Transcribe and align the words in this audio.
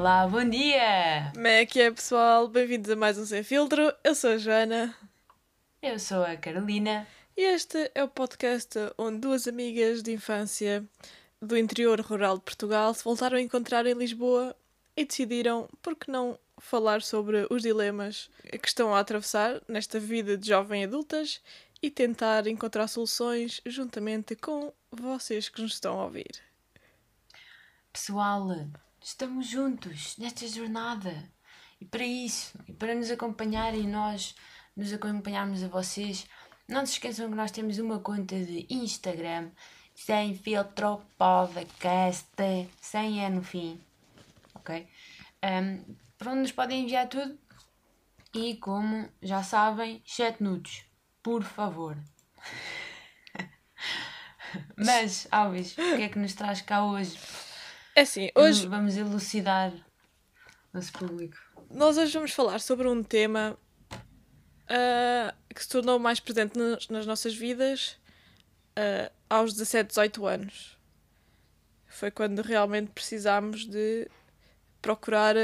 Olá, 0.00 0.26
bom 0.26 0.48
dia! 0.48 1.30
Como 1.34 1.46
é 1.46 1.66
que 1.66 1.78
é, 1.78 1.90
pessoal? 1.90 2.48
Bem-vindos 2.48 2.90
a 2.90 2.96
mais 2.96 3.18
um 3.18 3.26
Sem 3.26 3.42
Filtro. 3.42 3.92
Eu 4.02 4.14
sou 4.14 4.30
a 4.30 4.38
Joana. 4.38 4.96
Eu 5.82 5.98
sou 5.98 6.24
a 6.24 6.38
Carolina. 6.38 7.06
E 7.36 7.42
este 7.42 7.90
é 7.94 8.02
o 8.02 8.08
podcast 8.08 8.78
onde 8.96 9.18
duas 9.18 9.46
amigas 9.46 10.02
de 10.02 10.10
infância 10.10 10.82
do 11.38 11.54
interior 11.54 12.00
rural 12.00 12.38
de 12.38 12.44
Portugal 12.44 12.94
se 12.94 13.04
voltaram 13.04 13.36
a 13.36 13.42
encontrar 13.42 13.84
em 13.84 13.92
Lisboa 13.92 14.56
e 14.96 15.04
decidiram, 15.04 15.68
por 15.82 15.94
que 15.94 16.10
não, 16.10 16.38
falar 16.56 17.02
sobre 17.02 17.46
os 17.50 17.60
dilemas 17.60 18.30
que 18.42 18.68
estão 18.68 18.94
a 18.94 19.00
atravessar 19.00 19.60
nesta 19.68 20.00
vida 20.00 20.34
de 20.34 20.48
jovem 20.48 20.82
adultas 20.82 21.42
e 21.82 21.90
tentar 21.90 22.46
encontrar 22.46 22.88
soluções 22.88 23.60
juntamente 23.66 24.34
com 24.34 24.72
vocês 24.90 25.50
que 25.50 25.60
nos 25.60 25.74
estão 25.74 26.00
a 26.00 26.04
ouvir. 26.04 26.40
Pessoal, 27.92 28.48
estamos 29.02 29.46
juntos 29.46 30.16
nesta 30.18 30.46
jornada. 30.46 31.28
E 31.80 31.84
para 31.84 32.04
isso, 32.04 32.58
e 32.68 32.72
para 32.72 32.94
nos 32.94 33.10
acompanharem 33.10 33.88
nós 33.88 34.34
nos 34.76 34.92
acompanharmos 34.92 35.62
a 35.62 35.68
vocês, 35.68 36.26
não 36.68 36.86
se 36.86 36.92
esqueçam 36.92 37.28
que 37.28 37.36
nós 37.36 37.50
temos 37.50 37.78
uma 37.78 37.98
conta 37.98 38.38
de 38.38 38.66
Instagram 38.70 39.50
sem 39.94 40.34
filtro 40.34 41.02
podcast, 41.18 42.28
sem 42.80 43.24
é 43.24 43.28
no 43.28 43.42
fim, 43.42 43.80
ok? 44.54 44.88
Um, 45.44 45.94
para 46.16 46.32
onde 46.32 46.42
nos 46.42 46.52
podem 46.52 46.84
enviar 46.84 47.08
tudo 47.08 47.38
e 48.34 48.56
como 48.56 49.08
já 49.20 49.42
sabem, 49.42 50.00
chat 50.04 50.40
nudes, 50.42 50.84
por 51.22 51.42
favor. 51.42 51.96
Mas, 54.76 55.26
Alves, 55.30 55.72
o 55.72 55.96
que 55.96 56.02
é 56.02 56.08
que 56.08 56.18
nos 56.18 56.34
traz 56.34 56.60
cá 56.62 56.84
hoje? 56.84 57.18
É 58.00 58.02
assim, 58.02 58.30
hoje 58.34 58.66
vamos 58.66 58.96
elucidar 58.96 59.74
nosso 60.72 60.90
público. 60.90 61.36
Nós 61.70 61.98
hoje 61.98 62.10
vamos 62.14 62.32
falar 62.32 62.58
sobre 62.58 62.88
um 62.88 63.02
tema 63.02 63.58
uh, 64.64 65.54
que 65.54 65.62
se 65.62 65.68
tornou 65.68 65.98
mais 65.98 66.18
presente 66.18 66.58
nas, 66.58 66.88
nas 66.88 67.04
nossas 67.04 67.34
vidas 67.34 67.98
uh, 68.70 69.12
aos 69.28 69.52
17, 69.52 69.88
18 69.88 70.26
anos. 70.26 70.78
Foi 71.88 72.10
quando 72.10 72.40
realmente 72.40 72.90
precisámos 72.90 73.66
de 73.66 74.10
procurar 74.80 75.34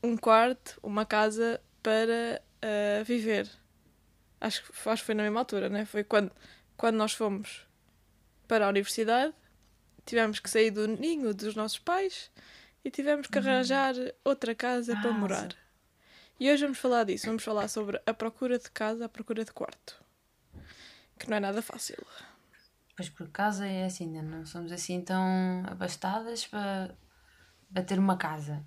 um 0.00 0.16
quarto, 0.16 0.78
uma 0.84 1.04
casa 1.04 1.60
para 1.82 2.40
uh, 2.62 3.04
viver. 3.04 3.50
Acho, 4.40 4.62
acho 4.86 5.02
que 5.02 5.06
foi 5.06 5.16
na 5.16 5.24
mesma 5.24 5.40
altura, 5.40 5.68
né? 5.68 5.84
Foi 5.84 6.04
quando, 6.04 6.30
quando 6.76 6.94
nós 6.94 7.12
fomos 7.12 7.66
para 8.46 8.66
a 8.66 8.68
universidade, 8.68 9.34
tivemos 10.04 10.38
que 10.40 10.50
sair 10.50 10.70
do 10.70 10.86
ninho 10.86 11.34
dos 11.34 11.54
nossos 11.54 11.78
pais 11.78 12.30
e 12.84 12.90
tivemos 12.90 13.26
que 13.26 13.38
uhum. 13.38 13.44
arranjar 13.44 13.94
outra 14.24 14.54
casa 14.54 14.94
ah, 14.96 15.00
para 15.00 15.12
morar. 15.12 15.52
Sim. 15.52 15.58
E 16.38 16.50
hoje 16.50 16.62
vamos 16.62 16.78
falar 16.78 17.04
disso. 17.04 17.26
Vamos 17.26 17.42
falar 17.42 17.68
sobre 17.68 18.00
a 18.04 18.12
procura 18.12 18.58
de 18.58 18.70
casa, 18.70 19.06
a 19.06 19.08
procura 19.08 19.44
de 19.44 19.52
quarto. 19.52 20.02
Que 21.18 21.30
não 21.30 21.36
é 21.36 21.40
nada 21.40 21.62
fácil. 21.62 22.04
Pois 22.96 23.08
por 23.08 23.28
casa 23.28 23.66
é 23.66 23.86
assim, 23.86 24.16
ainda 24.16 24.22
não 24.22 24.46
somos 24.46 24.70
assim 24.70 25.00
tão 25.00 25.64
abastadas 25.66 26.46
para, 26.46 26.94
para 27.72 27.82
ter 27.82 27.98
uma 27.98 28.16
casa. 28.16 28.64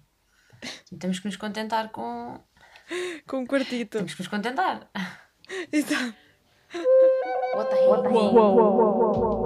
E 0.92 0.98
temos 0.98 1.20
que 1.20 1.28
nos 1.28 1.36
contentar 1.36 1.90
com. 1.90 2.42
Com 3.28 3.40
um 3.40 3.46
quartito. 3.46 3.98
Temos 3.98 4.14
que 4.14 4.22
nos 4.22 4.30
contentar. 4.30 4.90
Então. 5.72 6.14
What 7.56 7.70
the 7.70 7.78
hell? 8.10 9.37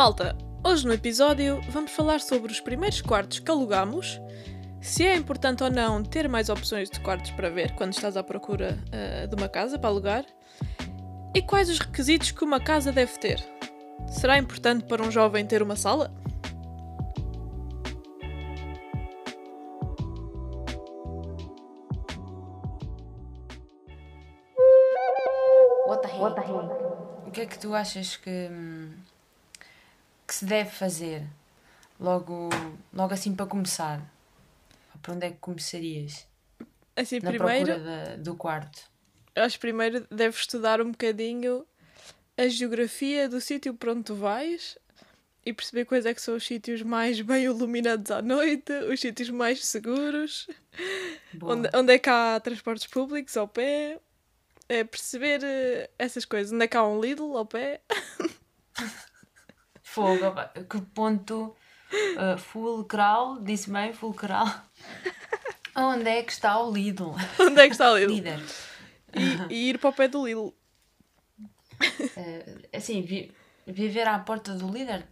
Malta, 0.00 0.34
hoje 0.64 0.86
no 0.86 0.94
episódio 0.94 1.60
vamos 1.68 1.92
falar 1.92 2.20
sobre 2.20 2.50
os 2.50 2.58
primeiros 2.58 3.02
quartos 3.02 3.38
que 3.38 3.50
alugamos, 3.50 4.18
se 4.80 5.04
é 5.04 5.14
importante 5.14 5.62
ou 5.62 5.70
não 5.70 6.02
ter 6.02 6.26
mais 6.26 6.48
opções 6.48 6.88
de 6.88 6.98
quartos 7.00 7.32
para 7.32 7.50
ver 7.50 7.74
quando 7.74 7.92
estás 7.92 8.16
à 8.16 8.22
procura 8.22 8.78
uh, 8.86 9.28
de 9.28 9.34
uma 9.34 9.46
casa 9.46 9.78
para 9.78 9.90
alugar 9.90 10.24
e 11.34 11.42
quais 11.42 11.68
os 11.68 11.78
requisitos 11.78 12.30
que 12.30 12.42
uma 12.42 12.58
casa 12.58 12.90
deve 12.90 13.18
ter. 13.18 13.44
Será 14.08 14.38
importante 14.38 14.86
para 14.86 15.02
um 15.02 15.10
jovem 15.10 15.44
ter 15.44 15.62
uma 15.62 15.76
sala? 15.76 16.10
What 25.86 26.00
the 26.00 26.08
hell? 26.08 26.22
What 26.22 26.36
the 26.36 26.46
hell? 26.48 27.24
O 27.26 27.30
que 27.30 27.42
é 27.42 27.46
que 27.46 27.58
tu 27.58 27.74
achas 27.74 28.16
que, 28.16 28.48
que 30.30 30.36
se 30.36 30.44
deve 30.44 30.70
fazer 30.70 31.26
logo, 31.98 32.50
logo 32.94 33.12
assim 33.12 33.34
para 33.34 33.46
começar? 33.46 34.00
Para 35.02 35.14
onde 35.14 35.26
é 35.26 35.30
que 35.32 35.38
começarias? 35.38 36.24
Assim, 36.94 37.18
Na 37.18 37.30
primeiro, 37.30 37.66
procura 37.66 38.16
do 38.16 38.36
quarto. 38.36 38.80
Acho 39.34 39.56
que 39.56 39.60
primeiro 39.60 40.06
deves 40.08 40.38
estudar 40.38 40.80
um 40.80 40.92
bocadinho 40.92 41.66
a 42.36 42.46
geografia 42.46 43.28
do 43.28 43.40
sítio 43.40 43.74
para 43.74 43.90
onde 43.90 44.04
tu 44.04 44.14
vais 44.14 44.78
e 45.44 45.52
perceber 45.52 45.84
quais 45.84 46.06
é 46.06 46.14
que 46.14 46.22
são 46.22 46.36
os 46.36 46.46
sítios 46.46 46.80
mais 46.80 47.20
bem 47.22 47.46
iluminados 47.46 48.12
à 48.12 48.22
noite, 48.22 48.72
os 48.88 49.00
sítios 49.00 49.30
mais 49.30 49.66
seguros, 49.66 50.46
onde, 51.42 51.68
onde 51.74 51.94
é 51.94 51.98
que 51.98 52.08
há 52.08 52.38
transportes 52.38 52.86
públicos 52.86 53.36
ao 53.36 53.48
pé, 53.48 53.98
é 54.68 54.84
perceber 54.84 55.40
uh, 55.40 55.90
essas 55.98 56.24
coisas, 56.24 56.52
onde 56.52 56.66
é 56.66 56.68
que 56.68 56.76
há 56.76 56.86
um 56.86 57.00
Lidl 57.00 57.36
ao 57.36 57.46
pé. 57.46 57.80
Fogo, 59.90 60.34
que 60.68 60.80
ponto 60.94 61.56
uh, 61.92 62.38
fulcral, 62.38 63.40
disse 63.40 63.68
bem, 63.68 63.92
fulcral. 63.92 64.46
Onde 65.74 66.08
é 66.08 66.22
que 66.22 66.30
está 66.30 66.62
o 66.62 66.72
Lidl? 66.72 67.10
Onde 67.40 67.60
é 67.60 67.66
que 67.66 67.72
está 67.72 67.90
o 67.90 67.96
Lidl? 67.96 68.40
E, 69.48 69.52
e 69.52 69.70
ir 69.70 69.78
para 69.78 69.90
o 69.90 69.92
pé 69.92 70.06
do 70.06 70.24
Lidl. 70.24 70.54
Uh, 71.80 72.68
assim, 72.72 73.02
vi, 73.02 73.34
viver 73.66 74.06
à 74.06 74.16
porta 74.20 74.54
do 74.54 74.70
líder, 74.70 75.08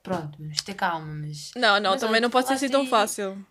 pronto, 0.00 0.38
vamos 0.38 0.62
ter 0.62 0.74
calma, 0.74 1.14
mas. 1.14 1.50
Não, 1.56 1.80
não, 1.80 1.90
mas, 1.90 2.00
também 2.00 2.20
não 2.20 2.30
pode 2.30 2.46
ser 2.46 2.54
assim 2.54 2.68
tão 2.68 2.86
fácil. 2.86 3.44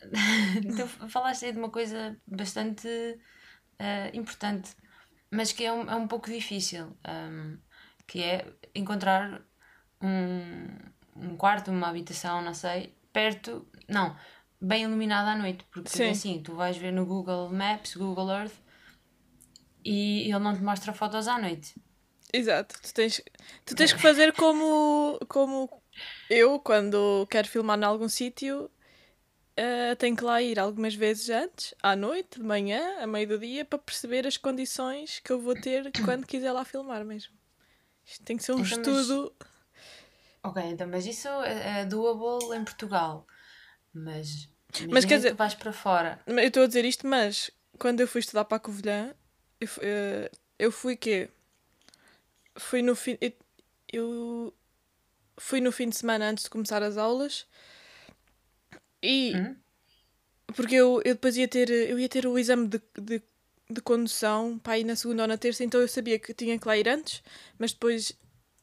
então, 0.64 0.88
falaste 1.10 1.44
aí 1.44 1.52
de 1.52 1.58
uma 1.58 1.70
coisa 1.70 2.16
bastante 2.26 2.88
uh, 2.88 4.16
importante, 4.16 4.70
mas 5.30 5.52
que 5.52 5.64
é 5.64 5.72
um, 5.72 5.90
é 5.90 5.94
um 5.94 6.08
pouco 6.08 6.30
difícil, 6.30 6.96
um, 7.06 7.58
que 8.06 8.22
é 8.22 8.46
encontrar 8.74 9.42
um, 10.02 10.66
um 11.16 11.36
quarto, 11.36 11.70
uma 11.70 11.88
habitação, 11.88 12.42
não 12.42 12.54
sei, 12.54 12.94
perto, 13.12 13.66
não, 13.88 14.16
bem 14.60 14.84
iluminada 14.84 15.32
à 15.32 15.36
noite, 15.36 15.64
porque 15.70 15.88
Sim. 15.88 16.10
assim, 16.10 16.42
tu 16.42 16.54
vais 16.54 16.76
ver 16.76 16.92
no 16.92 17.06
Google 17.06 17.50
Maps, 17.50 17.94
Google 17.94 18.30
Earth, 18.30 18.54
e 19.84 20.22
ele 20.22 20.38
não 20.38 20.54
te 20.54 20.62
mostra 20.62 20.92
fotos 20.92 21.28
à 21.28 21.38
noite. 21.38 21.74
Exato, 22.32 22.76
tu 22.82 22.92
tens, 22.92 23.22
tu 23.64 23.74
tens 23.74 23.92
que 23.92 24.00
fazer 24.00 24.34
como, 24.34 25.18
como 25.28 25.70
eu, 26.28 26.58
quando 26.58 27.26
quero 27.30 27.48
filmar 27.48 27.78
em 27.78 27.84
algum 27.84 28.08
sítio, 28.08 28.70
uh, 29.58 29.96
tenho 29.96 30.14
que 30.14 30.24
lá 30.24 30.42
ir 30.42 30.58
algumas 30.58 30.94
vezes 30.94 31.30
antes, 31.30 31.74
à 31.82 31.96
noite, 31.96 32.38
de 32.38 32.44
manhã, 32.44 32.98
a 33.00 33.06
meio 33.06 33.28
do 33.28 33.38
dia, 33.38 33.64
para 33.64 33.78
perceber 33.78 34.26
as 34.26 34.36
condições 34.36 35.20
que 35.20 35.32
eu 35.32 35.40
vou 35.40 35.54
ter 35.54 35.90
quando 36.04 36.26
quiser 36.26 36.52
lá 36.52 36.64
filmar 36.64 37.02
mesmo. 37.04 37.32
Isto 38.04 38.24
tem 38.24 38.36
que 38.36 38.42
ser 38.42 38.52
um 38.52 38.60
então, 38.60 38.78
estudo. 38.78 39.34
Mas... 39.38 39.47
Ok, 40.42 40.62
então, 40.62 40.86
mas 40.86 41.06
isso 41.06 41.28
é, 41.28 41.80
é 41.80 41.84
doable 41.84 42.56
em 42.56 42.64
Portugal. 42.64 43.26
Mas, 43.92 44.48
mas 44.90 45.04
quer 45.04 45.16
dizer, 45.16 45.30
tu 45.30 45.36
vais 45.36 45.54
para 45.54 45.72
fora. 45.72 46.20
Eu 46.26 46.38
estou 46.38 46.62
a 46.62 46.66
dizer 46.66 46.84
isto, 46.84 47.06
mas 47.06 47.50
quando 47.78 48.00
eu 48.00 48.08
fui 48.08 48.20
estudar 48.20 48.44
para 48.44 48.56
a 48.56 48.60
Covilhã, 48.60 49.14
eu, 49.60 49.68
uh, 49.68 50.36
eu 50.58 50.72
fui 50.72 50.96
quê? 50.96 51.30
Fui 52.56 52.82
no 52.82 52.94
fim. 52.94 53.18
Eu, 53.20 53.32
eu, 53.92 54.54
fui 55.36 55.60
no 55.60 55.72
fim 55.72 55.88
de 55.88 55.96
semana 55.96 56.28
antes 56.28 56.44
de 56.44 56.50
começar 56.50 56.82
as 56.82 56.96
aulas 56.96 57.46
e. 59.02 59.34
Hum? 59.36 59.56
Porque 60.54 60.74
eu, 60.74 61.02
eu 61.04 61.14
depois 61.14 61.36
ia 61.36 61.48
ter. 61.48 61.70
Eu 61.70 61.98
ia 61.98 62.08
ter 62.08 62.26
o 62.26 62.38
exame 62.38 62.68
de, 62.68 62.80
de, 62.98 63.22
de 63.70 63.80
condução 63.82 64.58
para 64.58 64.78
ir 64.78 64.84
na 64.84 64.96
segunda 64.96 65.22
ou 65.22 65.28
na 65.28 65.36
terça, 65.36 65.64
então 65.64 65.80
eu 65.80 65.88
sabia 65.88 66.18
que 66.18 66.32
tinha 66.32 66.58
que 66.58 66.66
lá 66.66 66.76
ir 66.76 66.88
antes, 66.88 67.22
mas 67.58 67.72
depois 67.72 68.12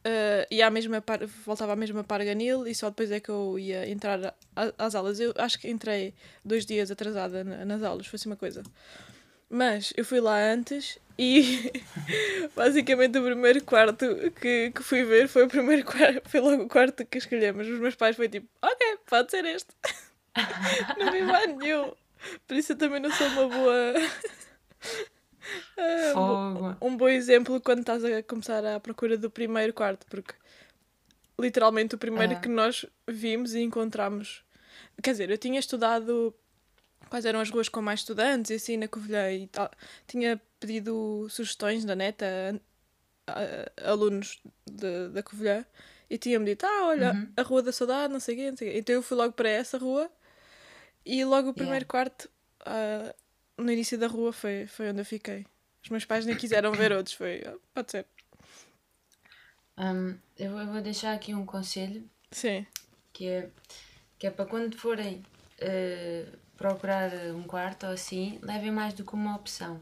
uh, 0.05 0.45
ia 0.49 0.67
à 0.67 0.69
mesma 0.69 1.01
par, 1.01 1.19
voltava 1.45 1.73
à 1.73 1.75
mesma 1.75 2.03
Parganil 2.03 2.67
e 2.67 2.75
só 2.75 2.89
depois 2.89 3.11
é 3.11 3.19
que 3.19 3.29
eu 3.29 3.57
ia 3.57 3.89
entrar 3.89 4.35
às 4.77 4.95
aulas. 4.95 5.19
Eu 5.19 5.33
acho 5.37 5.59
que 5.59 5.69
entrei 5.69 6.13
dois 6.43 6.65
dias 6.65 6.91
atrasada 6.91 7.43
nas 7.43 7.83
aulas, 7.83 8.07
foi 8.07 8.17
assim 8.17 8.29
uma 8.29 8.35
coisa. 8.35 8.63
Mas 9.49 9.93
eu 9.95 10.05
fui 10.05 10.19
lá 10.19 10.37
antes 10.37 10.99
e 11.17 11.71
basicamente 12.55 13.17
o 13.17 13.23
primeiro 13.23 13.63
quarto 13.63 14.05
que, 14.39 14.71
que 14.71 14.83
fui 14.83 15.03
ver 15.03 15.27
foi 15.27 15.43
o 15.43 15.47
primeiro 15.47 15.85
quarto, 15.85 16.29
foi 16.29 16.39
logo 16.39 16.63
o 16.63 16.69
quarto 16.69 17.05
que 17.05 17.17
escolhemos. 17.17 17.67
Os 17.67 17.79
meus 17.79 17.95
pais 17.95 18.15
foi 18.15 18.29
tipo, 18.29 18.47
ok, 18.61 18.97
pode 19.07 19.31
ser 19.31 19.45
este. 19.45 19.69
não 20.97 21.11
vi 21.11 21.21
mais 21.21 21.55
nenhum. 21.57 21.93
Por 22.47 22.57
isso 22.57 22.73
eu 22.73 22.77
também 22.77 22.99
não 22.99 23.11
sou 23.11 23.27
uma 23.27 23.47
boa. 23.47 23.93
Fogo. 26.13 26.77
um, 26.81 26.88
um 26.88 26.98
bom 26.98 27.07
exemplo 27.10 27.60
quando 27.62 27.80
estás 27.80 28.04
a 28.06 28.24
começar 28.24 28.66
à 28.66 28.80
procura 28.80 29.18
do 29.18 29.30
primeiro 29.30 29.74
quarto, 29.74 30.06
porque 30.07 30.33
literalmente 31.39 31.95
o 31.95 31.98
primeiro 31.98 32.33
Ah. 32.33 32.39
que 32.39 32.48
nós 32.48 32.86
vimos 33.07 33.54
e 33.54 33.62
encontramos. 33.62 34.44
Quer 35.04 35.12
dizer, 35.12 35.30
eu 35.30 35.38
tinha 35.38 35.60
estudado 35.60 36.33
quais 37.10 37.25
eram 37.25 37.39
as 37.42 37.50
ruas 37.50 37.68
com 37.69 37.81
mais 37.81 38.00
estudantes 38.00 38.51
e 38.51 38.56
assim 38.56 38.77
na 38.77 38.88
Covilhã 38.88 39.31
e 39.31 39.48
tal. 39.48 39.69
Tinha 40.07 40.42
pedido 40.60 41.27
sugestões 41.30 41.83
na 41.83 41.95
neta 41.95 42.25
a, 43.27 43.33
a- 43.86 43.92
alunos 43.92 44.39
de- 44.66 45.10
da 45.10 45.22
Covilhã 45.22 45.66
e 46.10 46.18
tinha-me 46.18 46.45
dito: 46.45 46.66
Ah, 46.66 46.86
olha, 46.86 47.12
Uhum. 47.13 47.31
a 47.36 47.42
Rua 47.42 47.62
da 47.63 47.72
Saudade, 47.74 48.13
não 48.13 48.19
sei 48.19 48.36
o 48.36 48.38
quê, 48.38 48.50
não 48.51 48.57
sei 48.57 48.69
o 48.69 48.72
quê. 48.72 48.77
Então 48.80 48.95
eu 48.95 49.01
fui 49.01 49.18
logo 49.18 49.33
para 49.33 49.50
essa 49.50 49.77
rua 49.77 50.10
e 51.06 51.24
logo 51.25 51.50
o 51.50 51.54
primeiro 51.54 51.86
quarto 51.86 52.30
ah, 52.66 53.13
no 53.57 53.72
início 53.72 53.98
da 53.98 54.07
rua 54.07 54.31
foi, 54.31 54.66
foi 54.68 54.89
onde 54.89 55.01
eu 55.01 55.06
fiquei. 55.06 55.45
Os 55.85 55.89
meus 55.89 56.03
pais 56.03 56.25
nem 56.25 56.35
quiseram 56.35 56.71
ver 56.71 56.91
outros, 56.91 57.13
foi, 57.15 57.43
"Ah, 57.45 57.55
pode 57.73 57.91
ser. 57.91 58.05
Hum, 59.77 60.17
eu, 60.37 60.49
vou- 60.51 60.59
eu 60.61 60.67
vou 60.67 60.81
deixar 60.81 61.13
aqui 61.13 61.33
um 61.35 61.45
conselho 61.45 62.09
Sim, 62.31 62.65
que 63.13 63.27
é, 63.27 63.49
que 64.17 64.25
é 64.25 64.31
para 64.31 64.45
quando 64.45 64.75
forem 64.77 65.23
eh, 65.59 66.25
procurar 66.57 67.11
um 67.35 67.43
quarto 67.43 67.85
ou 67.85 67.91
assim, 67.93 68.39
levem 68.41 68.71
mais 68.71 68.93
do 68.95 69.05
que 69.05 69.13
uma 69.13 69.35
opção. 69.35 69.79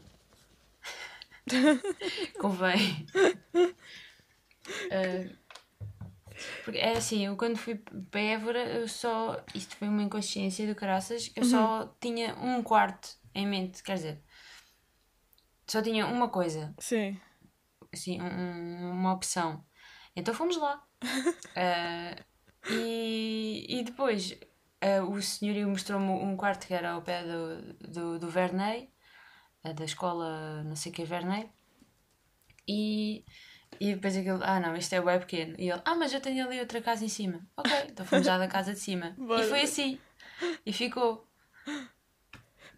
Convém. 2.38 3.06
Eh, 4.90 5.30
porque 6.64 6.78
é 6.78 6.96
assim, 6.96 7.24
eu 7.26 7.36
quando 7.36 7.56
fui 7.56 7.76
para 8.10 8.20
Évora, 8.20 8.58
eu 8.66 8.88
só. 8.88 9.42
Isto 9.54 9.76
foi 9.76 9.88
uma 9.88 10.02
inconsciência 10.02 10.66
do 10.66 10.74
caraças, 10.74 11.30
eu 11.34 11.44
só 11.44 11.96
tinha 12.00 12.34
um 12.36 12.62
quarto 12.62 13.16
em 13.34 13.46
mente, 13.46 13.82
quer 13.82 13.94
dizer, 13.94 14.18
só 15.66 15.80
tinha 15.82 16.06
uma 16.06 16.28
coisa, 16.28 16.74
sim. 16.78 17.18
assim, 17.92 18.20
um- 18.20 18.24
um- 18.26 18.90
uma 18.92 19.12
opção. 19.12 19.64
Então 20.16 20.34
fomos 20.34 20.56
lá. 20.56 20.82
Ah, 21.56 22.16
e, 22.68 23.64
e 23.68 23.84
depois 23.84 24.36
ah, 24.80 25.04
o 25.04 25.22
senhorio 25.22 25.68
mostrou-me 25.68 26.06
um 26.10 26.36
quarto 26.36 26.66
que 26.66 26.74
era 26.74 26.90
ao 26.92 27.02
pé 27.02 27.22
do, 27.22 27.74
do, 27.74 28.18
do 28.18 28.28
Verney, 28.28 28.90
ah, 29.62 29.72
da 29.72 29.84
escola 29.84 30.64
não 30.64 30.74
sei 30.74 30.90
o 30.90 30.94
que 30.94 31.04
Verney. 31.04 31.48
E, 32.66 33.24
e 33.80 33.94
depois 33.94 34.16
aquele, 34.16 34.42
ah 34.42 34.58
não, 34.58 34.74
isto 34.76 34.94
é 34.94 35.00
bem 35.00 35.18
pequeno. 35.20 35.54
E 35.58 35.70
ele, 35.70 35.80
ah, 35.84 35.94
mas 35.94 36.12
eu 36.12 36.20
tenho 36.20 36.44
ali 36.46 36.58
outra 36.58 36.80
casa 36.80 37.04
em 37.04 37.08
cima. 37.08 37.46
Ok, 37.56 37.70
então 37.90 38.04
fomos 38.06 38.26
já 38.26 38.36
da 38.38 38.48
casa 38.48 38.72
de 38.72 38.80
cima. 38.80 39.14
E 39.18 39.42
foi 39.48 39.62
assim. 39.62 40.00
E 40.66 40.72
ficou. 40.72 41.28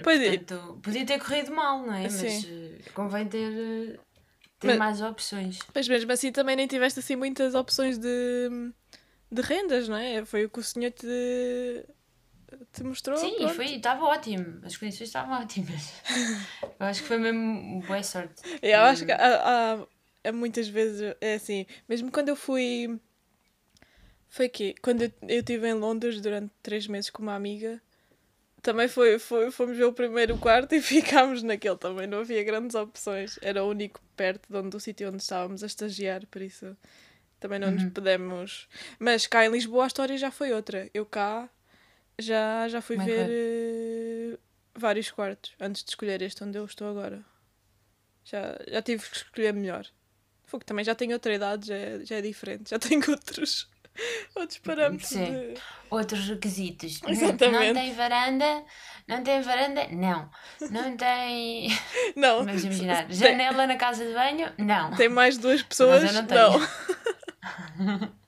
Pois 0.03 0.21
é, 0.21 0.37
Portanto, 0.39 0.79
podia 0.83 1.07
ter 1.07 1.19
corrido 1.19 1.53
mal, 1.53 1.85
não 1.87 1.95
é? 1.95 2.03
Mas 2.03 2.13
Sim. 2.13 2.47
eh, 2.49 2.91
convém 2.93 3.27
ter, 3.27 3.51
eh, 3.53 3.99
ter 4.59 4.69
Mas- 4.69 4.79
mais 4.79 5.01
opções. 5.01 5.59
mas 5.75 5.89
mesmo 5.89 6.13
assim 6.13 6.31
também 6.33 6.55
nem 6.57 6.67
tiveste 6.67 7.01
assim 7.01 7.17
muitas 7.17 7.55
opções 7.55 7.99
de, 7.99 8.71
de 9.33 9.43
rendas, 9.43 9.89
não 9.89 9.97
é? 9.97 10.25
Foi 10.25 10.45
o 10.45 10.51
que 10.51 10.59
o 10.59 10.63
senhor 10.63 10.91
te, 10.93 11.07
te 12.73 12.83
mostrou. 12.85 13.17
Sim, 13.17 13.37
pronto. 13.37 13.55
foi, 13.55 13.67
estava 13.77 14.05
ótimo. 14.05 14.61
As 14.65 14.77
condições 14.77 15.09
estavam 15.09 15.41
ótimas. 15.41 15.93
Eu 16.79 16.87
acho 16.87 17.01
que 17.03 17.09
foi 17.09 17.17
mesmo 17.19 17.81
boa 17.87 18.03
sorte. 18.03 18.43
Eu 18.63 18.81
acho 18.81 19.07
que 19.07 19.13
há, 19.13 19.79
há- 20.25 20.33
muitas 20.33 20.69
vezes 20.69 21.15
é 21.21 21.35
assim, 21.35 21.65
mesmo 21.89 22.11
quando 22.13 22.29
eu 22.29 22.37
fui. 22.37 23.01
Foi 24.29 24.49
que 24.49 24.75
quando 24.83 25.03
eu, 25.03 25.13
eu 25.23 25.39
estive 25.39 25.69
em 25.69 25.73
Londres 25.75 26.21
durante 26.21 26.53
três 26.63 26.87
meses 26.87 27.09
com 27.11 27.23
uma 27.23 27.35
amiga, 27.35 27.81
também 28.67 28.89
foi, 28.89 29.17
foi, 29.21 29.53
fomos 29.53 29.77
ver 29.77 29.85
o 29.85 29.93
primeiro 29.93 30.37
quarto 30.39 30.75
e 30.75 30.83
ficámos 30.83 31.41
naquele 31.45 31.77
também. 31.77 32.09
Não 32.09 32.19
havia 32.19 32.43
grandes 32.43 32.75
opções. 32.75 33.39
Era 33.41 33.63
o 33.63 33.71
único 33.71 34.01
perto 34.17 34.51
de 34.51 34.57
onde, 34.57 34.71
do 34.71 34.81
sítio 34.81 35.09
onde 35.09 35.23
estávamos 35.23 35.63
a 35.63 35.67
estagiar, 35.67 36.27
por 36.27 36.43
isso 36.43 36.77
também 37.39 37.61
não 37.61 37.71
nos 37.71 37.85
pudemos. 37.93 38.69
Mas 38.99 39.25
cá 39.29 39.47
em 39.47 39.51
Lisboa 39.51 39.85
a 39.85 39.87
história 39.87 40.19
já 40.19 40.33
foi 40.33 40.53
outra. 40.53 40.91
Eu 40.93 41.07
cá 41.07 41.49
já, 42.19 42.67
já 42.67 42.81
fui 42.81 42.97
é 42.97 43.05
ver 43.05 43.29
eh, 43.31 44.39
vários 44.75 45.13
quartos 45.13 45.55
antes 45.61 45.85
de 45.85 45.91
escolher 45.91 46.21
este 46.23 46.43
onde 46.43 46.59
eu 46.59 46.65
estou 46.65 46.89
agora. 46.89 47.25
Já, 48.25 48.59
já 48.67 48.83
tive 48.83 49.09
que 49.09 49.17
escolher 49.17 49.55
melhor. 49.55 49.87
Fogo, 50.45 50.65
também 50.65 50.85
já 50.85 50.95
tenho 50.95 51.13
outra 51.13 51.33
idade, 51.33 51.69
já 51.69 51.77
é, 51.77 52.05
já 52.05 52.17
é 52.17 52.21
diferente. 52.21 52.71
Já 52.71 52.79
tenho 52.81 53.05
outros, 53.09 53.69
outros 54.35 54.59
parâmetros. 54.59 55.09
Sim. 55.09 55.25
de- 55.25 55.55
Outros 55.91 56.29
requisitos. 56.29 57.01
Exatamente. 57.07 57.67
Não 57.69 57.75
tem 57.75 57.95
varanda? 57.95 58.65
Não 59.09 59.23
tem 59.23 59.41
varanda? 59.41 59.89
Não. 59.93 60.31
Não 60.71 60.97
tem. 60.97 61.69
Não, 62.17 62.45
Vamos 62.45 62.65
imaginar. 62.65 63.07
tem, 63.07 63.17
Janela 63.17 63.67
na 63.67 63.77
casa 63.77 64.05
de 64.05 64.13
banho? 64.13 64.53
Não. 64.59 64.91
tem 64.97 65.09
mais 65.09 65.39
duas 65.39 65.63
pessoas? 65.63 66.03
eu 66.03 66.13
não 66.13 66.27
tenho. 66.27 66.61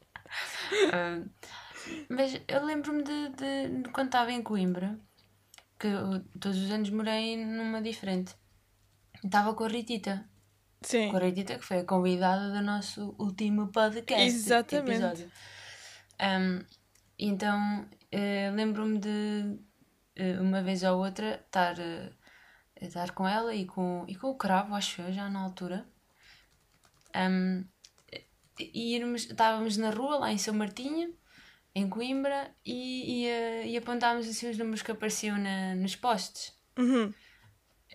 Ah, 0.92 1.22
mas 2.10 2.38
eu 2.46 2.64
lembro-me 2.64 3.02
de, 3.02 3.28
de- 3.30 3.82
de 3.82 3.88
quando 3.90 4.08
estava 4.08 4.30
em 4.30 4.42
Coimbra, 4.42 4.98
que 5.78 5.86
eu 5.86 6.22
todos 6.38 6.58
os 6.62 6.70
anos 6.70 6.90
morei 6.90 7.36
numa 7.36 7.80
diferente. 7.80 8.34
Estava 9.24 9.54
com 9.54 9.64
a 9.64 9.68
Ritita. 9.68 10.28
Sim. 10.82 11.10
Com 11.10 11.16
a 11.16 11.20
Ritita, 11.20 11.58
que 11.58 11.64
foi 11.64 11.78
a 11.78 11.84
convidada 11.84 12.50
do 12.52 12.62
nosso 12.62 13.14
último 13.18 13.68
podcast. 13.72 14.22
Exatamente. 14.26 14.90
Episódio. 15.02 15.30
Um, 16.20 16.64
então, 17.18 17.88
eh, 18.10 18.50
lembro-me 18.54 18.98
de 18.98 19.58
eh, 20.16 20.40
uma 20.40 20.62
vez 20.62 20.82
ou 20.82 20.98
outra 20.98 21.42
estar, 21.44 21.76
a 21.80 22.84
estar 22.84 23.10
com 23.12 23.26
ela 23.26 23.54
e 23.54 23.64
com, 23.66 24.04
e 24.08 24.14
com 24.14 24.28
o 24.30 24.36
cravo, 24.36 24.74
acho 24.74 25.02
eu, 25.02 25.12
já 25.12 25.28
na 25.28 25.40
altura. 25.40 25.86
Um, 27.16 27.64
e 28.58 28.94
irmos, 28.96 29.24
estávamos 29.24 29.76
na 29.76 29.90
rua, 29.90 30.18
lá 30.18 30.32
em 30.32 30.38
São 30.38 30.54
Martinho, 30.54 31.14
em 31.74 31.88
Coimbra, 31.88 32.52
e, 32.64 33.26
e, 33.26 33.72
e 33.72 33.76
apontávamos 33.76 34.28
assim 34.28 34.50
os 34.50 34.58
números 34.58 34.82
que 34.82 34.90
apareciam 34.90 35.38
na, 35.38 35.74
nos 35.76 35.94
postes. 35.94 36.52
Uhum. 36.76 37.12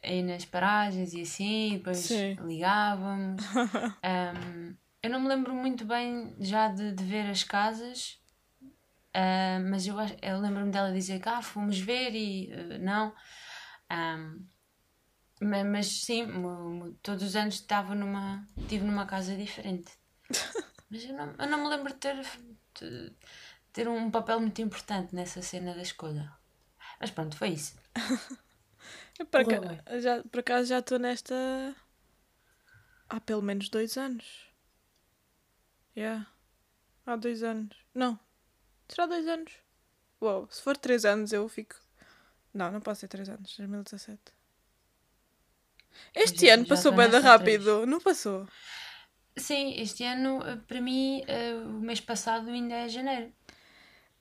Aí 0.01 0.21
nas 0.21 0.45
paragens 0.45 1.13
e 1.13 1.21
assim, 1.21 1.73
e 1.73 1.77
depois 1.77 1.97
Sim. 1.97 2.35
ligávamos. 2.45 3.43
Um, 4.03 4.75
eu 5.03 5.09
não 5.09 5.19
me 5.21 5.27
lembro 5.27 5.53
muito 5.53 5.85
bem 5.85 6.35
já 6.39 6.69
de, 6.69 6.93
de 6.93 7.03
ver 7.03 7.29
as 7.29 7.43
casas, 7.43 8.19
ah, 9.13 9.59
mas 9.69 9.87
eu, 9.87 9.95
eu 10.21 10.39
lembro-me 10.39 10.71
dela 10.71 10.91
dizer 10.91 11.19
que 11.21 11.29
ah, 11.29 11.41
fomos 11.41 11.77
ver 11.79 12.13
e 12.15 12.51
ah, 12.53 12.77
não. 12.79 13.15
Um, 13.91 14.47
ma- 15.41 15.63
mas, 15.63 15.87
sim, 16.05 16.25
todos 17.01 17.23
os 17.23 17.35
anos 17.35 17.55
estava 17.55 17.95
numa, 17.95 18.47
estive 18.57 18.83
numa 18.85 19.05
casa 19.05 19.35
diferente. 19.35 19.91
Mas 20.89 21.05
eu 21.05 21.13
não, 21.15 21.33
eu 21.39 21.47
não 21.47 21.63
me 21.63 21.69
lembro 21.69 21.93
de 21.93 21.99
ter, 21.99 22.15
de 22.79 23.13
ter 23.73 23.87
um 23.87 24.11
papel 24.11 24.39
muito 24.39 24.61
importante 24.61 25.15
nessa 25.15 25.41
cena 25.41 25.73
da 25.73 25.81
escolha. 25.81 26.31
Mas 26.99 27.11
pronto, 27.11 27.37
foi 27.37 27.49
isso. 27.49 27.75
Por, 29.31 29.41
Correu 29.41 29.61
aca- 29.63 29.99
já, 29.99 30.23
por 30.23 30.39
acaso 30.39 30.69
já 30.69 30.79
estou 30.79 30.99
nesta 30.99 31.35
há 33.09 33.19
pelo 33.21 33.41
menos 33.41 33.69
dois 33.69 33.97
anos. 33.97 34.52
Yeah. 35.95 36.25
Há 37.05 37.15
dois 37.15 37.43
anos. 37.43 37.75
Não. 37.93 38.19
Será 38.87 39.05
dois 39.05 39.27
anos? 39.27 39.51
Uou, 40.21 40.47
se 40.49 40.61
for 40.61 40.77
três 40.77 41.05
anos 41.05 41.33
eu 41.33 41.47
fico. 41.49 41.75
Não, 42.53 42.71
não 42.71 42.79
pode 42.81 42.99
ser 42.99 43.07
três 43.07 43.27
anos. 43.29 43.55
2017. 43.57 44.19
Este 46.15 46.47
Já- 46.47 46.53
ano 46.55 46.63
já 46.63 46.69
passou 46.69 46.91
bem 46.91 47.07
rápido, 47.19 47.85
não 47.85 47.99
passou? 47.99 48.47
Sim, 49.37 49.73
este 49.79 50.03
ano, 50.03 50.43
eh, 50.45 50.57
para 50.67 50.79
mim, 50.81 51.23
eh, 51.27 51.53
o 51.55 51.79
mês 51.81 51.99
passado 51.99 52.49
ainda 52.49 52.75
é 52.75 52.89
janeiro. 52.89 53.31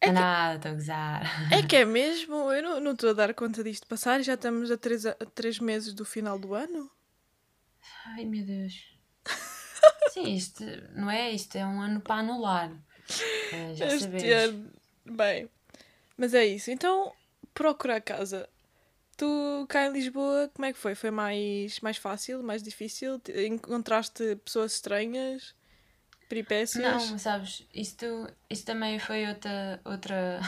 É 0.00 0.06
que- 0.06 0.12
Nada, 0.12 0.56
estou 0.56 0.70
a 0.72 0.74
gozar. 0.74 1.52
É 1.52 1.62
que 1.62 1.76
é 1.76 1.84
mesmo? 1.86 2.52
Eu 2.52 2.80
não- 2.80 2.92
estou 2.92 3.10
a 3.10 3.12
dar 3.12 3.32
conta 3.34 3.62
disto 3.62 3.86
passar 3.86 4.20
e 4.20 4.22
já 4.22 4.34
estamos 4.34 4.70
a 4.70 4.76
três, 4.76 5.04
a 5.06 5.14
três 5.14 5.58
meses 5.58 5.92
do 5.94 6.04
final 6.04 6.38
do 6.38 6.54
ano? 6.54 6.90
Ai, 8.06 8.24
meu 8.24 8.44
Deus. 8.44 8.91
Sim, 10.12 10.34
isto, 10.34 10.62
não 10.94 11.10
é? 11.10 11.30
Isto 11.30 11.56
é 11.56 11.66
um 11.66 11.80
ano 11.80 12.00
para 12.00 12.16
anular. 12.16 12.70
Eh, 13.52 13.74
já 13.74 13.86
este 13.86 14.04
sabes. 14.04 14.32
ano. 14.32 14.72
Bem, 15.04 15.48
mas 16.16 16.34
é 16.34 16.44
isso. 16.44 16.70
Então, 16.70 17.12
procurar 17.54 18.00
casa. 18.00 18.48
Tu 19.16 19.66
cá 19.68 19.86
em 19.86 19.92
Lisboa, 19.92 20.50
como 20.54 20.66
é 20.66 20.72
que 20.72 20.78
foi? 20.78 20.94
Foi 20.94 21.10
mais, 21.10 21.80
mais 21.80 21.96
fácil, 21.96 22.42
mais 22.42 22.62
difícil? 22.62 23.18
Te- 23.20 23.46
Encontraste 23.46 24.36
pessoas 24.44 24.74
estranhas? 24.74 25.54
Peripécias? 26.28 26.82
Não, 26.82 27.18
sabes, 27.18 27.66
isto, 27.74 28.06
isto 28.48 28.64
também 28.66 28.98
foi 28.98 29.26
outra, 29.28 29.80
outra 29.84 30.40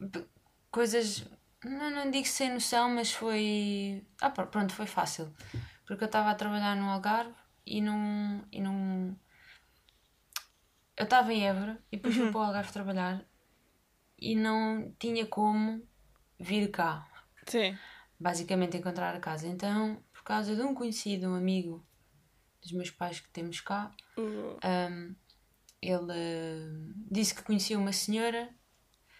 coisas, 0.70 1.24
não, 1.64 1.90
não 1.90 2.10
digo 2.10 2.26
sem 2.26 2.52
noção, 2.52 2.90
mas 2.90 3.12
foi, 3.12 4.04
ah, 4.20 4.30
pr- 4.30 4.46
pronto, 4.46 4.74
foi 4.74 4.86
fácil, 4.86 5.32
porque 5.86 6.02
eu 6.04 6.06
estava 6.06 6.30
a 6.30 6.34
trabalhar 6.34 6.74
no 6.76 6.88
Algarve 6.90 7.34
e 7.66 7.80
não, 7.80 8.46
e 8.52 8.60
não, 8.60 9.16
eu 10.96 11.04
estava 11.04 11.32
em 11.32 11.46
Évora 11.46 11.82
e 11.90 11.96
depois 11.96 12.14
fui 12.14 12.30
para 12.30 12.40
o 12.40 12.42
Algarve 12.44 12.72
trabalhar 12.72 13.24
e 14.18 14.34
não 14.34 14.94
tinha 14.98 15.26
como 15.26 15.86
vir 16.38 16.70
cá, 16.70 17.08
Sim. 17.46 17.76
basicamente 18.18 18.76
encontrar 18.76 19.14
a 19.14 19.20
casa, 19.20 19.46
então, 19.46 20.02
por 20.12 20.22
causa 20.22 20.54
de 20.54 20.62
um 20.62 20.74
conhecido, 20.74 21.28
um 21.28 21.34
amigo 21.34 21.86
dos 22.62 22.72
meus 22.72 22.90
pais 22.90 23.20
que 23.20 23.30
temos 23.30 23.60
cá, 23.60 23.94
Uh, 24.16 24.56
um, 24.64 25.14
ele 25.82 26.12
eh, 26.12 26.68
disse 27.10 27.34
que 27.34 27.42
conhecia 27.42 27.78
uma 27.78 27.92
senhora 27.92 28.48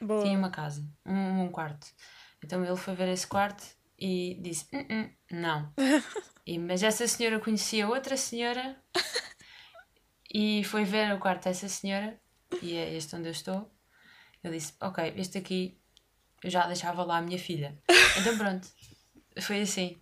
Boa. 0.01 0.23
tinha 0.23 0.39
uma 0.39 0.51
casa, 0.51 0.89
um, 1.05 1.43
um 1.43 1.51
quarto. 1.51 1.87
Então 2.43 2.65
ele 2.65 2.77
foi 2.77 2.95
ver 2.95 3.09
esse 3.09 3.27
quarto 3.27 3.65
e 3.99 4.39
disse: 4.41 4.69
"Hum, 4.73 4.87
hum, 4.91 5.11
não. 5.31 5.75
E, 6.47 6.59
mas 6.59 6.83
essa 6.83 7.07
senhora 7.07 7.41
conhecia 7.41 7.89
outra 7.89 8.17
senhora 8.17 8.77
e 10.33 10.63
foi 10.65 10.85
ver 10.85 11.15
o 11.15 11.19
quarto 11.19 11.45
dessa 11.45 11.69
senhora, 11.69 12.21
e 12.61 12.77
é 12.77 12.95
este 12.95 13.15
onde 13.17 13.29
eu 13.29 13.33
estou. 13.33 13.71
Ele 14.43 14.59
disse: 14.59 14.75
Ok, 14.81 15.15
este 15.17 15.39
aqui 15.39 15.79
eu 16.43 16.51
já 16.51 16.67
deixava 16.67 17.03
lá 17.05 17.19
a 17.19 17.23
minha 17.23 17.39
filha. 17.39 17.79
Então 18.21 18.37
pronto, 18.37 18.69
foi 19.41 19.63
assim. 19.63 19.97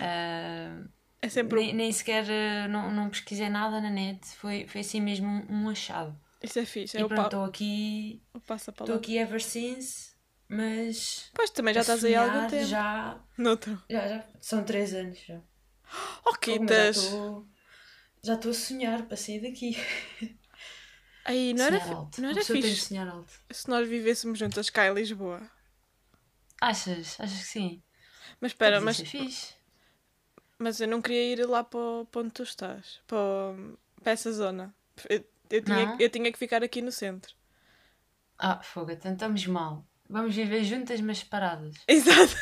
Ah, 0.00 0.84
É 1.20 1.28
sempre. 1.28 1.60
nem, 1.60 1.74
nem 1.74 1.92
sequer 1.92 2.24
ah, 2.30 2.68
não, 2.68 2.90
não 2.90 3.10
pesquisei 3.10 3.48
nada 3.48 3.80
na 3.80 3.90
net, 3.90 4.24
foi, 4.36 4.66
foi 4.66 4.80
assim 4.80 5.00
mesmo 5.00 5.26
um, 5.26 5.64
um 5.64 5.68
achado. 5.68 6.18
Isso 6.42 6.58
é 6.58 6.64
fixe. 6.64 6.96
É 6.96 7.00
e 7.00 7.04
o, 7.04 7.08
pronto, 7.08 7.20
pa... 7.20 7.26
estou 7.26 7.44
aqui 7.44 8.22
o 8.32 8.40
passa 8.40 8.70
Estou 8.70 8.94
aqui 8.94 9.18
ever 9.18 9.42
since, 9.42 10.12
mas. 10.48 11.30
Pois 11.34 11.50
também 11.50 11.74
já 11.74 11.80
estás 11.80 12.04
aí 12.04 12.14
há 12.14 12.22
algum 12.22 12.46
tempo. 12.46 12.64
Já, 12.64 13.20
Noutro. 13.36 13.82
já, 13.90 14.08
já. 14.08 14.24
São 14.40 14.64
três 14.64 14.94
anos 14.94 15.18
já. 15.18 15.40
Oh, 16.24 16.34
quitas! 16.34 16.96
estou. 16.96 17.46
Já 18.22 18.34
estou 18.34 18.50
a 18.50 18.54
sonhar 18.54 19.06
para 19.06 19.16
sair 19.16 19.40
daqui. 19.40 19.76
Aí, 21.24 21.54
não 21.54 21.64
era, 21.64 21.80
sonhar 21.80 21.96
alto. 21.96 22.22
não 22.22 22.28
era 22.30 22.44
fixe 22.44 22.76
sonhar 22.76 23.08
alto. 23.08 23.32
se 23.50 23.68
nós 23.68 23.88
vivêssemos 23.88 24.38
juntas 24.38 24.70
cá 24.70 24.86
em 24.86 24.94
Lisboa. 24.94 25.42
Achas? 26.60 27.20
Achas 27.20 27.38
que 27.38 27.46
sim? 27.46 27.82
Mas 28.40 28.52
espera, 28.52 28.80
mas, 28.80 28.96
ser 28.96 29.04
fixe. 29.04 29.54
mas 30.58 30.80
eu 30.80 30.88
não 30.88 31.00
queria 31.00 31.32
ir 31.32 31.46
lá 31.46 31.62
para, 31.62 31.80
onde 32.16 32.30
tu 32.30 32.42
estás. 32.42 33.00
Para, 33.06 33.54
para 34.02 34.12
essa 34.12 34.32
zona. 34.32 34.74
Eu, 35.08 35.24
eu 35.50 35.62
tinha, 35.62 35.96
eu 35.98 36.10
tinha 36.10 36.32
que 36.32 36.38
ficar 36.38 36.62
aqui 36.62 36.82
no 36.82 36.90
centro. 36.90 37.34
Ah, 38.38 38.60
fogo, 38.62 38.90
então 38.90 39.12
estamos 39.12 39.46
mal. 39.46 39.86
Vamos 40.08 40.34
viver 40.34 40.64
juntas, 40.64 41.00
mas 41.00 41.18
separadas. 41.18 41.74
Exato. 41.86 42.34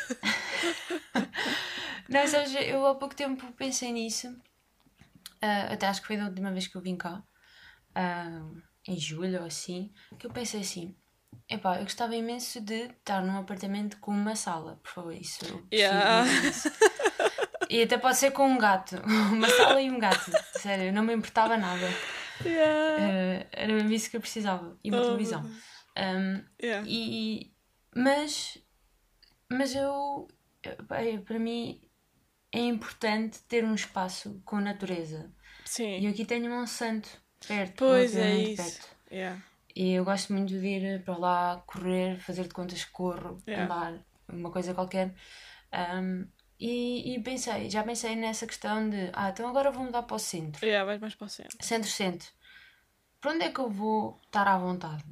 Não, 2.09 2.27
sabes, 2.27 2.55
eu 2.55 2.87
há 2.87 2.95
pouco 2.95 3.15
tempo 3.15 3.51
pensei 3.53 3.93
nisso. 3.93 4.35
Ah, 5.41 5.73
até 5.73 5.87
acho 5.87 6.01
que 6.01 6.07
foi 6.07 6.17
da 6.17 6.25
última 6.27 6.53
vez 6.53 6.67
que 6.67 6.77
eu 6.77 6.81
vim 6.83 6.97
cá. 6.97 7.23
ah, 7.95 8.43
em 8.89 8.99
julho 8.99 9.41
ou 9.41 9.47
assim. 9.47 9.93
Que 10.19 10.27
eu 10.27 10.31
pensei 10.31 10.61
assim. 10.61 10.95
Epá, 11.49 11.77
eu 11.79 11.83
gostava 11.83 12.15
imenso 12.15 12.61
de 12.61 12.85
estar 12.85 13.21
num 13.23 13.37
apartamento 13.39 13.99
com 13.99 14.11
uma 14.13 14.37
sala, 14.37 14.77
por 14.83 14.91
favor, 14.93 15.15
isso. 15.15 15.45
Yeah. 15.73 16.25
E 17.69 17.83
até 17.83 17.99
pode 17.99 18.17
ser 18.17 18.31
com 18.31 18.47
um 18.49 18.59
gato. 18.59 18.97
Uma 19.33 19.49
sala 19.49 19.83
e 19.83 19.91
um 19.91 19.99
gato. 19.99 20.31
Sério, 20.61 20.93
não 20.93 21.03
me 21.03 21.15
importava 21.15 21.57
nada. 21.57 21.89
Yeah. 22.45 23.43
Ah, 23.43 23.47
era 23.51 23.73
mesmo 23.73 23.91
isso 23.93 24.09
que 24.11 24.17
eu 24.17 24.21
precisava. 24.21 24.79
E 24.85 24.91
uma 24.91 25.01
Oh, 25.03 25.05
televisão. 25.05 25.43
Um, 25.99 26.45
Yeah. 26.63 26.87
e, 26.89 27.53
mas, 27.95 28.59
mas 29.51 29.75
eu, 29.75 30.29
para 31.27 31.39
mim, 31.41 31.81
é 32.57 32.61
importante 32.61 33.39
ter 33.49 33.65
um 33.65 33.75
espaço 33.75 34.41
com 34.45 34.61
natureza. 34.61 35.31
E 35.65 35.69
Sim. 35.69 36.05
eu 36.05 36.11
aqui 36.11 36.25
tenho 36.25 36.53
um 36.53 36.67
santo 36.67 37.09
perto, 37.47 37.75
Pois 37.79 38.17
é 38.17 38.35
isso. 38.37 38.63
perto. 38.63 38.97
Yeah. 39.13 39.43
E 39.75 39.93
eu 39.93 40.05
gosto 40.05 40.33
muito 40.33 40.49
de 40.59 40.67
ir 40.67 41.05
para 41.05 41.17
lá, 41.19 41.63
correr, 41.67 42.19
fazer 42.21 42.45
de 42.45 42.55
contas 42.55 42.85
que 42.85 42.91
corro, 42.93 43.43
Yeah. 43.47 43.65
andar, 43.65 44.05
uma 44.29 44.51
coisa 44.51 44.75
qualquer. 44.75 45.15
Um, 45.73 46.27
e, 46.59 47.15
e 47.15 47.23
pensei, 47.23 47.69
já 47.69 47.83
pensei 47.85 48.17
nessa 48.17 48.47
questão 48.47 48.89
de, 48.89 49.11
ah, 49.13 49.29
então 49.29 49.47
agora 49.49 49.71
vou 49.71 49.85
mudar 49.85 50.05
para 50.05 50.17
o 50.17 50.19
centro. 50.19 50.65
Yeah, 50.65 50.85
vais 50.87 51.01
mais 51.01 51.15
para 51.15 51.27
o 51.27 51.29
centro. 51.29 51.59
Centro-centro. 51.61 52.29
Para 53.21 53.33
onde 53.33 53.45
é 53.45 53.51
que 53.53 53.61
eu 53.61 53.69
vou 53.69 54.19
estar 54.25 54.47
à 54.49 54.57
vontade? 54.57 55.05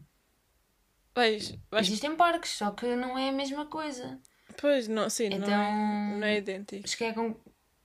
Vais, 1.14 1.54
vais... 1.70 1.86
Existem 1.86 2.16
parques, 2.16 2.52
só 2.52 2.70
que 2.70 2.96
não 2.96 3.18
é 3.18 3.28
a 3.28 3.32
mesma 3.32 3.66
coisa. 3.66 4.20
Pois, 4.60 4.88
não, 4.88 5.08
sim, 5.10 5.28
não, 5.28 5.36
é, 5.36 5.40
Então- 5.40 6.18
não 6.18 6.26
é 6.26 6.36
idêntico. 6.38 6.88
cheguei, 6.88 7.08
à 7.10 7.14
con- 7.14 7.36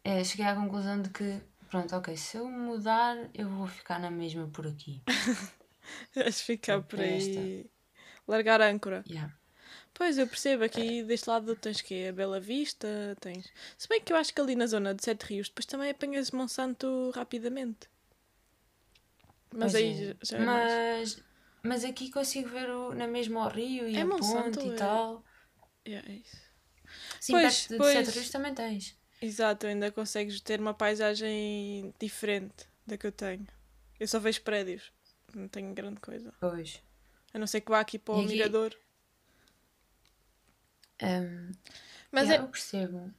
é, 0.04 0.24
cheguei 0.24 0.46
à 0.46 0.56
conclusão 0.56 1.02
de 1.02 1.10
que, 1.10 1.42
pronto, 1.70 1.96
ok, 1.96 2.16
se 2.16 2.38
eu 2.38 2.48
mudar, 2.50 3.18
eu 3.34 3.50
vou 3.50 3.68
ficar 3.68 4.00
na 4.00 4.10
mesma 4.12 4.48
por 4.48 4.68
aqui. 4.68 5.02
Vais 6.16 6.42
ficar 6.42 6.82
por 6.84 7.00
É 7.00 7.04
aí. 7.06 7.70
Largar 8.28 8.62
a 8.62 8.68
âncora. 8.70 9.04
Yeah. 9.10 9.34
Pois, 9.94 10.18
eu 10.18 10.28
percebo, 10.28 10.64
aqui 10.64 11.04
deste 11.04 11.28
lado 11.30 11.56
tens 11.56 11.82
que 11.82 12.08
a 12.08 12.14
Bela 12.14 12.40
Vista, 12.40 12.88
tens... 13.20 13.52
Se 13.78 13.88
bem 13.90 14.00
que 14.00 14.14
eu 14.14 14.18
acho 14.18 14.34
que 14.34 14.40
ali 14.40 14.56
na 14.56 14.68
zona 14.68 14.94
de 14.94 15.04
Sete 15.04 15.24
Rios 15.26 15.50
depois 15.50 15.66
também 15.66 15.90
apanhas 15.90 16.32
Monsanto 16.32 17.12
rapidamente. 17.16 17.90
Mas 19.52 19.72
Pois 19.72 19.76
aí 19.76 20.12
é. 20.12 20.16
já 20.22 20.38
é 20.38 20.46
mais... 20.46 20.72
mas, 21.16 21.24
mas 21.64 21.84
aqui 21.84 22.12
consigo 22.12 22.50
ver 22.50 22.70
o, 22.70 22.94
na 22.94 23.08
mesma 23.08 23.46
o 23.46 23.50
rio 23.50 23.88
e 23.90 23.98
É 23.98 24.02
a 24.02 24.06
Monsanto, 24.06 24.60
ponte 24.60 24.70
é. 24.72 24.74
e 24.74 24.76
tal. 24.78 25.24
Yeah, 25.88 26.08
é 26.08 26.16
isso. 26.18 26.49
Sim, 27.20 27.34
Pois, 27.34 27.58
perto 27.68 27.70
de 27.72 27.78
pois. 27.78 27.94
Sete 28.08 28.16
Rios 28.18 28.30
também 28.30 28.54
tens. 28.54 28.96
Exato, 29.22 29.68
ainda 29.68 29.92
consegues 29.92 30.40
ter 30.42 30.60
uma 30.60 30.74
paisagem 30.74 31.94
diferente 32.00 32.66
da 32.88 32.98
que 32.98 33.06
eu 33.08 33.12
tenho. 33.12 33.46
Eu 34.00 34.08
só 34.08 34.20
vejo 34.20 34.42
prédios, 34.42 34.92
não 35.36 35.48
tenho 35.48 35.74
grande 35.74 36.00
coisa. 36.00 36.34
Pois. 36.40 36.82
A 37.34 37.38
não 37.40 37.46
ser 37.48 37.62
que 37.62 37.70
vá 37.70 37.80
aqui 37.82 38.00
para 38.00 38.16
o 38.16 38.20
aqui- 38.20 38.28
Mirador. 38.30 38.74
Um, 41.02 41.52
Mas, 42.12 42.24
yeah, 42.28 42.44
é, 42.44 42.46
eu 42.46 42.50
percebo. 42.52 43.14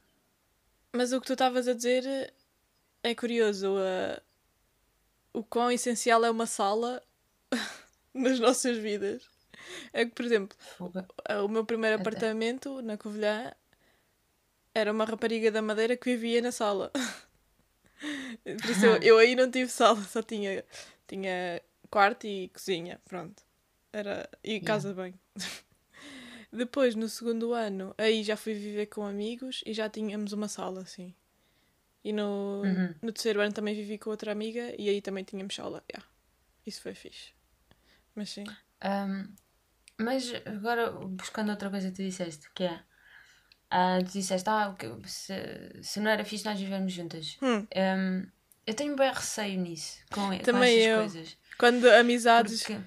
mas 0.93 1.11
o 1.13 1.19
que 1.21 1.27
tu 1.27 1.33
estavas 1.33 1.67
a 1.67 1.73
dizer 1.73 2.33
é 3.03 3.15
curioso. 3.15 3.75
uh, 3.77 4.21
o 5.33 5.43
quão 5.43 5.71
essencial 5.71 6.23
é 6.25 6.29
uma 6.29 6.45
sala 6.45 7.01
nas 8.13 8.39
nossas 8.39 8.77
vidas. 8.77 9.23
É 9.93 10.05
que, 10.05 10.11
por 10.11 10.25
exemplo, 10.25 10.57
Fuga. 10.77 11.07
o 11.43 11.47
meu 11.47 11.65
primeiro 11.65 11.95
Até. 11.95 12.01
apartamento 12.01 12.81
na 12.81 12.97
Covilhã 12.97 13.53
era 14.73 14.91
uma 14.91 15.05
rapariga 15.05 15.51
da 15.51 15.61
Madeira 15.61 15.95
que 15.97 16.09
vivia 16.11 16.41
na 16.41 16.51
sala. 16.51 16.91
Por 18.43 18.69
isso 18.69 18.85
eu, 18.85 18.97
eu 19.01 19.17
aí 19.17 19.35
não 19.35 19.49
tive 19.51 19.69
sala, 19.71 20.01
só 20.03 20.21
tinha, 20.23 20.65
tinha 21.07 21.61
quarto 21.89 22.25
e 22.25 22.49
cozinha, 22.49 22.99
pronto. 23.05 23.43
Era, 23.93 24.29
e 24.43 24.59
casa 24.59 24.89
de 24.89 24.95
banho. 24.95 25.19
Depois, 26.51 26.95
no 26.95 27.07
segundo 27.07 27.53
ano, 27.53 27.93
aí 27.97 28.23
já 28.23 28.35
fui 28.35 28.53
viver 28.53 28.87
com 28.87 29.05
amigos 29.05 29.63
e 29.65 29.73
já 29.73 29.89
tínhamos 29.89 30.33
uma 30.33 30.47
sala, 30.47 30.81
assim. 30.81 31.13
E 32.03 32.11
no, 32.11 32.61
Uhum. 32.63 32.95
no 33.01 33.11
terceiro 33.13 33.39
ano 33.41 33.53
também 33.53 33.75
vivi 33.75 33.97
com 33.97 34.09
outra 34.09 34.31
amiga 34.31 34.73
e 34.77 34.89
aí 34.89 35.01
também 35.01 35.23
tínhamos 35.23 35.53
sala. 35.55 35.83
Yeah. 35.89 36.09
Isso 36.65 36.81
foi 36.81 36.93
fixe. 36.95 37.33
Mas 38.15 38.29
sim. 38.31 38.43
Um, 38.83 39.33
mas 39.99 40.31
agora, 40.45 40.91
buscando 40.91 41.51
outra 41.51 41.69
coisa 41.69 41.89
que 41.91 41.95
tu 41.95 42.01
disseste, 42.03 42.49
que 42.53 42.63
é. 42.63 42.83
Ah, 43.71 43.97
tu 44.03 44.11
disseste, 44.11 44.47
ah, 44.49 44.75
se, 45.05 45.33
se 45.81 45.99
não 45.99 46.11
era 46.11 46.23
fixe 46.25 46.45
nós 46.45 46.59
vivermos 46.59 46.93
juntas. 46.93 47.37
Hum. 47.41 47.65
Um, 47.75 48.27
eu 48.67 48.73
tenho 48.75 48.95
bem 48.95 49.11
receio 49.11 49.59
nisso, 49.59 49.97
com, 50.11 50.29
com 50.29 50.37
Também 50.39 50.77
estas 50.77 50.91
eu. 50.91 50.97
coisas. 50.99 51.37
Quando 51.57 51.89
amizades, 51.89 52.63
Porque, 52.63 52.81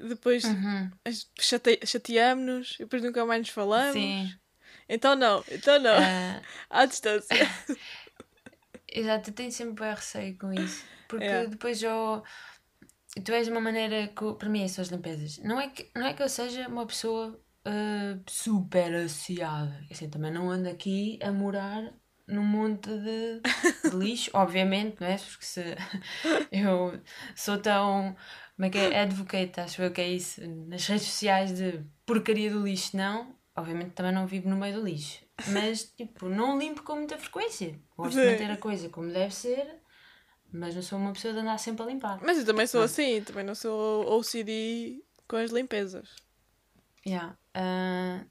depois 0.00 0.44
Uhum, 0.44 0.90
chate- 1.38 1.80
chateamos 1.86 2.74
e 2.76 2.78
depois 2.84 3.02
nunca 3.02 3.24
mais 3.26 3.40
nos 3.40 3.50
falamos. 3.50 3.92
sim. 3.92 4.32
Então 4.88 5.14
não, 5.14 5.44
então 5.48 5.78
não. 5.78 5.94
ah, 5.96 6.42
À 6.68 6.84
distância. 6.86 7.28
exato, 8.90 9.30
eu 9.30 9.34
tenho 9.34 9.52
sempre 9.52 9.84
bem 9.84 9.94
receio 9.94 10.36
com 10.38 10.52
isso. 10.52 10.84
Porque 11.08 11.24
É. 11.24 11.46
depois 11.46 11.82
eu. 11.82 12.22
Tu 13.24 13.32
és 13.32 13.48
uma 13.48 13.60
maneira 13.60 14.06
que, 14.08 14.32
para 14.34 14.48
mim, 14.48 14.66
são 14.68 14.82
as 14.82 14.88
limpezas. 14.88 15.38
Não 15.38 15.60
é 15.60 15.68
que, 15.68 15.90
não 15.96 16.06
é 16.06 16.14
que 16.14 16.22
eu 16.22 16.28
seja 16.28 16.68
uma 16.68 16.86
pessoa 16.86 17.38
ah, 17.70 18.18
super 18.26 18.94
associada. 18.94 19.84
Assim, 19.90 20.10
também 20.10 20.32
não 20.32 20.50
ando 20.50 20.68
aqui 20.68 21.18
a 21.22 21.30
morar 21.30 21.92
num 22.26 22.44
monte 22.44 22.90
de, 22.90 23.40
de 23.88 23.94
lixo, 23.96 24.30
obviamente, 24.34 25.00
não 25.00 25.06
é? 25.06 25.16
Porque 25.16 25.44
se 25.44 25.62
eu 26.50 27.00
sou 27.34 27.58
tão. 27.58 28.16
Como 28.56 28.66
é 28.66 28.70
que 28.70 28.78
é? 28.78 29.00
Advocate, 29.00 29.60
acho 29.60 29.82
eu 29.82 29.90
que 29.90 30.00
é 30.00 30.08
isso. 30.08 30.40
Nas 30.66 30.86
redes 30.86 31.06
sociais 31.06 31.56
de 31.56 31.84
porcaria 32.04 32.50
do 32.50 32.62
lixo, 32.62 32.96
não. 32.96 33.34
Obviamente 33.56 33.92
também 33.92 34.12
não 34.12 34.26
vivo 34.26 34.48
no 34.48 34.56
meio 34.56 34.74
do 34.74 34.84
lixo. 34.84 35.20
Mas, 35.48 35.84
tipo, 35.84 36.28
não 36.28 36.58
limpo 36.58 36.82
com 36.82 36.96
muita 36.96 37.18
frequência. 37.18 37.78
Gosto 37.96 38.16
de 38.16 38.22
Sim. 38.22 38.30
manter 38.32 38.50
a 38.50 38.56
coisa 38.56 38.88
como 38.90 39.10
deve 39.10 39.34
ser, 39.34 39.80
mas 40.52 40.74
não 40.74 40.82
sou 40.82 40.98
uma 40.98 41.12
pessoa 41.12 41.32
de 41.32 41.40
andar 41.40 41.58
sempre 41.58 41.82
a 41.82 41.86
limpar. 41.86 42.20
Mas 42.22 42.38
eu 42.38 42.44
também 42.44 42.66
sou 42.66 42.82
assim, 42.82 43.22
também 43.22 43.44
não 43.44 43.54
sou 43.54 44.18
OCD 44.18 45.02
com 45.26 45.36
as 45.36 45.50
limpezas. 45.50 46.10
Yeah. 47.06 47.36
Ah, 47.54 48.24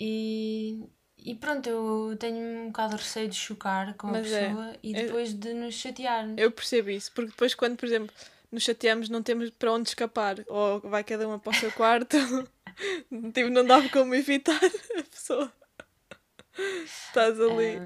e, 0.00 0.84
e 1.18 1.34
pronto, 1.36 1.68
eu 1.68 2.16
tenho 2.18 2.36
um 2.36 2.66
bocado 2.66 2.96
de 2.96 3.02
receio 3.02 3.28
de 3.28 3.36
chocar 3.36 3.94
com 3.96 4.08
a 4.08 4.12
Mas 4.12 4.30
é. 4.32 4.48
pessoa 4.48 4.76
e 4.82 4.94
É- 4.94 5.02
depois 5.04 5.32
de 5.32 5.54
nos 5.54 5.74
chatear. 5.74 6.26
Eu 6.36 6.50
percebo 6.50 6.90
isso, 6.90 7.12
porque 7.12 7.30
depois 7.30 7.54
quando, 7.54 7.76
por 7.76 7.86
exemplo, 7.86 8.14
nos 8.50 8.62
chateamos 8.62 9.08
não 9.08 9.22
temos 9.22 9.50
para 9.50 9.72
onde 9.72 9.88
escapar, 9.88 10.36
ou 10.48 10.80
vai 10.80 11.02
cada 11.04 11.26
uma 11.26 11.38
para 11.38 11.50
o 11.50 11.54
seu 11.54 11.72
quarto, 11.72 12.16
tipo, 13.34 13.50
não 13.50 13.64
dá 13.66 13.88
como 13.88 14.14
evitar 14.14 14.58
a 14.98 15.02
pessoa. 15.04 15.52
Estás 16.84 17.40
ali. 17.40 17.78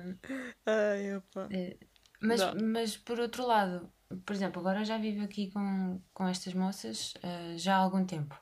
Ah, 0.66 0.92
Ai, 0.92 1.16
opa. 1.16 1.48
eh, 1.50 1.76
mas, 2.20 2.40
Dá. 2.40 2.54
mas 2.54 2.96
por 2.96 3.18
outro 3.20 3.46
lado, 3.46 3.90
por 4.26 4.32
exemplo, 4.34 4.60
agora 4.60 4.80
eu 4.80 4.84
já 4.84 4.98
vivo 4.98 5.22
aqui 5.24 5.50
com, 5.50 6.00
com 6.12 6.26
estas 6.28 6.52
moças 6.54 7.14
uh, 7.16 7.56
já 7.58 7.76
há 7.76 7.78
algum 7.78 8.04
tempo. 8.04 8.38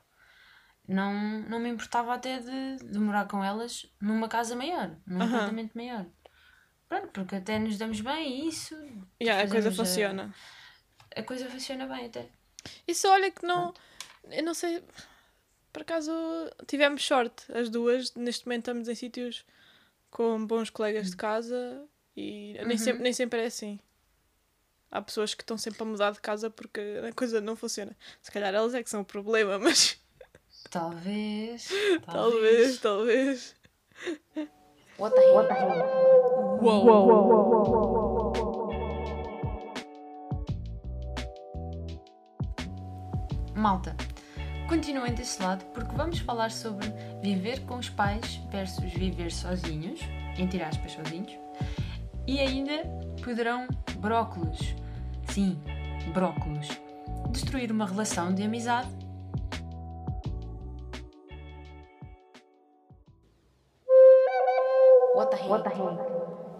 Não, 0.87 1.41
não 1.41 1.59
me 1.59 1.69
importava 1.69 2.13
até 2.13 2.39
de, 2.39 2.77
de 2.77 2.97
morar 2.97 3.27
com 3.27 3.43
elas 3.43 3.85
numa 3.99 4.29
casa 4.29 4.55
maior, 4.55 4.95
num 5.05 5.21
apartamento 5.21 5.73
maior. 5.75 6.05
Pronto, 6.87 7.09
porque 7.09 7.35
até 7.35 7.59
nos 7.59 7.77
damos 7.77 7.99
bem 7.99 8.45
e 8.45 8.49
isso. 8.49 8.75
Yeah, 9.21 9.43
a 9.43 9.49
coisa 9.49 9.71
funciona. 9.71 10.33
A, 11.15 11.19
a, 11.19 11.23
coisa 11.23 11.49
funciona 11.49 11.85
bem 11.85 12.05
até. 12.05 12.29
Isso 12.87 13.07
olha 13.09 13.29
que 13.29 13.45
não. 13.45 13.73
Eu 14.31 14.43
não 14.43 14.53
sei. 14.53 14.81
Por 15.73 15.81
acaso 15.81 16.11
tivemos 16.65 17.05
sorte, 17.05 17.51
as 17.51 17.69
duas. 17.69 18.15
Neste 18.15 18.45
momento 18.45 18.61
estamos 18.61 18.87
em 18.87 18.95
sítios 18.95 19.45
com 20.09 20.45
bons 20.45 20.69
colegas 20.69 21.07
de 21.07 21.15
hum. 21.15 21.17
casa 21.17 21.87
e 22.15 22.55
uhum. 22.59 22.67
nem, 22.67 22.77
sempre, 22.77 23.03
nem 23.03 23.13
sempre 23.13 23.41
é 23.41 23.45
assim. 23.45 23.79
Há 24.89 25.01
pessoas 25.01 25.33
que 25.33 25.43
estão 25.43 25.57
sempre 25.57 25.83
a 25.83 25.85
mudar 25.85 26.11
de 26.11 26.21
casa 26.21 26.49
porque 26.49 26.79
a 27.05 27.11
coisa 27.11 27.41
não 27.41 27.57
funciona. 27.57 27.95
Se 28.21 28.31
calhar 28.31 28.53
elas 28.53 28.73
é 28.73 28.81
que 28.81 28.89
são 28.89 29.01
o 29.01 29.05
problema, 29.05 29.59
mas. 29.59 29.99
Talvez. 30.69 31.69
Talvez, 32.05 32.79
talvez. 32.79 33.55
What 34.97 35.15
the 35.15 35.21
hell? 35.21 35.35
What 35.35 35.47
the 35.47 35.53
hell? 35.53 36.59
Uou. 36.61 38.33
Malta, 43.55 43.95
continuem 44.67 45.13
desse 45.13 45.41
lado 45.41 45.63
porque 45.73 45.95
vamos 45.95 46.19
falar 46.19 46.51
sobre 46.51 46.87
viver 47.21 47.61
com 47.61 47.77
os 47.77 47.89
pais 47.89 48.39
versus 48.51 48.91
viver 48.93 49.31
sozinhos, 49.31 50.01
entre 50.37 50.61
aspas 50.61 50.91
sozinhos, 50.91 51.31
e 52.27 52.39
ainda 52.39 52.83
poderão 53.23 53.67
brócolos, 53.99 54.75
sim, 55.29 55.57
brócolos, 56.13 56.67
destruir 57.31 57.71
uma 57.71 57.85
relação 57.85 58.33
de 58.33 58.43
amizade 58.43 59.06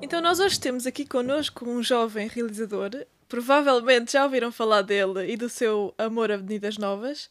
Então 0.01 0.21
nós 0.21 0.39
hoje 0.39 0.59
temos 0.59 0.87
aqui 0.87 1.05
connosco 1.05 1.67
um 1.67 1.83
jovem 1.83 2.27
realizador, 2.27 2.91
provavelmente 3.27 4.13
já 4.13 4.23
ouviram 4.23 4.51
falar 4.51 4.81
dele 4.81 5.31
e 5.31 5.35
do 5.35 5.49
seu 5.49 5.93
Amor 5.97 6.31
Avenidas 6.31 6.77
Novas, 6.77 7.29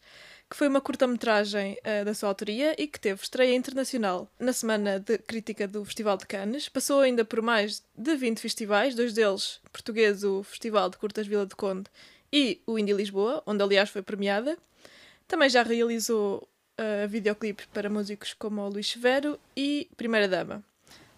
que 0.51 0.57
foi 0.57 0.69
uma 0.69 0.81
curta-metragem 0.81 1.79
uh, 1.79 2.05
da 2.05 2.15
sua 2.15 2.29
autoria 2.29 2.75
e 2.79 2.87
que 2.87 3.01
teve 3.01 3.23
estreia 3.23 3.55
internacional 3.55 4.29
na 4.39 4.53
semana 4.53 5.01
de 5.01 5.19
crítica 5.19 5.67
do 5.67 5.85
Festival 5.85 6.17
de 6.17 6.27
Cannes. 6.27 6.69
Passou 6.69 7.01
ainda 7.01 7.25
por 7.25 7.41
mais 7.41 7.83
de 7.97 8.17
20 8.17 8.41
festivais, 8.41 8.95
dois 8.95 9.13
deles 9.13 9.61
português, 9.73 10.23
o 10.23 10.43
Festival 10.43 10.91
de 10.91 10.99
Curtas 10.99 11.27
Vila 11.27 11.47
de 11.47 11.57
Conde 11.57 11.91
e 12.33 12.61
o 12.67 12.79
Indie 12.79 12.93
Lisboa, 12.93 13.43
onde 13.47 13.63
aliás 13.63 13.91
foi 13.91 14.03
premiada. 14.03 14.57
Também 15.27 15.49
já 15.49 15.63
realizou 15.63 16.49
uh, 16.79 17.09
videoclipes 17.09 17.67
para 17.67 17.91
músicos 17.91 18.35
como 18.35 18.61
o 18.61 18.69
Luís 18.69 18.91
Severo 18.91 19.39
e 19.57 19.89
Primeira 19.97 20.29
Dama. 20.29 20.63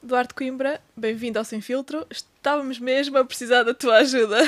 Duarte 0.03 0.33
Coimbra, 0.35 0.81
bem-vindo 0.97 1.39
ao 1.39 1.45
Sem 1.45 1.61
Filtro. 1.61 2.07
Estávamos 2.11 2.79
mesmo 2.79 3.19
a 3.19 3.25
precisar 3.25 3.65
da 3.65 3.75
tua 3.75 3.97
ajuda. 3.99 4.39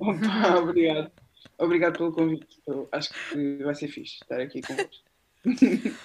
Opa, 0.00 0.58
obrigado. 0.58 1.10
Obrigado 1.58 1.98
pelo 1.98 2.12
convite. 2.12 2.46
Eu 2.66 2.88
acho 2.92 3.10
que 3.12 3.62
vai 3.62 3.74
ser 3.74 3.88
fixe 3.88 4.18
estar 4.22 4.40
aqui 4.40 4.62
convosco. 4.62 5.04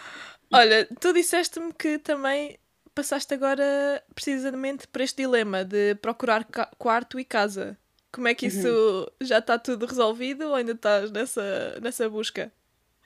Olha, 0.51 0.88
tu 1.00 1.13
disseste-me 1.13 1.73
que 1.73 2.00
também 2.00 2.57
passaste 2.93 3.33
agora 3.33 4.03
precisamente 4.13 4.88
por 4.88 5.01
este 5.01 5.23
dilema 5.23 5.63
de 5.63 5.95
procurar 5.95 6.45
quarto 6.77 7.19
e 7.19 7.25
casa. 7.25 7.77
Como 8.12 8.27
é 8.27 8.34
que 8.34 8.47
isso 8.47 8.67
uhum. 8.67 9.06
já 9.21 9.38
está 9.39 9.58
tudo 9.58 9.86
resolvido 9.86 10.47
ou 10.47 10.56
ainda 10.56 10.73
estás 10.73 11.12
nessa, 11.12 11.79
nessa 11.82 12.10
busca? 12.10 12.51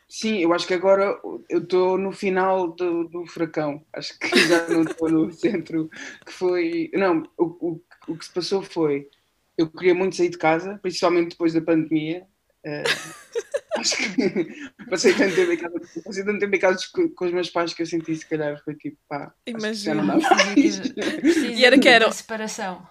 Sim, 0.07 0.37
eu 0.37 0.53
acho 0.53 0.67
que 0.67 0.73
agora 0.73 1.19
eu 1.49 1.59
estou 1.59 1.97
no 1.97 2.11
final 2.11 2.67
do, 2.69 3.07
do 3.07 3.25
furacão. 3.25 3.83
Acho 3.91 4.17
que 4.19 4.27
já 4.47 4.67
não 4.67 4.83
estou 4.83 5.09
no 5.09 5.31
centro 5.31 5.89
que 6.25 6.31
foi. 6.31 6.91
Não, 6.93 7.23
o, 7.37 7.45
o, 7.45 7.81
o 8.07 8.17
que 8.17 8.25
se 8.25 8.31
passou 8.31 8.61
foi. 8.61 9.09
Eu 9.57 9.69
queria 9.69 9.95
muito 9.95 10.15
sair 10.15 10.29
de 10.29 10.37
casa, 10.37 10.77
principalmente 10.81 11.31
depois 11.31 11.53
da 11.53 11.61
pandemia. 11.61 12.27
Uh, 12.63 12.83
acho 13.79 13.97
que 13.97 14.71
passei 14.89 15.13
tanto 15.13 15.35
tempo 15.35 15.51
em 15.51 15.57
casa, 15.57 15.79
passei 16.03 16.23
tanto 16.23 16.39
tempo 16.39 16.55
em 16.55 16.59
casa 16.59 16.79
com, 16.93 17.09
com, 17.09 17.25
os 17.25 17.31
meus 17.31 17.49
pais 17.49 17.73
que 17.73 17.81
eu 17.81 17.85
senti 17.85 18.15
se 18.15 18.27
calhar 18.27 18.61
foi 18.63 18.75
tipo 18.75 18.97
pá. 19.09 19.33
Imagina. 19.45 20.17
e 21.55 21.65
era 21.65 21.79
que 21.79 21.89
era. 21.89 22.11
Separação. 22.11 22.87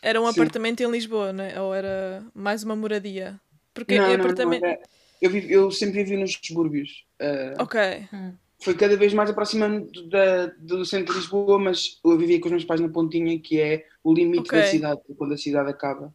Era 0.00 0.20
um 0.20 0.26
Sim. 0.26 0.32
apartamento 0.32 0.82
em 0.82 0.90
Lisboa, 0.90 1.32
né? 1.32 1.58
ou 1.60 1.74
era 1.74 2.22
mais 2.34 2.62
uma 2.62 2.76
moradia? 2.76 3.40
Porque 3.72 3.98
não, 3.98 4.12
apartamento. 4.12 4.62
Não, 4.62 4.70
não, 4.70 4.78
eu, 5.24 5.30
vivo, 5.30 5.48
eu 5.48 5.70
sempre 5.70 6.04
vivi 6.04 6.16
nos 6.16 6.38
subúrbios. 6.42 7.04
Uh, 7.20 7.62
ok. 7.62 8.06
Hum. 8.12 8.32
Foi 8.62 8.74
cada 8.74 8.96
vez 8.96 9.12
mais 9.14 9.30
aproximando 9.30 10.08
da, 10.08 10.46
do 10.58 10.84
centro 10.84 11.12
de 11.12 11.20
Lisboa, 11.20 11.58
mas 11.58 11.98
eu 12.04 12.16
vivia 12.18 12.38
com 12.38 12.46
os 12.46 12.52
meus 12.52 12.64
pais 12.64 12.80
na 12.80 12.88
Pontinha, 12.88 13.38
que 13.38 13.60
é 13.60 13.86
o 14.02 14.12
limite 14.12 14.48
okay. 14.48 14.60
da 14.60 14.66
cidade, 14.66 15.00
quando 15.16 15.34
a 15.34 15.38
cidade 15.38 15.70
acaba. 15.70 16.14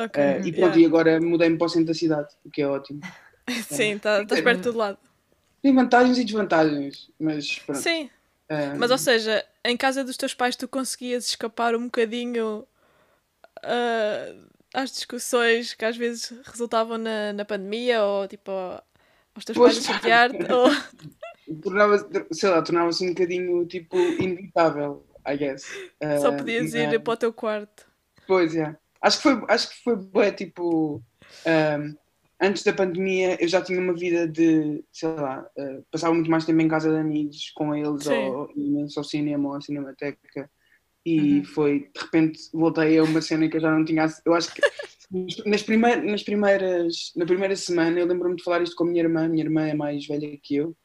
Okay. 0.00 0.22
Uh, 0.22 0.46
e 0.46 0.52
pronto, 0.52 0.78
yeah. 0.78 0.80
e 0.80 0.86
agora 0.86 1.20
mudei-me 1.20 1.58
para 1.58 1.66
o 1.66 1.68
centro 1.68 1.88
da 1.88 1.94
cidade, 1.94 2.28
o 2.44 2.50
que 2.50 2.62
é 2.62 2.66
ótimo. 2.66 3.00
Sim, 3.68 3.98
tá, 3.98 4.22
estás 4.22 4.40
perto 4.40 4.58
de 4.58 4.64
todo 4.64 4.78
lado. 4.78 4.98
Tem 5.60 5.74
vantagens 5.74 6.18
e 6.18 6.24
desvantagens, 6.24 7.10
mas 7.18 7.58
pronto. 7.58 7.80
Sim. 7.80 8.10
Um... 8.50 8.78
Mas 8.78 8.90
ou 8.90 8.98
seja, 8.98 9.44
em 9.64 9.76
casa 9.76 10.04
dos 10.04 10.16
teus 10.16 10.34
pais 10.34 10.54
tu 10.54 10.68
conseguias 10.68 11.26
escapar 11.26 11.74
um 11.74 11.84
bocadinho 11.84 12.66
uh, 13.64 14.53
às 14.74 14.90
discussões 14.90 15.72
que 15.72 15.84
às 15.84 15.96
vezes 15.96 16.32
resultavam 16.44 16.98
na, 16.98 17.32
na 17.32 17.44
pandemia 17.44 18.02
ou 18.02 18.26
tipo 18.26 18.50
aos 18.50 19.44
teus 19.44 19.56
pois, 19.56 19.78
pais 19.78 19.88
a 19.88 19.92
chatear-te 19.94 20.44
ou... 20.52 20.68
tornava 21.62 22.08
sei 22.32 22.50
lá, 22.50 22.60
tornava-se 22.60 23.04
um 23.04 23.10
bocadinho 23.10 23.64
tipo 23.66 23.96
inevitável, 23.96 25.06
I 25.26 25.36
guess. 25.36 25.64
Só 26.20 26.30
uh, 26.30 26.36
podias 26.36 26.74
ir 26.74 27.00
para 27.00 27.12
o 27.12 27.16
teu 27.16 27.32
quarto. 27.32 27.86
Pois 28.26 28.54
é. 28.56 28.76
Acho 29.00 29.18
que 29.18 29.22
foi, 29.22 29.44
acho 29.48 29.68
que 29.70 29.84
foi 29.84 29.96
bem, 29.96 30.32
tipo 30.32 31.02
um, 31.46 31.96
antes 32.40 32.62
da 32.62 32.72
pandemia 32.72 33.36
eu 33.40 33.48
já 33.48 33.62
tinha 33.62 33.80
uma 33.80 33.94
vida 33.94 34.26
de, 34.26 34.84
sei 34.92 35.08
lá, 35.10 35.46
uh, 35.56 35.84
passava 35.90 36.14
muito 36.14 36.30
mais 36.30 36.44
tempo 36.44 36.60
em 36.60 36.68
casa 36.68 36.90
de 36.90 36.98
amigos 36.98 37.50
com 37.54 37.74
eles 37.74 38.04
Sim. 38.04 38.12
ou 38.12 38.50
imenso 38.56 38.98
ao 38.98 39.04
cinema 39.04 39.50
ou 39.50 39.54
à 39.54 39.60
cinemateca 39.60 40.50
e 41.04 41.38
uhum. 41.38 41.44
foi, 41.44 41.80
de 41.94 42.00
repente, 42.00 42.40
voltei 42.52 42.98
a 42.98 43.02
uma 43.02 43.20
cena 43.20 43.48
que 43.48 43.56
eu 43.56 43.60
já 43.60 43.70
não 43.70 43.84
tinha. 43.84 44.06
Eu 44.24 44.34
acho 44.34 44.54
que 44.54 44.62
nas, 45.44 45.62
primeir, 45.62 46.02
nas 46.02 46.22
primeiras, 46.22 47.12
na 47.14 47.26
primeira 47.26 47.54
semana, 47.56 47.98
eu 47.98 48.06
lembro-me 48.06 48.36
de 48.36 48.42
falar 48.42 48.62
isto 48.62 48.74
com 48.74 48.84
a 48.84 48.86
minha 48.86 49.02
irmã, 49.02 49.28
minha 49.28 49.44
irmã 49.44 49.66
é 49.66 49.74
mais 49.74 50.06
velha 50.06 50.36
que 50.42 50.56
eu, 50.56 50.76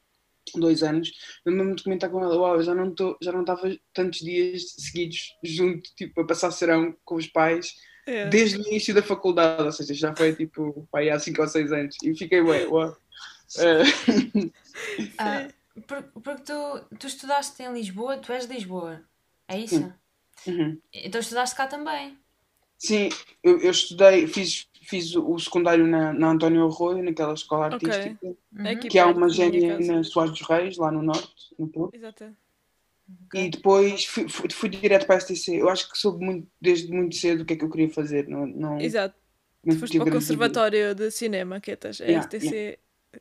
dois 0.55 0.83
anos, 0.83 1.11
lembro-me 1.45 1.75
de 1.75 1.83
comentar 1.83 2.09
com 2.09 2.21
ela, 2.21 2.35
uau, 2.35 2.55
eu 2.55 2.63
já 2.63 2.75
não 2.75 2.93
tô, 2.93 3.17
já 3.21 3.31
não 3.31 3.41
estava 3.41 3.75
tantos 3.93 4.19
dias 4.19 4.73
seguidos 4.77 5.35
junto, 5.43 5.89
tipo, 5.95 6.21
a 6.21 6.27
passar 6.27 6.51
serão 6.51 6.95
com 7.05 7.15
os 7.15 7.27
pais, 7.27 7.75
é. 8.05 8.27
desde 8.27 8.57
o 8.57 8.67
início 8.67 8.93
da 8.93 9.01
faculdade, 9.01 9.63
ou 9.63 9.71
seja, 9.71 9.93
já 9.93 10.15
foi 10.15 10.35
tipo, 10.35 10.87
pai, 10.91 11.09
há 11.09 11.19
5 11.19 11.41
ou 11.41 11.47
6 11.47 11.71
anos, 11.71 11.95
e 12.03 12.15
fiquei, 12.15 12.41
ué, 12.41 12.67
uau. 12.67 12.95
Uh... 13.57 14.51
Ah, 15.17 15.47
porque 15.85 16.43
tu, 16.43 16.95
tu 16.97 17.07
estudaste 17.07 17.61
em 17.61 17.73
Lisboa, 17.73 18.17
tu 18.17 18.31
és 18.31 18.47
de 18.47 18.53
Lisboa, 18.53 19.03
é 19.47 19.59
isso? 19.59 19.75
Sim. 19.75 19.93
Uhum. 20.47 20.77
Então 20.93 21.21
estudaste 21.21 21.55
cá 21.55 21.67
também? 21.67 22.17
Sim, 22.77 23.09
eu, 23.43 23.59
eu 23.59 23.71
estudei, 23.71 24.25
fiz, 24.27 24.69
fiz 24.81 25.15
o 25.15 25.37
secundário 25.37 25.85
na, 25.85 26.13
na 26.13 26.31
António 26.31 26.65
Arroio, 26.65 27.03
naquela 27.03 27.33
escola 27.33 27.65
artística, 27.65 28.17
okay. 28.21 28.35
uhum. 28.57 28.79
que 28.79 28.97
há 28.97 29.07
uma 29.07 29.29
gênia 29.29 29.79
na 29.79 30.03
Soares 30.03 30.31
dos 30.31 30.47
Reis, 30.47 30.77
lá 30.77 30.91
no 30.91 31.01
Norte, 31.01 31.53
no 31.57 31.67
Porto. 31.67 31.95
Exato. 31.95 32.33
Okay. 33.25 33.45
E 33.45 33.49
depois 33.49 34.05
fui, 34.05 34.29
fui, 34.29 34.49
fui, 34.51 34.69
direto 34.69 35.05
para 35.07 35.15
a 35.15 35.19
STC. 35.19 35.55
Eu 35.55 35.69
acho 35.69 35.91
que 35.91 35.97
soube 35.97 36.23
muito, 36.23 36.47
desde 36.61 36.91
muito 36.91 37.15
cedo 37.15 37.41
o 37.41 37.45
que 37.45 37.53
é 37.53 37.55
que 37.55 37.65
eu 37.65 37.69
queria 37.69 37.89
fazer. 37.89 38.27
Não, 38.27 38.45
não, 38.45 38.79
Exato. 38.79 39.15
Não 39.65 39.75
tu 39.75 39.79
foste 39.79 39.97
para 39.97 40.09
o 40.09 40.11
Conservatório 40.11 40.95
de 40.95 41.11
Cinema, 41.11 41.59
que 41.59 41.71
é 41.71 41.77
a 41.83 42.03
yeah, 42.03 42.21
STC 42.21 42.55
yeah. 42.55 42.77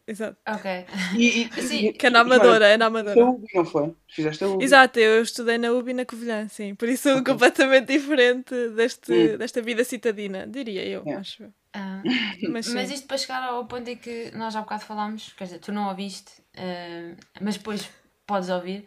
Exato. 0.07 0.37
Ok. 0.47 0.87
E, 1.17 1.49
e, 1.49 1.63
sim. 1.63 1.93
Que 1.93 2.07
é 2.07 2.11
na 2.11 2.21
Amadora, 2.21 2.67
é 2.67 2.77
na 2.77 2.87
Amadora. 2.87 3.25
UBI, 3.25 3.47
não 3.55 3.65
foi? 3.65 3.95
Fizeste 4.07 4.45
a 4.45 4.49
UBI. 4.49 4.65
Exato, 4.65 4.99
eu 4.99 5.23
estudei 5.23 5.57
na 5.57 5.73
UBI 5.73 5.95
na 5.95 6.05
Covilhã, 6.05 6.47
sim. 6.49 6.75
Por 6.75 6.89
isso 6.89 7.11
okay. 7.11 7.25
completamente 7.25 7.93
diferente 7.93 8.55
deste, 8.71 9.37
desta 9.39 9.63
vida 9.63 9.85
citadina, 9.85 10.47
diria 10.47 10.85
eu, 10.85 11.03
yeah. 11.03 11.21
acho. 11.21 11.53
Ah, 11.73 12.03
mas, 12.51 12.73
mas, 12.73 12.91
isto 12.91 13.07
para 13.07 13.19
chegar 13.19 13.43
ao 13.45 13.67
ponto 13.67 13.89
em 13.89 13.97
que 13.97 14.31
nós 14.35 14.55
há 14.57 14.61
bocado 14.61 14.85
falámos, 14.85 15.33
quer 15.35 15.45
dizer, 15.45 15.59
tu 15.59 15.73
não 15.73 15.89
ouviste, 15.89 16.33
uh, 16.57 17.17
mas 17.41 17.57
depois 17.57 17.89
podes 18.27 18.49
ouvir, 18.51 18.87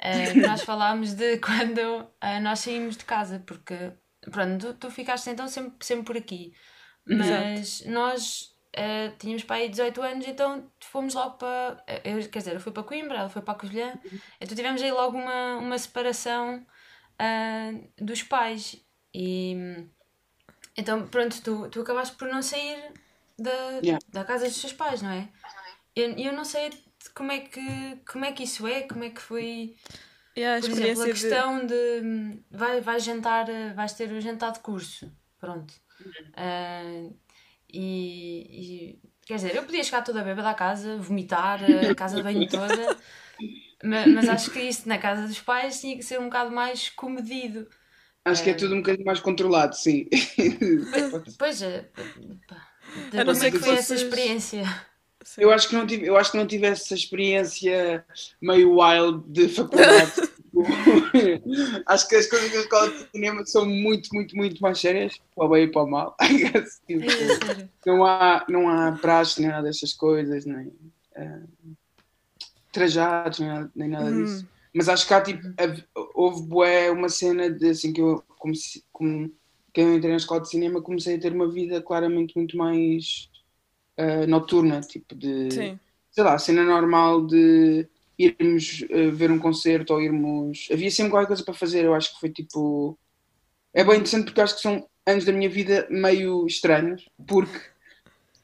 uh, 0.00 0.40
nós 0.40 0.62
falámos 0.64 1.14
de 1.14 1.38
quando 1.38 1.78
uh, 1.78 2.40
nós 2.42 2.60
saímos 2.60 2.96
de 2.96 3.04
casa, 3.04 3.42
porque 3.46 3.92
pronto, 4.30 4.74
tu, 4.74 4.74
tu 4.74 4.90
ficaste 4.90 5.30
então 5.30 5.46
sempre, 5.46 5.74
sempre 5.84 6.04
por 6.04 6.16
aqui, 6.16 6.52
mas 7.06 7.80
Exato. 7.80 7.90
nós 7.90 8.59
Uh, 8.76 9.16
tínhamos 9.18 9.42
para 9.42 9.56
aí 9.56 9.68
18 9.68 10.00
anos, 10.02 10.28
então 10.28 10.70
fomos 10.80 11.14
logo 11.14 11.36
para. 11.38 11.82
Eu, 12.04 12.28
quer 12.28 12.38
dizer, 12.38 12.54
eu 12.54 12.60
fui 12.60 12.72
para 12.72 12.84
Coimbra, 12.84 13.18
ela 13.18 13.28
foi 13.28 13.42
para 13.42 13.54
a 13.54 13.58
Covilhã, 13.58 13.98
então 14.40 14.54
tivemos 14.56 14.80
aí 14.80 14.92
logo 14.92 15.18
uma, 15.18 15.56
uma 15.58 15.78
separação 15.78 16.64
uh, 17.20 18.04
dos 18.04 18.22
pais. 18.22 18.76
E 19.12 19.56
Então, 20.76 21.06
pronto, 21.08 21.40
tu, 21.42 21.68
tu 21.68 21.80
acabaste 21.82 22.16
por 22.16 22.28
não 22.28 22.42
sair 22.42 22.92
da, 23.38 23.50
Yeah. 23.82 23.98
da 24.08 24.24
casa 24.24 24.46
dos 24.46 24.60
teus 24.60 24.72
pais, 24.72 25.02
não 25.02 25.10
é? 25.10 25.28
Eu, 25.96 26.12
eu 26.16 26.32
não 26.32 26.44
sei 26.44 26.70
como 27.14 27.32
é, 27.32 27.40
que, 27.40 27.96
como 28.10 28.24
é 28.24 28.32
que 28.32 28.44
isso 28.44 28.66
é, 28.66 28.82
como 28.82 29.04
é 29.04 29.10
que 29.10 29.20
foi, 29.20 29.76
a 30.36 30.60
por 30.60 30.70
exemplo, 30.70 31.02
a 31.02 31.06
de... 31.06 31.12
questão 31.12 31.66
de, 31.66 32.00
hum, 32.04 32.42
vai, 32.50 32.80
vais 32.80 33.02
jantar, 33.04 33.48
eh, 33.48 33.72
vais 33.74 33.92
ter 33.94 34.10
o 34.12 34.20
jantar 34.20 34.52
de 34.52 34.60
curso, 34.60 35.10
pronto. 35.38 35.74
Ah, 36.34 37.10
e, 37.72 38.92
e, 38.92 38.98
quer 39.26 39.36
dizer, 39.36 39.54
eu 39.56 39.64
podia 39.64 39.82
chegar 39.84 40.02
toda 40.02 40.22
bêbada 40.24 40.50
à 40.50 40.54
casa, 40.54 40.96
vomitar 40.98 41.60
a 41.90 41.94
casa 41.94 42.16
de 42.16 42.22
banho 42.22 42.46
toda, 42.48 42.96
ma- 43.82 44.06
mas, 44.08 44.28
acho 44.28 44.50
que 44.50 44.60
isso 44.60 44.88
na 44.88 44.98
casa 44.98 45.26
dos 45.26 45.40
pais 45.40 45.80
tinha 45.80 45.96
que 45.96 46.02
ser 46.02 46.20
um 46.20 46.24
bocado 46.24 46.50
mais 46.50 46.88
comedido. 46.90 47.68
Acho 48.24 48.44
que 48.44 48.50
é 48.50 48.54
tudo 48.54 48.74
um 48.74 48.78
bocadinho 48.78 49.06
mais 49.06 49.20
controlado, 49.20 49.74
sim. 49.74 50.06
Pois 51.38 51.62
é, 51.62 51.88
pá, 52.46 52.68
de 53.10 53.18
A 53.18 53.24
não 53.24 53.32
como 53.32 53.36
ser 53.36 53.46
é 53.46 53.50
que 53.50 53.58
que 53.58 53.64
foi 53.64 53.76
essa 53.76 53.94
experiência? 53.94 54.64
Sim. 55.24 55.42
Eu 55.42 55.52
acho 55.52 55.68
que 55.68 55.74
não 55.74 55.86
tive, 55.86 56.06
eu 56.06 56.16
acho 56.16 56.32
que 56.32 56.38
não 56.38 56.46
tive 56.46 56.66
essa 56.66 56.94
experiência 56.94 58.04
meio 58.40 58.74
wild 58.78 59.22
de 59.30 59.48
faculdade. 59.48 60.12
Tipo, 60.64 61.82
acho 61.86 62.08
que 62.08 62.16
as 62.16 62.26
coisas 62.26 62.50
da 62.52 62.58
escola 62.60 62.90
de 62.90 63.10
cinema 63.10 63.44
são 63.46 63.66
muito, 63.66 64.08
muito, 64.12 64.36
muito 64.36 64.60
mais 64.60 64.78
sérias, 64.80 65.14
para 65.34 65.44
o 65.46 65.48
bem 65.48 65.64
e 65.64 65.68
para 65.72 65.82
o 65.82 65.90
mal. 65.90 66.16
Tipo, 66.86 67.10
É, 67.10 67.28
sério. 67.38 67.68
não 67.86 68.04
há, 68.04 68.46
não 68.48 68.68
há 68.68 68.92
praxe 68.92 69.40
nem 69.40 69.50
nada 69.50 69.64
dessas 69.64 69.92
coisas, 69.92 70.44
nem 70.44 70.72
eh, 71.16 71.42
trajados, 72.72 73.38
nem 73.40 73.48
nada, 73.48 73.70
nem 73.74 73.88
nada 73.88 74.10
Uhum. 74.10 74.22
disso. 74.24 74.46
Mas 74.74 74.88
acho 74.88 75.06
que 75.06 75.14
há 75.14 75.20
tipo, 75.20 75.42
houve 76.14 76.42
bué 76.46 76.90
uma 76.90 77.08
cena 77.08 77.50
de 77.50 77.70
assim 77.70 77.92
que 77.92 78.00
eu 78.00 78.22
comecei, 78.38 78.82
como, 78.92 79.28
que 79.74 79.80
eu 79.80 79.94
entrei 79.96 80.10
na 80.12 80.16
escola 80.16 80.40
de 80.40 80.48
cinema 80.48 80.80
comecei 80.80 81.16
a 81.16 81.20
ter 81.20 81.32
uma 81.32 81.50
vida 81.50 81.82
claramente 81.82 82.36
muito 82.36 82.56
mais 82.56 83.28
eh, 83.96 84.26
noturna, 84.26 84.80
tipo 84.80 85.14
de 85.16 85.50
Sim. 85.50 85.80
sei 86.12 86.24
lá, 86.24 86.38
cena 86.38 86.62
normal 86.64 87.26
de 87.26 87.88
irmos 88.24 88.84
eh, 88.90 89.10
ver 89.10 89.30
um 89.30 89.38
concerto 89.38 89.92
ou 89.94 90.00
irmos. 90.02 90.68
Havia 90.70 90.90
sempre 90.90 91.10
qualquer 91.12 91.28
coisa 91.28 91.44
para 91.44 91.54
fazer, 91.54 91.84
eu 91.84 91.94
acho 91.94 92.12
que 92.14 92.20
foi 92.20 92.30
tipo. 92.30 92.98
É 93.74 93.82
bem 93.84 93.94
interessante 93.94 94.24
porque 94.26 94.40
acho 94.40 94.56
que 94.56 94.62
são 94.62 94.86
anos 95.06 95.24
da 95.24 95.32
minha 95.32 95.48
vida 95.48 95.86
meio 95.90 96.46
estranhos, 96.46 97.08
porque 97.26 97.58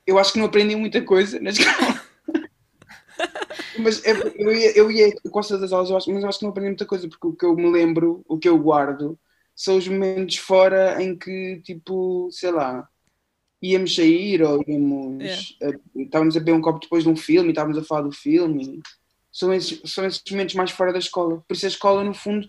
eu 0.07 0.19
acho 0.19 0.33
que 0.33 0.39
não 0.39 0.47
aprendi 0.47 0.77
muita 0.77 1.03
coisa 1.03 1.39
na 1.41 1.51
escola. 1.51 2.01
mas 3.79 4.05
é- 4.05 4.13
eu 4.37 4.53
ia, 4.53 4.77
eu 4.79 4.91
ia 4.91 5.13
com 5.31 5.41
todas 5.41 5.63
as 5.63 5.73
aulas, 5.73 5.91
eu 5.91 5.97
acho- 5.97 6.11
mas 6.13 6.23
eu 6.23 6.29
acho 6.29 6.39
que 6.39 6.45
não 6.45 6.51
aprendi 6.51 6.69
muita 6.71 6.87
coisa, 6.87 7.09
porque 7.09 7.27
o 7.27 7.33
que 7.35 7.45
eu 7.45 7.55
me 7.57 7.71
lembro, 7.71 8.23
o 8.29 8.39
que 8.39 8.49
eu 8.49 8.59
guardo, 8.59 9.19
são 9.55 9.77
os 9.77 9.87
momentos 9.89 10.37
fora 10.37 11.03
em 11.03 11.17
que, 11.17 11.61
tipo, 11.65 12.29
sei 12.31 12.51
lá, 12.51 12.89
íamos 13.63 13.95
sair 13.95 14.43
ou 14.43 14.63
íamos. 14.67 15.57
eh, 15.63 15.79
estávamos 15.97 16.37
a 16.37 16.41
beber 16.41 16.53
um 16.55 16.61
copo 16.61 16.81
depois 16.81 17.03
de 17.05 17.11
um 17.11 17.17
filme 17.17 17.49
e 17.49 17.53
estávamos 17.53 17.79
a 17.79 17.83
falar 17.83 18.03
do 18.03 18.13
filme. 18.13 18.81
São 19.37 19.53
esses, 19.53 19.93
são 19.93 20.03
esses 20.07 20.23
momentos 20.31 20.55
mais 20.55 20.71
fora 20.71 20.95
da 20.95 20.99
escola. 20.99 21.45
Por 21.47 21.53
isso 21.55 21.67
a 21.67 21.69
escola, 21.69 22.03
no 22.03 22.15
fundo, 22.15 22.49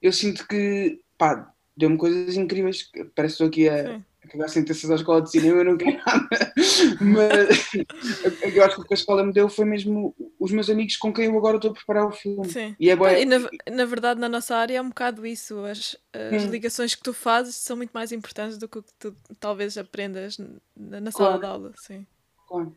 eu 0.00 0.10
sinto 0.10 0.48
que, 0.48 0.98
pá, 1.18 1.52
deu-me 1.76 1.98
coisas 1.98 2.36
incríveis. 2.38 2.90
Parece 3.14 3.36
que 3.36 3.44
estou 3.44 3.46
aqui 3.48 3.68
a, 3.68 3.76
Sim. 3.98 4.04
a 4.24 4.28
cagar 4.28 4.48
sentenças 4.48 4.90
à 4.90 4.94
escola 4.94 5.20
de 5.20 5.30
cinema, 5.30 5.58
eu 5.58 5.64
não 5.66 5.76
quero 5.76 5.98
nada. 5.98 6.54
Mas 7.02 8.54
eu 8.54 8.64
acho 8.64 8.76
que 8.76 8.80
o 8.80 8.84
que 8.86 8.94
a 8.94 8.96
escola 8.96 9.22
me 9.22 9.30
deu 9.34 9.46
foi 9.50 9.66
mesmo 9.66 10.14
os 10.40 10.50
meus 10.52 10.70
amigos 10.70 10.96
com 10.96 11.12
quem 11.12 11.26
eu 11.26 11.36
agora 11.36 11.56
estou 11.56 11.70
a 11.70 11.74
preparar 11.74 12.06
o 12.06 12.12
filme. 12.12 12.48
Sim. 12.48 12.74
E 12.80 12.88
é 12.88 12.96
bué- 12.96 13.20
E 13.20 13.24
na, 13.26 13.38
na 13.70 13.84
verdade, 13.84 14.18
na 14.18 14.28
nossa 14.28 14.56
área 14.56 14.78
é 14.78 14.80
um 14.80 14.88
bocado 14.88 15.26
isso. 15.26 15.62
As, 15.66 15.96
as 16.14 16.44
Hum. 16.44 16.50
ligações 16.50 16.94
que 16.94 17.02
tu 17.02 17.12
fazes 17.12 17.56
são 17.56 17.76
muito 17.76 17.90
mais 17.92 18.10
importantes 18.10 18.56
do 18.56 18.66
que 18.66 18.78
o 18.78 18.82
que 18.82 18.92
tu 18.98 19.14
talvez 19.38 19.76
aprendas 19.76 20.38
na, 20.74 20.98
na 20.98 21.10
sala 21.10 21.38
Claro. 21.38 21.40
de 21.40 21.46
aula. 21.46 21.72
Sim. 21.76 22.06
Claro. 22.48 22.74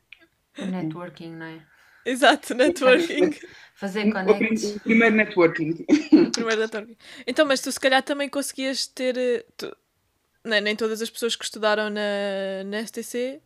O 0.59 0.65
networking, 0.65 1.31
não 1.35 1.45
é? 1.45 1.65
Exato, 2.05 2.53
networking. 2.53 3.31
Fazer 3.75 4.05
o 4.07 4.79
primeiro 4.81 5.15
networking. 5.15 5.85
Primeiro 6.31 6.61
networking. 6.61 6.97
Então, 7.27 7.45
mas 7.45 7.59
tu 7.61 7.71
se 7.71 7.79
calhar 7.79 8.01
também 8.03 8.29
conseguias 8.29 8.87
ter. 8.87 9.17
eh, 9.17 9.45
tu- 9.57 9.75
nem, 10.43 10.61
nem 10.61 10.75
todas 10.75 11.01
as 11.01 11.09
pessoas 11.09 11.35
que 11.35 11.43
estudaram 11.43 11.89
na, 11.89 12.63
na 12.65 12.79
STC 12.79 13.41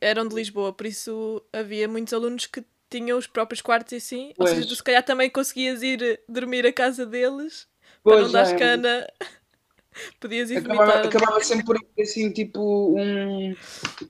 eram 0.00 0.26
de 0.28 0.34
Lisboa, 0.34 0.72
por 0.72 0.86
isso 0.86 1.42
havia 1.52 1.88
muitos 1.88 2.12
alunos 2.12 2.46
que 2.46 2.64
tinham 2.90 3.16
os 3.18 3.26
próprios 3.26 3.60
quartos 3.62 3.92
e 3.92 3.96
assim. 3.96 4.34
Ou 4.38 4.46
seja, 4.46 4.60
Pois. 4.60 4.66
tu 4.66 4.76
se 4.76 4.82
calhar 4.82 5.02
também 5.02 5.30
conseguias 5.30 5.82
ir 5.82 6.02
eh, 6.02 6.18
dormir 6.28 6.66
à 6.66 6.72
casa 6.72 7.06
deles 7.06 7.68
para 8.02 8.16
não 8.16 8.30
Pois, 8.30 8.32
dar 8.32 8.46
é. 8.48 8.58
cana. 8.58 9.06
Podias 10.20 10.50
ir 10.50 10.58
acabava, 10.58 10.84
vomitar. 10.92 11.06
acabava 11.06 11.40
sempre 11.44 11.64
por 11.66 11.76
ir 11.76 12.02
assim, 12.02 12.32
tipo, 12.32 12.94
um. 12.98 13.54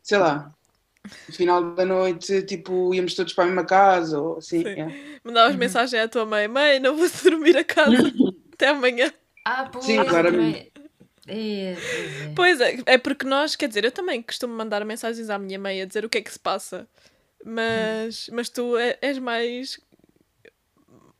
Sei 0.03 0.19
lá. 0.19 0.55
No 1.05 1.35
final 1.35 1.75
da 1.75 1.85
noite, 1.85 2.43
tipo, 2.43 2.95
íamos 2.95 3.15
todos 3.15 3.33
para 3.33 3.45
a 3.45 3.47
mesma 3.49 3.65
casa, 3.65 4.21
ou 4.21 4.39
assim. 4.39 4.63
Sim. 4.63 4.69
é. 4.69 5.19
Mandavas 5.25 5.57
mensagem 5.57 5.99
à 6.01 6.09
tua 6.09 6.25
mãe: 6.25 6.47
Mãe, 6.47 6.79
não 6.79 6.97
vou 6.97 7.09
dormir 7.25 7.57
a 7.57 7.65
casa 7.65 7.93
até 8.53 8.69
amanhã. 8.69 9.13
Ah, 9.45 9.69
pois, 9.71 9.85
Sim, 9.85 10.05
claramente. 10.05 10.73
É, 11.27 11.75
pois 11.75 12.21
é. 12.21 12.33
Pois 12.35 12.61
é, 12.61 12.77
é 12.87 12.99
porque 12.99 13.27
nós, 13.27 13.55
quer 13.57 13.69
dizer, 13.69 13.85
eu 13.85 13.93
também 13.93 14.23
costumo 14.23 14.55
mandar 14.55 14.85
mensagens 14.85 15.31
à 15.31 15.39
minha 15.39 15.59
mãe 15.59 15.83
a 15.83 15.85
dizer 15.87 16.05
o 16.05 16.09
que 16.09 16.19
é 16.19 16.23
que 16.23 16.33
se 16.33 16.39
passa, 16.39 16.89
mas, 17.45 18.29
mas 18.33 18.49
tu 18.49 18.77
és 18.77 19.19
mais. 19.19 19.81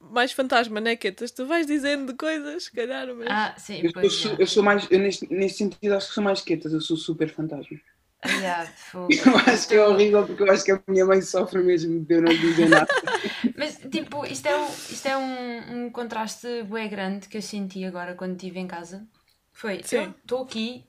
mais 0.01 0.33
fantasma, 0.33 0.81
né, 0.81 0.95
Quetas? 0.95 1.31
Tu 1.33 1.45
vais 1.47 1.67
dizendo 1.67 2.17
coisas, 2.17 2.65
se 2.65 2.73
calhar, 2.73 3.13
mas. 3.15 3.27
Ah, 3.29 3.55
sim, 3.59 3.81
Eu, 3.83 3.93
pois 3.93 4.13
sou, 4.13 4.37
eu 4.39 4.47
sou 4.47 4.63
mais. 4.63 4.87
Eu 4.91 5.01
nesse, 5.01 5.33
nesse 5.33 5.59
sentido, 5.59 5.95
acho 5.95 6.09
que 6.09 6.15
sou 6.15 6.23
mais 6.23 6.41
quietas, 6.41 6.73
eu 6.73 6.81
sou 6.81 6.97
super 6.97 7.29
fantasma. 7.29 7.79
Ah, 8.23 8.67
fogo. 8.67 9.09
Eu 9.13 9.37
acho 9.37 9.69
que 9.69 9.75
é 9.75 9.87
horrível 9.87 10.27
porque 10.27 10.43
eu 10.43 10.53
acho 10.53 10.65
que 10.65 10.73
a 10.73 10.81
minha 10.87 11.05
mãe 11.05 11.21
sofre 11.21 11.63
mesmo 11.63 12.05
de 12.05 12.15
eu 12.15 12.23
não 12.23 12.33
dizer 12.33 12.69
nada. 12.69 12.87
Mas, 13.57 13.79
tipo, 13.91 14.25
isto 14.25 14.47
é, 14.47 14.57
um, 14.57 14.69
isto 14.69 15.07
é 15.07 15.17
um, 15.17 15.87
um 15.87 15.91
contraste 15.91 16.63
bué 16.65 16.87
grande 16.89 17.29
que 17.29 17.37
eu 17.37 17.43
senti 17.43 17.85
agora 17.85 18.15
quando 18.15 18.33
estive 18.33 18.61
em 18.61 18.67
casa. 18.67 19.07
Foi, 19.53 19.81
estou 19.81 20.45
aqui, 20.45 20.85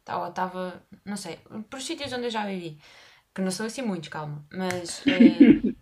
estava, 0.00 0.82
não 1.04 1.16
sei, 1.16 1.36
por 1.70 1.78
os 1.78 1.86
sítios 1.86 2.12
onde 2.12 2.24
eu 2.26 2.30
já 2.30 2.44
vivi, 2.44 2.78
que 3.34 3.40
não 3.40 3.50
são 3.50 3.66
assim 3.66 3.82
muitos, 3.82 4.08
calma, 4.08 4.44
mas 4.52 5.02
eh, 5.06 5.72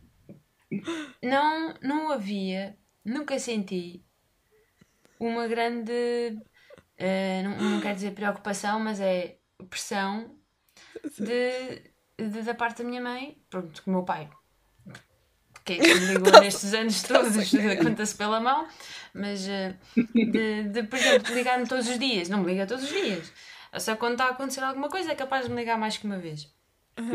não, 1.23 1.75
não 1.83 2.13
havia, 2.13 2.77
nunca 3.05 3.39
senti 3.39 4.05
uma 5.19 5.49
grande, 5.49 5.93
eh, 6.99 7.43
não, 7.43 7.71
não 7.71 7.81
quero 7.81 7.95
dizer 7.95 8.13
preocupação, 8.13 8.79
mas 8.79 9.01
é 9.01 9.40
pressão 9.67 10.37
de, 11.19 11.93
de- 12.19 12.43
da 12.43 12.55
parte 12.55 12.83
da 12.83 12.89
minha 12.89 13.03
mãe, 13.03 13.43
pronto, 13.51 13.83
que 13.83 13.89
o 13.89 13.93
meu 13.93 14.05
pai, 14.05 14.31
que 15.65 15.75
é 15.75 15.79
que 15.81 15.95
me 15.95 16.07
ligou 16.07 16.35
nestes 16.37 16.73
anos 16.75 17.03
todos, 17.03 17.61
conta-se 17.83 18.15
pela 18.15 18.41
mão, 18.41 18.67
mas 19.15 19.47
eh, 19.49 19.77
de, 20.23 20.65
de, 20.65 20.83
por 20.85 20.99
exemplo, 20.99 21.35
ligar-me 21.35 21.67
todos 21.67 21.89
os 21.89 21.99
dias, 21.99 22.29
não 22.29 22.41
me 22.41 22.47
liga 22.53 22.67
todos 22.67 22.85
os 22.85 22.91
dias, 22.91 23.33
só 23.79 23.97
quando 23.97 24.13
está 24.13 24.27
a 24.27 24.31
acontecer 24.31 24.63
alguma 24.63 24.89
coisa 24.89 25.13
é 25.13 25.15
capaz 25.15 25.45
de 25.47 25.51
me 25.51 25.57
ligar 25.57 25.79
mais 25.79 25.97
que 25.97 26.07
uma 26.07 26.19
vez. 26.19 26.53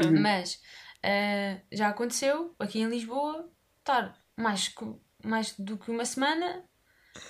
Mas 0.10 0.62
eh, 1.04 1.62
já 1.72 1.90
aconteceu 1.90 2.56
aqui 2.60 2.80
em 2.82 2.90
Lisboa 2.90 3.50
estar 3.80 4.18
mais, 4.38 4.74
mais 5.24 5.54
do 5.60 5.78
que 5.78 5.92
uma 5.92 6.06
semana 6.06 6.64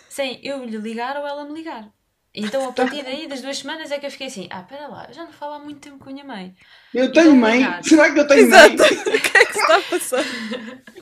sem 0.10 0.40
eu 0.46 0.66
lhe 0.66 0.78
ligar 0.78 1.18
ou 1.18 1.28
ela 1.28 1.46
me 1.46 1.54
ligar. 1.54 1.92
Então 2.36 2.68
a 2.68 2.74
partir 2.74 3.04
daí, 3.04 3.28
das 3.28 3.42
duas 3.42 3.58
semanas, 3.58 3.92
é 3.92 4.00
que 4.00 4.06
eu 4.06 4.12
fiquei 4.12 4.28
assim: 4.28 4.48
ah, 4.52 4.62
espera 4.62 4.88
lá, 4.88 5.06
eu 5.08 5.14
já 5.14 5.24
não 5.24 5.32
falo 5.34 5.54
há 5.54 5.60
muito 5.60 5.80
tempo 5.80 6.00
com 6.00 6.10
a 6.10 6.14
minha 6.14 6.26
mãe. 6.26 6.56
Eu 6.94 7.12
tenho 7.14 7.32
Então, 7.32 7.36
mãe? 7.36 7.66
obrigado. 7.66 7.84
Será 7.88 8.12
que 8.14 8.20
eu 8.20 8.28
tenho 8.28 8.42
Exato! 8.42 8.78
mãe? 8.78 8.78
o 9.16 9.22
que 9.22 9.38
é 9.38 9.46
que 9.46 9.54
se 9.54 9.60
está 9.60 9.78
a 9.78 9.82
passar? 9.82 10.26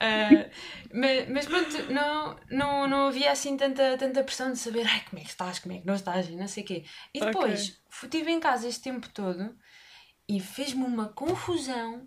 Ah, 0.00 0.48
mas, 0.92 1.28
mas 1.28 1.46
pronto, 1.46 1.92
não, 1.92 2.36
não, 2.50 2.88
não 2.88 3.06
havia 3.08 3.32
assim 3.32 3.56
tanta, 3.56 3.96
tanta 3.98 4.22
pressão 4.22 4.52
de 4.52 4.58
saber 4.58 4.86
ai, 4.86 5.02
como 5.08 5.20
é 5.20 5.24
que 5.24 5.30
estás, 5.30 5.58
como 5.58 5.74
é 5.74 5.78
que 5.80 5.86
não 5.86 5.94
estás 5.94 6.28
e 6.28 6.36
não 6.36 6.46
sei 6.48 6.62
o 6.62 6.66
quê. 6.66 6.84
E 7.12 7.20
depois 7.20 7.80
estive 8.02 8.30
em 8.30 8.40
casa 8.40 8.68
este 8.68 8.82
tempo 8.82 9.08
todo 9.08 9.56
e 10.28 10.40
fez-me 10.40 10.84
uma 10.84 11.08
confusão 11.08 12.06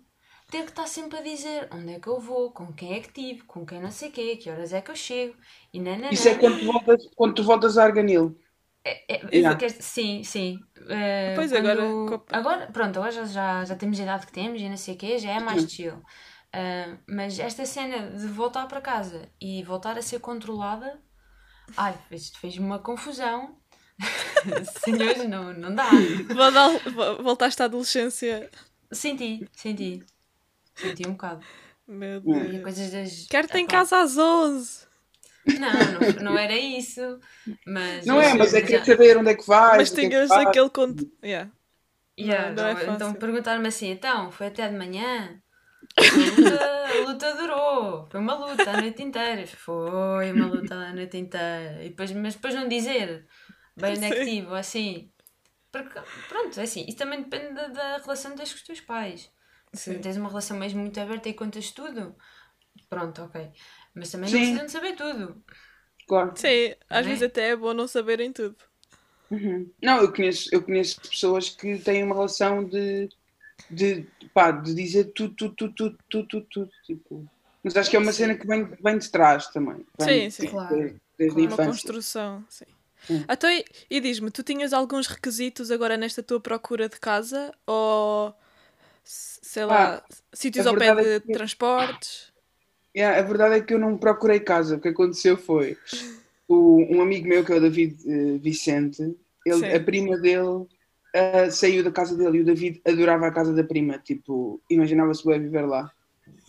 ter 0.50 0.64
que 0.64 0.70
estar 0.70 0.86
sempre 0.86 1.18
a 1.18 1.22
dizer 1.22 1.68
onde 1.72 1.94
é 1.94 2.00
que 2.00 2.06
eu 2.08 2.20
vou, 2.20 2.50
com 2.50 2.72
quem 2.72 2.94
é 2.94 3.00
que 3.00 3.12
tive, 3.12 3.42
com 3.44 3.64
quem 3.64 3.80
não 3.80 3.90
sei 3.90 4.10
o 4.10 4.12
quê, 4.12 4.36
que 4.36 4.50
horas 4.50 4.72
é 4.72 4.80
que 4.82 4.90
eu 4.90 4.96
chego 4.96 5.34
e 5.72 5.80
nananã. 5.80 6.10
Isso 6.10 6.28
é 6.28 6.34
quando 6.34 6.58
tu 6.58 6.66
voltas, 6.66 7.08
quando 7.16 7.34
tu 7.34 7.42
voltas 7.42 7.78
a 7.78 7.84
Arganil. 7.84 8.38
É, 8.84 9.14
é, 9.14 9.36
Yeah. 9.36 9.58
sim, 9.80 10.24
sim. 10.24 10.58
Eh, 10.88 11.34
Pois, 11.36 11.52
quando- 11.52 11.68
agora, 11.70 12.22
agora, 12.32 12.66
pronto, 12.72 12.96
agora 12.98 13.12
já, 13.26 13.64
já, 13.64 13.76
temos 13.76 13.98
a 14.00 14.02
idade 14.02 14.26
que 14.26 14.32
temos 14.32 14.60
e 14.60 14.68
não 14.68 14.76
sei 14.76 14.94
o 14.94 14.98
quê, 14.98 15.18
já 15.18 15.30
é 15.30 15.40
mais 15.40 15.70
chill. 15.70 16.02
Ah, 16.52 16.96
mas 17.08 17.38
esta 17.38 17.64
cena 17.64 18.10
de 18.10 18.26
voltar 18.26 18.66
para 18.66 18.80
casa 18.80 19.28
e 19.40 19.62
voltar 19.62 19.96
a 19.96 20.02
ser 20.02 20.18
controlada, 20.20 21.00
ai, 21.76 21.96
isto 22.10 22.38
fez-me 22.40 22.64
uma 22.66 22.78
confusão. 22.80 23.56
Senhores, 24.84 25.28
não, 25.28 25.52
não 25.54 25.74
dá. 25.74 25.88
Volta- 26.34 26.90
vo- 26.90 27.22
Voltaste 27.22 27.62
à 27.62 27.66
adolescência. 27.66 28.50
Senti, 28.90 29.48
senti. 29.52 30.02
Senti 30.74 31.06
um 31.06 31.12
bocado. 31.12 31.44
Meu 31.86 32.18
E 32.18 32.20
Deus. 32.50 32.62
coisas 32.62 32.90
das. 32.90 33.26
Quero-te 33.28 33.56
em 33.58 33.64
Epá, 33.64 33.72
casa 33.72 34.00
às 34.00 34.16
11. 34.18 34.86
Não, 35.46 35.72
não, 35.72 36.22
não 36.32 36.38
era 36.38 36.56
isso. 36.56 37.18
Mas, 37.66 38.06
Não 38.06 38.20
é, 38.20 38.34
mas 38.34 38.54
é 38.54 38.62
querer 38.62 38.84
saber 38.84 39.16
onde 39.18 39.30
é 39.30 39.34
que 39.34 39.46
vais. 39.46 39.76
Mas 39.76 39.90
que 39.90 40.00
é 40.00 40.02
que 40.04 40.08
tinhas 40.10 40.28
fazes. 40.28 40.46
aquele 40.46 40.70
conto. 40.70 41.10
Yeah. 41.24 41.50
Yeah, 42.18 42.50
Não, 42.50 42.62
não 42.62 42.68
é 42.68 42.72
então- 42.82 42.94
então 42.94 43.14
perguntaram-me 43.14 43.68
assim, 43.68 43.90
então, 43.90 44.30
foi 44.30 44.48
até 44.48 44.68
de 44.68 44.76
manhã? 44.76 45.40
A 45.98 46.02
luta, 46.40 46.86
a 46.86 47.10
luta 47.10 47.34
durou, 47.36 48.06
foi 48.10 48.20
uma 48.20 48.34
luta 48.34 48.70
a 48.70 48.80
noite 48.80 49.02
inteira. 49.02 49.46
Foi 49.46 50.30
uma 50.32 50.46
luta 50.46 50.74
a 50.74 50.92
noite 50.92 51.16
inteira. 51.16 51.82
E 51.84 51.88
depois, 51.90 52.12
mas 52.12 52.34
depois 52.34 52.54
não 52.54 52.68
dizer 52.68 53.26
bem 53.76 53.96
Sim. 53.96 54.02
negativo, 54.02 54.54
assim. 54.54 55.10
Porque, 55.72 55.98
pronto, 56.28 56.60
é 56.60 56.62
assim, 56.62 56.84
isso 56.86 56.98
também 56.98 57.22
depende 57.22 57.54
da, 57.54 57.66
da 57.68 57.96
relação 57.98 58.32
que 58.32 58.36
tens 58.38 58.50
com 58.52 58.56
os 58.58 58.62
teus 58.62 58.80
pais. 58.80 59.30
Se 59.72 59.94
Sim. 59.94 60.00
tens 60.00 60.16
uma 60.18 60.28
relação 60.28 60.56
mesmo 60.58 60.80
muito 60.80 61.00
aberta 61.00 61.28
e 61.30 61.34
contas 61.34 61.70
tudo, 61.72 62.14
pronto, 62.90 63.22
ok. 63.22 63.50
Mas 63.94 64.10
também 64.10 64.28
Sim. 64.30 64.34
não 64.34 64.40
precisam 64.40 64.66
de 64.66 64.72
saber 64.72 64.96
tudo. 64.96 65.42
Claro. 66.06 66.32
Sim, 66.36 66.74
às 66.88 67.06
é? 67.06 67.08
vezes 67.08 67.22
até 67.22 67.48
é 67.50 67.56
bom 67.56 67.72
não 67.74 67.86
saberem 67.86 68.32
tudo. 68.32 68.56
Uhum. 69.30 69.70
Não, 69.82 70.02
eu 70.02 70.12
conheço, 70.12 70.48
eu 70.52 70.62
conheço 70.62 71.00
pessoas 71.00 71.48
que 71.48 71.78
têm 71.78 72.02
uma 72.02 72.14
relação 72.14 72.64
de, 72.64 73.08
de, 73.70 74.06
pá, 74.34 74.50
de 74.50 74.74
dizer 74.74 75.12
tudo, 75.14 75.34
tudo, 75.34 75.54
tudo, 75.54 75.74
tudo, 75.74 75.98
tudo, 76.08 76.26
tudo, 76.28 76.46
tudo, 76.50 76.70
tipo. 76.84 77.26
Mas 77.64 77.76
acho 77.76 77.90
que 77.90 77.96
é 77.96 77.98
uma 77.98 78.12
cena 78.12 78.34
que 78.34 78.46
vem, 78.46 78.64
vem 78.64 78.98
de 78.98 79.10
trás 79.10 79.46
também. 79.48 79.86
Vem, 79.98 80.30
Sim, 80.30 80.30
sim. 80.30 80.42
tipo, 80.42 80.52
Claro. 80.52 80.76
Desde, 80.76 81.00
desde 81.16 81.40
a 81.40 81.46
Uma 81.46 81.56
construção, 81.56 82.44
sim. 82.48 82.64
Hum. 83.10 83.24
Então, 83.28 83.50
e, 83.90 84.00
diz-me, 84.00 84.30
tu 84.30 84.42
tinhas 84.42 84.72
alguns 84.72 85.06
requisitos 85.06 85.70
agora 85.70 85.96
nesta 85.96 86.22
tua 86.22 86.40
procura 86.40 86.88
de 86.88 86.98
casa? 87.00 87.52
Ou, 87.66 88.34
sei 89.04 89.64
lá, 89.64 90.04
sítios 90.32 90.66
a 90.66 90.70
ao 90.70 90.76
pé 90.76 90.94
verdade 90.94 91.08
de 91.08 91.14
é 91.16 91.20
que- 91.20 91.32
transportes? 91.32 92.31
Yeah, 92.96 93.18
a 93.18 93.22
verdade 93.22 93.56
é 93.56 93.60
que 93.60 93.72
eu 93.72 93.78
não 93.78 93.96
procurei 93.96 94.40
casa. 94.40 94.76
O 94.76 94.80
que 94.80 94.88
aconteceu 94.88 95.36
foi 95.36 95.78
o, 96.46 96.84
um 96.94 97.00
amigo 97.00 97.26
meu, 97.26 97.44
que 97.44 97.52
é 97.52 97.56
o 97.56 97.60
David 97.60 97.96
eh, 98.06 98.38
Vicente, 98.38 99.16
ele, 99.46 99.60
Sim. 99.60 99.74
a 99.74 99.80
prima 99.80 100.18
dele 100.18 100.66
ah, 101.14 101.50
saiu 101.50 101.82
da 101.82 101.90
casa 101.90 102.16
dele 102.16 102.38
e 102.38 102.40
o 102.42 102.44
David 102.44 102.80
adorava 102.86 103.26
a 103.26 103.32
casa 103.32 103.52
da 103.52 103.64
prima. 103.64 103.98
Tipo, 103.98 104.60
imaginava-se 104.68 105.26
bem 105.26 105.40
viver 105.40 105.66
lá. 105.66 105.90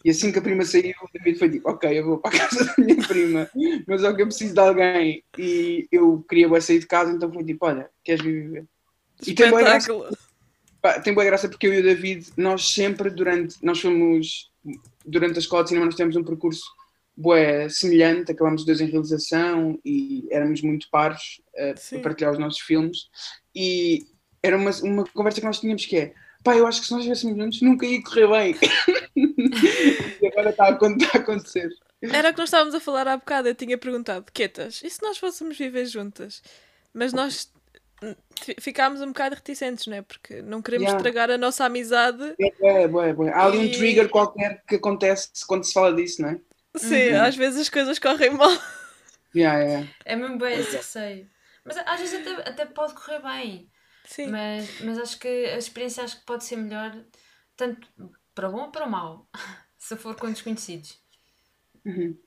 E 0.04 0.10
assim 0.10 0.32
que 0.32 0.40
a 0.40 0.42
prima 0.42 0.66
saiu, 0.66 0.94
o 1.02 1.18
David 1.18 1.40
foi 1.40 1.50
tipo: 1.50 1.70
Ok, 1.70 1.98
eu 1.98 2.06
vou 2.06 2.18
para 2.18 2.36
a 2.36 2.40
casa 2.50 2.66
da 2.66 2.74
minha 2.78 3.08
prima, 3.08 3.50
mas 3.88 4.02
só 4.02 4.14
que 4.14 4.22
eu 4.22 4.28
preciso 4.28 4.54
de 4.54 4.60
alguém. 4.60 5.24
E 5.38 5.88
eu 5.92 6.24
queria 6.28 6.50
bué 6.50 6.60
sair 6.60 6.80
de 6.80 6.88
casa, 6.88 7.12
então 7.12 7.32
foi 7.32 7.44
tipo: 7.44 7.66
Olha, 7.66 7.90
queres 8.04 8.22
viver? 8.24 8.66
E 9.26 9.34
tem 9.34 9.50
boa 9.50 9.62
graça 9.62 9.94
tem 11.04 11.14
boa 11.14 11.26
graça 11.26 11.48
porque 11.48 11.66
eu 11.66 11.74
e 11.74 11.80
o 11.80 11.84
David, 11.84 12.28
nós 12.36 12.74
sempre 12.74 13.10
durante, 13.10 13.56
nós 13.64 13.80
fomos, 13.80 14.52
durante 15.06 15.38
a 15.38 15.40
escola 15.40 15.64
de 15.64 15.70
cinema 15.70 15.86
nós 15.86 15.96
tivemos 15.96 16.16
um 16.16 16.24
percurso 16.24 16.64
bué 17.16 17.70
semelhante, 17.70 18.32
acabámos 18.32 18.62
os 18.62 18.66
dois 18.66 18.82
em 18.82 18.90
realização 18.90 19.80
e 19.86 20.28
éramos 20.32 20.62
muito 20.62 20.90
pares 20.90 21.42
eh, 21.56 21.76
Sim. 21.78 21.98
a 21.98 22.00
partilhar 22.00 22.32
os 22.32 22.40
nossos 22.40 22.60
filmes 22.60 23.10
e 23.56 24.08
era 24.42 24.58
uma, 24.58 24.72
uma 24.82 25.06
conversa 25.06 25.40
que 25.40 25.46
nós 25.46 25.60
tínhamos 25.60 25.86
que 25.86 25.96
é, 25.96 26.14
pá, 26.44 26.56
eu 26.56 26.68
acho 26.68 26.82
que 26.82 26.88
se 26.88 26.92
nós 26.92 27.02
estivéssemos 27.02 27.38
juntos 27.38 27.62
nunca 27.62 27.86
ia 27.86 28.04
correr 28.04 28.28
bem. 28.28 28.56
e 30.22 30.28
agora 30.28 30.50
está 30.50 30.66
a, 30.66 30.72
está 30.72 31.18
a 31.18 31.22
acontecer. 31.22 31.70
Era 32.02 32.30
o 32.30 32.34
que 32.34 32.40
nós 32.40 32.50
estávamos 32.50 32.76
a 32.76 32.80
falar 32.82 33.08
há 33.08 33.16
bocado. 33.16 33.48
Eu 33.48 33.56
tinha 33.56 33.78
perguntado, 33.78 34.26
Quetas, 34.34 34.82
e 34.84 34.90
se 34.90 35.02
nós 35.02 35.18
fôssemos 35.18 35.58
viver 35.58 35.86
juntas? 35.86 36.42
Mas 36.94 37.14
nós 37.14 37.50
ficámos 38.60 39.02
um 39.02 39.08
bocado 39.08 39.36
reticentes, 39.36 39.88
não 39.88 39.98
é? 39.98 40.02
Porque 40.02 40.42
não 40.42 40.62
queremos 40.62 40.86
Yeah. 40.86 40.98
estragar 40.98 41.32
a 41.32 41.38
nossa 41.38 41.66
amizade. 41.66 42.36
É, 42.40 42.52
bué, 42.60 42.88
bué, 42.88 43.14
bué. 43.14 43.30
Há 43.32 43.46
ali 43.46 43.58
um 43.60 43.72
trigger 43.72 44.10
qualquer 44.10 44.64
que 44.68 44.76
acontece 44.76 45.30
quando 45.48 45.64
se 45.64 45.74
fala 45.74 45.94
disso, 45.94 46.22
não 46.22 46.30
é? 46.30 46.40
Sim, 46.76 47.12
Uhum. 47.12 47.24
às 47.24 47.36
vezes 47.36 47.62
as 47.62 47.70
coisas 47.70 48.00
correm 48.00 48.32
mal. 48.32 48.50
Yeah, 49.36 49.60
yeah. 49.64 49.88
É 50.06 50.16
mesmo 50.16 50.38
bem 50.38 50.60
esse 50.60 50.76
receio. 50.78 51.30
Mas 51.66 51.78
às 51.78 52.00
vezes 52.00 52.20
até, 52.22 52.50
até 52.50 52.66
pode 52.66 52.94
correr 52.94 53.22
bem. 53.22 53.70
Sim, 54.06 54.30
Mas, 54.32 54.82
mas 54.82 54.98
acho 55.00 55.20
que 55.20 55.28
a 55.28 55.58
experiência 55.58 56.04
acho 56.04 56.20
que 56.20 56.26
pode 56.26 56.44
ser 56.44 56.58
melhor, 56.58 56.94
tanto 57.56 57.88
para 58.36 58.50
bom 58.50 58.64
ou 58.64 58.72
para 58.72 58.86
mau, 58.86 59.28
se 59.78 59.96
for 59.96 60.16
com 60.16 60.30
desconhecidos. 60.32 61.00
Uhum. 61.86 62.18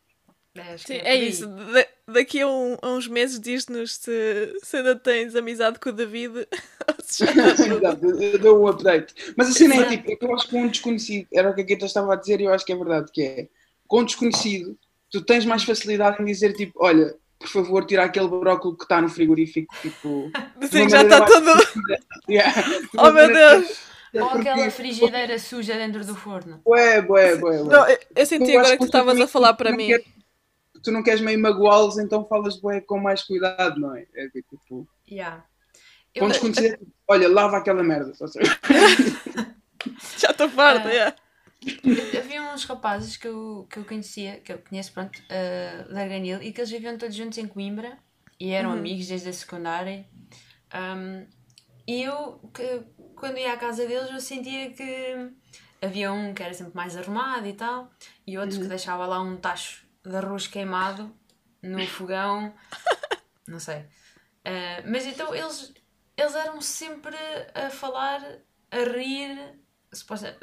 É, 0.58 0.74
acho 0.74 0.86
Sim, 0.86 0.94
que 0.98 1.06
é 1.06 1.10
aí. 1.10 1.28
isso. 1.28 1.46
Da- 1.46 1.86
daqui 2.14 2.40
a, 2.40 2.48
um- 2.48 2.76
a 2.82 2.88
uns 2.90 3.06
meses 3.08 3.38
diz-nos 3.40 3.96
se, 3.96 4.54
se 4.62 4.76
ainda 4.76 4.94
tens 4.96 5.34
amizade 5.34 5.78
com 5.78 5.88
o 5.90 5.92
David. 5.92 6.46
Exato, 7.08 8.06
eu 8.22 8.38
dou 8.38 8.62
um 8.62 8.68
update. 8.68 9.14
Mas 9.36 9.48
a 9.48 9.52
cena 9.52 9.74
é 9.74 9.76
Exato. 9.78 9.90
tipo, 9.92 10.12
é 10.12 10.16
que 10.16 10.24
eu 10.24 10.34
acho 10.34 10.48
que 10.48 10.56
um 10.56 10.68
desconhecido, 10.68 11.26
era 11.32 11.50
o 11.50 11.54
que 11.54 11.60
a 11.60 11.64
Guita 11.64 11.86
estava 11.86 12.12
a 12.12 12.16
dizer 12.16 12.40
e 12.40 12.44
eu 12.44 12.52
acho 12.52 12.64
que 12.64 12.72
é 12.72 12.76
verdade, 12.76 13.10
que 13.12 13.22
é, 13.22 13.48
com 13.86 14.00
um 14.00 14.04
desconhecido, 14.04 14.76
tu 15.10 15.20
tens 15.22 15.44
mais 15.44 15.62
facilidade 15.64 16.20
em 16.20 16.24
dizer 16.24 16.52
tipo, 16.54 16.72
olha, 16.84 17.14
por 17.38 17.48
favor, 17.48 17.84
tira 17.86 18.04
aquele 18.04 18.28
brócolis 18.28 18.78
que 18.78 18.84
está 18.84 19.00
no 19.00 19.08
frigorífico, 19.08 19.74
tipo... 19.82 20.30
Sim, 20.70 20.88
já 20.88 21.02
está 21.02 21.24
todo. 21.24 21.50
yeah. 22.28 22.52
Oh 22.98 23.10
meu 23.12 23.26
Deus! 23.32 23.86
Ou 24.14 24.30
aquela 24.30 24.70
frigideira 24.70 25.38
suja 25.38 25.74
dentro 25.74 26.02
do 26.04 26.14
forno. 26.14 26.62
Bué, 26.64 27.02
bué, 27.02 27.36
bué. 27.36 27.58
Não, 27.62 27.86
eu, 27.86 27.98
eu 28.16 28.24
senti 28.26 28.52
Eu 28.52 28.60
agora 28.60 28.74
que 28.76 28.82
tu 28.82 28.86
estavas 28.86 29.20
a 29.20 29.26
falar 29.26 29.52
para 29.54 29.70
não 29.70 29.76
mim. 29.76 29.88
queres- 29.88 30.06
Tu 30.86 30.92
não 30.92 31.02
queres 31.02 31.20
meio 31.20 31.36
magoá-los, 31.40 31.98
então 31.98 32.24
falas 32.28 32.60
bué 32.60 32.80
com 32.80 33.00
mais 33.00 33.20
cuidado, 33.24 33.80
não 33.80 33.92
é? 33.96 34.06
É 34.14 34.28
tipo, 34.28 34.86
Yeah. 35.10 35.44
com 36.16 36.26
Eu, 36.26 36.28
desconhecido, 36.28 36.78
olha, 37.08 37.28
lava 37.28 37.56
aquela 37.56 37.82
merda. 37.82 38.14
Só 38.14 38.28
sei. 38.28 38.44
Já 40.16 40.30
estou 40.30 40.48
farta, 40.48 40.88
yeah. 40.88 41.16
havia 42.16 42.40
uns 42.54 42.64
rapazes 42.66 43.16
que 43.16 43.26
eu, 43.26 43.66
que 43.68 43.80
eu 43.80 43.84
conhecia, 43.84 44.38
que 44.38 44.52
eu 44.52 44.58
conheço, 44.58 44.92
pronto, 44.92 45.18
uh, 45.18 45.92
da 45.92 46.02
Arganil, 46.02 46.40
e 46.40 46.52
que 46.52 46.60
eles 46.60 46.70
viviam 46.70 46.96
todos 46.96 47.16
juntos 47.16 47.36
em 47.38 47.48
Coimbra 47.48 47.98
e 48.38 48.52
eram 48.52 48.70
Uhum. 48.70 48.78
amigos 48.78 49.08
desde 49.08 49.28
a 49.28 49.32
secundária. 49.32 50.06
Um, 50.72 51.26
e 51.84 52.04
eu, 52.04 52.38
que, 52.54 52.82
quando 53.16 53.38
ia 53.38 53.54
à 53.54 53.56
casa 53.56 53.84
deles, 53.88 54.08
eu 54.08 54.20
sentia 54.20 54.70
que 54.70 55.30
havia 55.82 56.12
um 56.12 56.32
que 56.32 56.44
era 56.44 56.54
sempre 56.54 56.76
mais 56.76 56.96
arrumado 56.96 57.44
e 57.48 57.54
tal, 57.54 57.90
e 58.24 58.38
outro 58.38 58.60
que 58.60 58.68
deixava 58.68 59.04
lá 59.04 59.20
um 59.20 59.36
tacho 59.36 59.84
de 60.08 60.16
arroz 60.16 60.46
queimado 60.46 61.14
no 61.62 61.86
fogão, 61.86 62.54
não 63.46 63.60
sei. 63.60 63.80
Uh, 64.46 64.82
mas 64.90 65.06
então 65.06 65.34
eles, 65.34 65.74
eles 66.16 66.34
eram 66.34 66.60
sempre 66.60 67.16
a 67.54 67.70
falar, 67.70 68.22
a 68.70 68.78
rir, 68.78 69.58
suposta, 69.92 70.38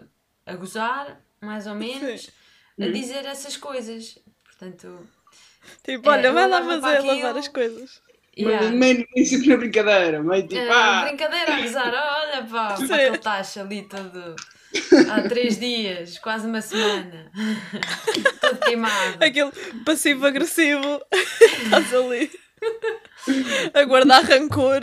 a 0.46 0.56
gozar, 0.56 1.22
mais 1.42 1.68
ou 1.68 1.76
menos, 1.76 2.32
a 2.80 2.88
dizer 2.88 3.26
essas 3.26 3.58
coisas. 3.58 4.20
Portanto, 4.44 5.10
Tipo, 5.84 6.10
olha, 6.10 6.28
É, 6.28 6.32
vai 6.32 6.48
lá 6.48 6.64
fazer, 6.64 7.00
lavar 7.02 7.38
as 7.38 7.48
coisas. 7.48 8.02
yeah. 8.38 8.62
Mas 8.62 8.72
meio 8.72 9.00
no 9.00 9.06
início 9.16 9.42
que 9.42 9.50
na 9.50 9.58
brincadeira, 9.58 10.24
meio 10.24 10.48
tipo, 10.48 10.56
É, 10.58 10.70
ah, 10.72 11.02
brincadeira 11.06 11.56
a 11.56 11.62
gozar, 11.62 11.94
olha 11.94 12.46
pá, 12.48 12.76
Sim. 12.88 12.94
aquele 12.94 13.18
tacho 13.20 13.60
ali 13.62 13.88
todo 13.88 14.36
há 15.10 15.22
três 15.28 15.58
dias, 15.60 16.18
quase 16.20 16.48
uma 16.48 16.62
semana, 16.62 17.32
todo 18.42 18.58
queimado. 18.60 19.24
Aquele 19.24 19.52
passivo-agressivo. 19.86 21.02
Estás 21.64 21.94
ali. 21.94 22.32
A 23.74 23.84
guardar 23.86 24.24
rancor. 24.24 24.82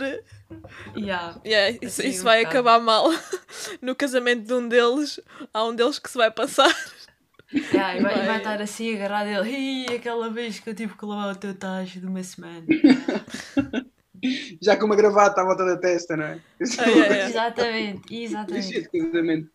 Yeah. 0.97 1.39
Yeah, 1.45 1.77
isso, 1.81 2.01
Assim, 2.01 2.09
isso 2.09 2.21
um 2.21 2.23
vai 2.25 2.39
bocado. 2.45 2.69
acabar 2.69 2.79
mal. 2.83 3.09
No 3.81 3.95
casamento 3.95 4.45
de 4.45 4.53
um 4.53 4.67
deles, 4.67 5.19
há 5.53 5.63
um 5.65 5.75
deles 5.75 5.97
que 5.99 6.09
se 6.09 6.17
vai 6.17 6.29
passar. 6.31 6.73
Yeah, 7.53 7.97
e 7.97 8.01
vai, 8.01 8.13
e 8.13 8.17
vai 8.17 8.25
Vai. 8.27 8.37
estar 8.37 8.61
assim 8.61 8.95
agarrado 8.95 9.27
ele, 9.27 9.49
Ih, 9.89 9.95
aquela 9.95 10.29
vez 10.29 10.59
que 10.59 10.69
eu 10.69 10.73
tive 10.75 10.95
que 10.97 11.05
lavar 11.05 11.33
o 11.33 11.37
teu 11.37 11.53
tacho 11.53 11.99
de 11.99 12.05
uma 12.05 12.23
semana. 12.23 12.65
já 14.61 14.77
com 14.77 14.85
uma 14.85 14.95
gravata 14.95 15.41
à 15.41 15.43
volta 15.43 15.65
da 15.65 15.77
testa, 15.77 16.15
não 16.15 16.25
é? 16.25 16.39
Ah, 16.79 16.83
yeah, 16.85 17.05
yeah. 17.13 17.29
Exatamente, 17.29 18.15
exatamente. 18.23 19.49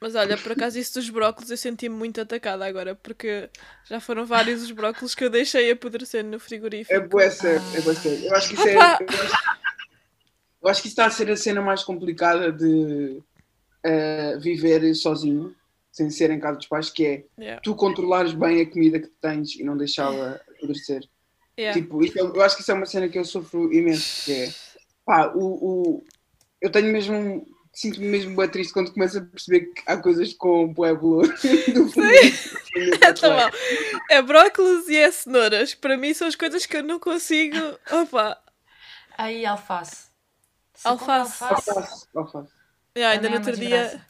Mas 0.00 0.14
olha, 0.14 0.38
por 0.38 0.52
acaso 0.52 0.78
isso 0.78 0.94
dos 0.94 1.10
brócolos 1.10 1.50
eu 1.50 1.56
senti-me 1.58 1.94
muito 1.94 2.20
atacada 2.20 2.64
agora, 2.64 2.94
porque 2.94 3.50
já 3.88 4.00
foram 4.00 4.24
vários 4.24 4.62
os 4.62 4.70
brócolos 4.70 5.14
que 5.14 5.24
eu 5.24 5.28
deixei 5.30 5.70
apodrecer 5.70 6.24
no 6.24 6.40
frigorífico. 6.40 6.94
É 6.94 7.00
bué 7.00 7.28
sério, 7.30 7.62
é 7.74 7.80
bué 7.82 7.94
sério. 7.94 8.24
Eu 8.24 8.34
acho 8.34 8.48
que 8.48 8.54
isso 8.54 8.68
é. 8.68 8.74
Eu 8.74 8.80
acho, 8.80 9.02
eu 10.62 10.68
acho 10.68 10.82
que 10.82 10.88
isso 10.88 10.92
está 10.94 11.06
a 11.06 11.10
ser 11.10 11.30
a 11.30 11.36
cena 11.36 11.60
mais 11.60 11.82
complicada 11.84 12.50
de 12.50 13.20
eh, 13.84 14.38
viver 14.38 14.94
sozinho, 14.94 15.54
sem 15.92 16.08
ser 16.08 16.30
em 16.30 16.40
casa 16.40 16.56
dos 16.56 16.66
pais, 16.66 16.88
que 16.88 17.04
é 17.04 17.24
Yeah. 17.38 17.60
tu 17.62 17.74
controlares 17.74 18.32
bem 18.32 18.60
a 18.62 18.66
comida 18.70 18.98
que 19.00 19.08
tens 19.20 19.54
e 19.56 19.62
não 19.64 19.76
deixá-la 19.76 20.40
apodrecer. 20.56 21.02
Yeah. 21.58 21.78
Tipo, 21.78 22.02
é- 22.04 22.10
eu 22.20 22.40
acho 22.42 22.56
que 22.56 22.62
isso 22.62 22.70
é 22.70 22.74
uma 22.74 22.86
cena 22.86 23.06
que 23.08 23.18
eu 23.18 23.24
sofro 23.24 23.70
imenso, 23.72 24.24
que 24.24 24.32
é 24.32 24.52
pá, 25.04 25.26
o, 25.34 25.40
o- 25.98 26.04
eu 26.60 26.70
tenho 26.70 26.90
mesmo 26.92 27.46
sinto-me 27.80 28.08
mesmo 28.08 28.34
bué 28.34 28.46
triste 28.46 28.74
quando 28.74 28.92
começo 28.92 29.16
a 29.16 29.22
perceber 29.22 29.72
que 29.72 29.82
há 29.86 29.96
coisas 29.96 30.34
com 30.34 30.66
no 30.66 31.88
frigorífico. 31.88 32.60
É 33.02 33.12
tão 33.12 33.34
mau. 33.34 33.50
É 34.10 34.20
brócolis 34.20 34.86
e 34.88 34.96
é 34.96 35.10
cenouras. 35.10 35.74
Para 35.74 35.96
mim 35.96 36.12
são 36.12 36.28
as 36.28 36.34
coisas 36.34 36.66
que 36.66 36.76
eu 36.76 36.82
não 36.82 36.98
consigo. 36.98 37.56
Opa! 37.90 38.38
Aí 39.16 39.46
alface. 39.46 40.10
Se 40.74 40.86
Alface. 40.86 41.42
Alface, 41.42 42.06
alface. 42.14 42.52
Yeah, 42.96 43.16
ainda, 43.16 43.28
no 43.30 43.36
é 43.36 43.38
uma 43.38 43.46
outro 43.46 43.60
dia, 43.60 43.82
desgraça. 43.82 44.06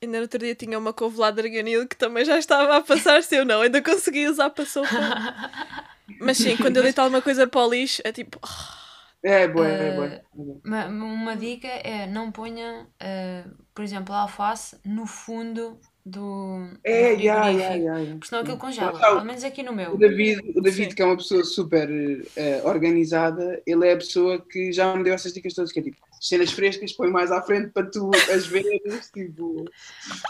ainda 0.00 0.16
no 0.16 0.22
outro 0.22 0.38
dia 0.38 0.54
tinha 0.54 0.78
uma 0.78 0.92
couve 0.92 1.18
lá 1.18 1.30
de 1.32 1.40
arganil 1.40 1.88
que 1.88 1.96
também 1.96 2.24
já 2.24 2.38
estava 2.38 2.76
a 2.76 2.80
passar-se. 2.82 3.34
Eu 3.34 3.44
não, 3.44 3.62
ainda 3.62 3.82
consegui 3.82 4.28
usar 4.28 4.50
para 4.50 4.64
sopa. 4.64 4.88
Mas 6.20 6.38
sim, 6.38 6.56
quando 6.56 6.76
eu 6.76 6.82
deito 6.84 7.00
alguma 7.00 7.20
coisa 7.22 7.48
para 7.48 7.66
o 7.66 7.70
lixo, 7.70 8.00
é 8.04 8.12
tipo. 8.12 8.38
ah, 8.42 8.81
É, 9.24 9.46
boa, 9.46 9.68
é, 9.68 9.88
Eh, 9.88 9.92
boa. 9.94 10.06
é 10.06 10.22
boa. 10.34 10.60
Uma, 10.64 10.86
uma 10.86 11.36
dica 11.36 11.68
é 11.68 12.06
não 12.06 12.32
ponha, 12.32 12.86
eh, 12.98 13.44
por 13.74 13.84
exemplo, 13.84 14.12
a 14.14 14.22
alface 14.22 14.76
no 14.84 15.06
fundo 15.06 15.78
do, 16.04 16.66
do 16.66 16.78
É, 16.82 17.16
já, 17.16 17.44
frigorífico. 17.44 17.84
já, 17.84 17.94
já, 17.98 18.04
já. 18.04 18.10
Porque 18.12 18.26
senão 18.26 18.42
aquilo 18.42 18.56
congela. 18.58 18.92
Está, 18.92 19.08
Pelo 19.10 19.24
menos 19.24 19.44
aqui 19.44 19.62
no 19.62 19.72
meu. 19.72 19.94
O 19.94 19.96
David, 19.98 20.40
o 20.56 20.60
David 20.60 20.90
Sim. 20.90 20.96
que 20.96 21.02
é 21.02 21.04
uma 21.04 21.16
pessoa 21.16 21.44
super 21.44 21.88
eh, 22.36 22.60
organizada, 22.64 23.62
ele 23.64 23.86
é 23.86 23.92
a 23.92 23.96
pessoa 23.96 24.40
que 24.44 24.72
já 24.72 24.96
me 24.96 25.04
deu 25.04 25.14
essas 25.14 25.32
dicas 25.32 25.54
todas, 25.54 25.70
que 25.70 25.78
é 25.78 25.82
tipo, 25.84 25.96
cenas 26.20 26.50
frescas, 26.50 26.92
põe 26.92 27.08
mais 27.08 27.30
à 27.30 27.40
frente 27.42 27.68
para 27.70 27.86
tu 27.88 28.10
as 28.34 28.46
veres, 28.46 29.08
tipo... 29.12 29.64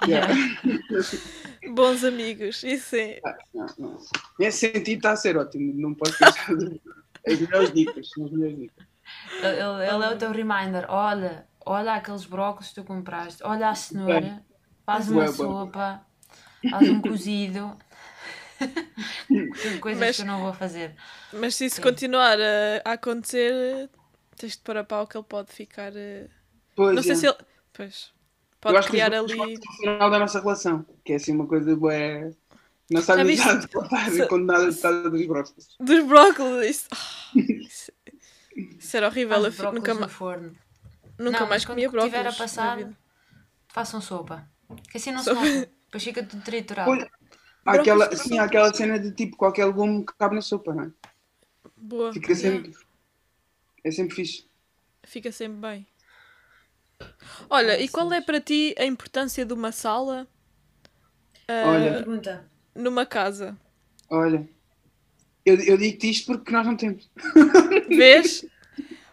yeah. 0.06 0.28
bons 1.74 2.04
amigos, 2.04 2.62
isso 2.62 2.90
sim. 2.96 3.14
Não, 3.54 3.66
não. 3.78 3.98
Nesse 4.38 4.58
sentido 4.70 4.98
está 4.98 5.12
a 5.12 5.16
ser 5.16 5.38
ótimo, 5.38 5.72
não 5.74 5.94
posso 5.94 6.18
pensar 6.18 6.46
as 7.26 7.40
melhores 7.40 7.72
dicas, 7.72 8.08
as 8.20 8.30
melhores 8.30 8.56
dicas. 8.58 8.86
Ele, 9.42 9.48
ele- 9.86 10.04
é 10.04 10.08
o 10.14 10.16
teu 10.18 10.30
reminder. 10.32 10.86
Olha, 10.88 11.46
olha 11.64 11.94
aqueles 11.94 12.24
brócolis 12.24 12.68
que 12.70 12.74
tu 12.76 12.84
compraste. 12.84 13.42
Olha 13.44 13.68
a 13.70 13.74
cenoura. 13.74 14.42
Faz 14.86 15.08
uma 15.08 15.24
bué. 15.24 15.32
sopa. 15.32 16.06
Faz 16.70 16.88
um 16.88 17.00
cozido. 17.00 17.76
São 19.56 19.78
coisas 19.80 20.00
Mas- 20.00 20.16
que 20.16 20.22
eu 20.22 20.26
não 20.26 20.40
vou 20.40 20.52
fazer. 20.52 20.94
Mas 21.32 21.54
se 21.54 21.66
isso 21.66 21.76
Sim. 21.76 21.82
continuar 21.82 22.38
a, 22.40 22.90
a 22.90 22.92
acontecer, 22.92 23.90
tens 24.36 24.52
de 24.52 24.58
pôr 24.58 24.76
a 24.76 24.84
pau 24.84 25.06
que 25.06 25.16
ele 25.16 25.24
pode 25.28 25.52
ficar. 25.52 25.92
eh, 25.96 26.28
Pois, 26.76 26.94
Não 26.94 27.02
sei 27.02 27.12
é. 27.12 27.14
se 27.16 27.26
ele. 27.26 27.36
Pois. 27.72 28.12
Eu 28.64 28.72
Pode 28.72 28.86
criar 28.88 29.12
isso 29.12 29.42
ali. 29.42 29.54
é 29.54 29.56
o 29.58 29.72
final 29.80 30.10
da 30.10 30.18
nossa 30.20 30.40
relação, 30.40 30.86
que 31.04 31.12
é 31.12 31.16
assim 31.16 31.32
uma 31.34 31.46
coisa 31.48 31.74
boa. 31.74 31.92
Amizade 33.18 33.68
pode 33.68 33.86
estar 33.86 34.10
Se- 34.10 34.26
condenada 34.26 34.66
a 34.66 34.68
estar 34.68 34.92
dos 35.08 35.26
brócolis. 35.26 35.68
Dos 35.80 36.04
brócolis. 36.04 36.68
Isso, 36.70 36.88
ah, 36.92 37.32
isso, 37.36 37.92
isso 38.78 38.96
era 38.96 39.06
horrível. 39.08 39.44
Eu 39.44 39.50
fi- 39.52 39.58
brócolis 39.58 39.80
nunca, 39.80 39.94
no 39.94 40.00
ma- 40.00 40.08
forno. 40.08 40.56
nunca 41.18 41.40
Não, 41.40 41.48
mais 41.48 41.64
quando 41.64 41.76
comia 41.76 41.88
brócolis. 41.90 42.12
tiver 42.14 42.26
a 42.28 42.30
na 42.32 42.36
passar. 42.36 42.90
Façam 43.68 44.00
sopa. 44.00 44.46
Que 44.90 44.98
assim 44.98 45.10
não 45.12 45.22
Sopa. 45.22 45.40
se 45.40 45.50
morre. 45.52 45.66
Depois 45.86 46.04
fica 46.04 46.22
tudo 46.22 46.42
triturado. 46.42 46.90
Pois, 46.90 47.06
aquela, 47.64 48.06
Brócolis 48.06 48.20
sim, 48.22 48.38
há 48.38 48.44
aquela 48.44 48.72
cena 48.74 48.98
de 48.98 49.12
tipo 49.12 49.36
qualquer 49.36 49.66
legume 49.66 50.04
que 50.04 50.12
cabe 50.18 50.34
na 50.34 50.42
sopa, 50.42 50.74
não 50.74 50.84
é? 50.84 50.90
Boa. 51.76 52.12
Fica 52.12 52.34
sempre. 52.34 52.72
É 53.84 53.90
sempre 53.90 54.14
fixe. 54.16 54.46
Fica 55.04 55.32
sempre 55.32 55.58
bem. 55.58 55.86
Olha, 57.50 57.80
e 57.80 57.88
qual 57.88 58.12
é 58.12 58.20
para 58.20 58.40
ti 58.40 58.74
a 58.78 58.84
importância 58.84 59.44
de 59.44 59.52
uma 59.52 59.72
sala 59.72 60.26
ah, 61.48 61.62
Olha. 61.66 61.92
Pergunta. 61.94 62.50
Numa 62.74 63.04
casa? 63.06 63.56
Olha, 64.10 64.48
eu, 65.44 65.56
eu 65.60 65.76
digo-te 65.76 66.10
isto 66.10 66.26
porque 66.26 66.52
nós 66.52 66.66
não 66.66 66.76
temos. 66.76 67.10
Vês? 67.88 68.44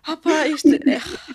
Ah 0.03 0.17
pá, 0.17 0.47
isto 0.47 0.67
é... 0.73 0.79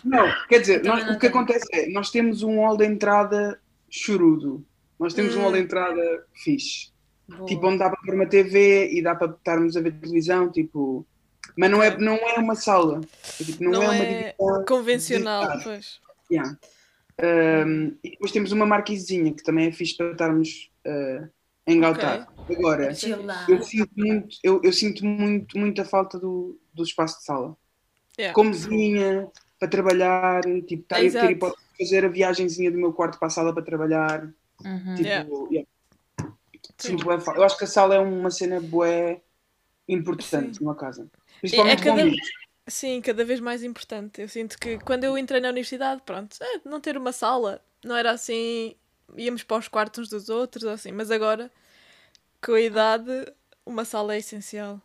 Não, 0.04 0.26
quer 0.48 0.60
dizer, 0.60 0.82
também 0.82 1.04
nós- 1.04 1.16
o 1.16 1.18
que 1.18 1.26
acontece 1.26 1.66
é, 1.72 1.88
nós 1.90 2.10
temos 2.10 2.42
um 2.42 2.56
hall 2.60 2.76
de 2.76 2.84
entrada 2.86 3.60
chorudo. 3.90 4.64
Nós 4.98 5.12
temos 5.14 5.34
um 5.36 5.42
hall 5.42 5.52
de 5.52 5.58
entrada 5.60 6.26
fixe. 6.34 6.90
Boa. 7.28 7.46
Tipo, 7.46 7.66
onde 7.68 7.78
dá 7.78 7.88
para 7.90 8.00
pôr 8.04 8.14
uma 8.14 8.26
TV 8.26 8.90
e 8.92 9.02
dá 9.02 9.14
para 9.14 9.32
estarmos 9.32 9.76
a 9.76 9.80
ver 9.80 9.92
televisão, 9.92 10.50
tipo... 10.50 11.06
Mas 11.56 11.70
não 11.70 11.82
é, 11.82 11.96
não 11.98 12.14
é 12.14 12.34
uma 12.38 12.54
sala. 12.54 13.00
Tipo, 13.36 13.62
não, 13.64 13.70
Não 13.72 13.82
é 13.82 13.86
uma 13.86 13.94
é 13.94 14.34
convencional, 14.66 15.42
dedicada. 15.42 15.64
pois. 15.64 16.00
Yeah. 16.30 16.58
Um, 17.22 17.96
e 18.02 18.10
depois 18.10 18.32
temos 18.32 18.50
uma 18.50 18.66
marquisinha 18.66 19.32
que 19.32 19.42
também 19.42 19.68
é 19.68 19.72
fixe 19.72 19.96
para 19.96 20.10
estarmos 20.12 20.70
uh, 20.86 21.28
a 21.66 21.72
engaltar. 21.72 22.28
Agora, 22.50 22.88
eu 23.48 23.62
sinto 23.62 23.90
muito, 23.96 24.36
eu, 24.42 24.60
eu 24.62 24.72
sinto 24.72 25.04
muito, 25.04 25.58
muita 25.58 25.84
falta 25.84 26.18
do, 26.18 26.58
do 26.72 26.82
espaço 26.82 27.18
de 27.18 27.24
sala. 27.24 27.56
Yeah. 28.18 28.34
Como 28.34 28.52
vizinha, 28.52 29.28
para 29.58 29.68
trabalhar, 29.68 30.42
tipo, 30.66 30.82
estar 30.82 30.96
a 30.96 31.00
ter 31.00 31.06
Exato. 31.06 31.32
hipótese 31.32 31.62
de 31.72 31.84
fazer 31.84 32.04
a 32.04 32.08
viagenzinha 32.08 32.70
do 32.70 32.78
meu 32.78 32.92
quarto 32.92 33.18
para 33.18 33.28
a 33.28 33.30
sala 33.30 33.52
para 33.52 33.62
trabalhar. 33.64 34.24
Uhum. 34.64 34.94
Tipo, 34.94 35.08
Yeah. 35.08 35.28
yeah. 35.50 35.68
Sinto 36.78 37.04
bué. 37.04 37.18
Eu 37.36 37.42
acho 37.44 37.56
que 37.58 37.64
a 37.64 37.68
sala 37.68 37.94
é 37.94 37.98
uma 37.98 38.30
cena 38.30 38.60
bué 38.60 39.20
importante 39.88 40.60
numa 40.62 40.74
casa. 40.74 41.08
Principalmente 41.40 41.82
cada- 41.82 41.96
com 41.96 42.02
amigos. 42.02 42.28
Sim, 42.66 43.00
cada 43.02 43.24
vez 43.24 43.40
mais 43.40 43.62
importante. 43.62 44.22
Eu 44.22 44.28
sinto 44.28 44.58
que 44.58 44.78
quando 44.78 45.04
eu 45.04 45.18
entrei 45.18 45.40
na 45.40 45.48
universidade, 45.50 46.02
pronto, 46.04 46.36
é, 46.40 46.60
não 46.64 46.80
ter 46.80 46.96
uma 46.96 47.12
sala, 47.12 47.60
não 47.84 47.94
era 47.94 48.10
assim, 48.12 48.74
íamos 49.16 49.42
para 49.42 49.58
os 49.58 49.68
quartos 49.68 50.04
uns 50.04 50.08
dos 50.10 50.28
outros, 50.28 50.64
assim, 50.64 50.92
mas 50.92 51.10
agora, 51.10 51.50
com 52.44 52.52
a 52.54 52.60
idade, 52.60 53.10
uma 53.66 53.84
sala 53.84 54.14
é 54.14 54.18
essencial. 54.18 54.80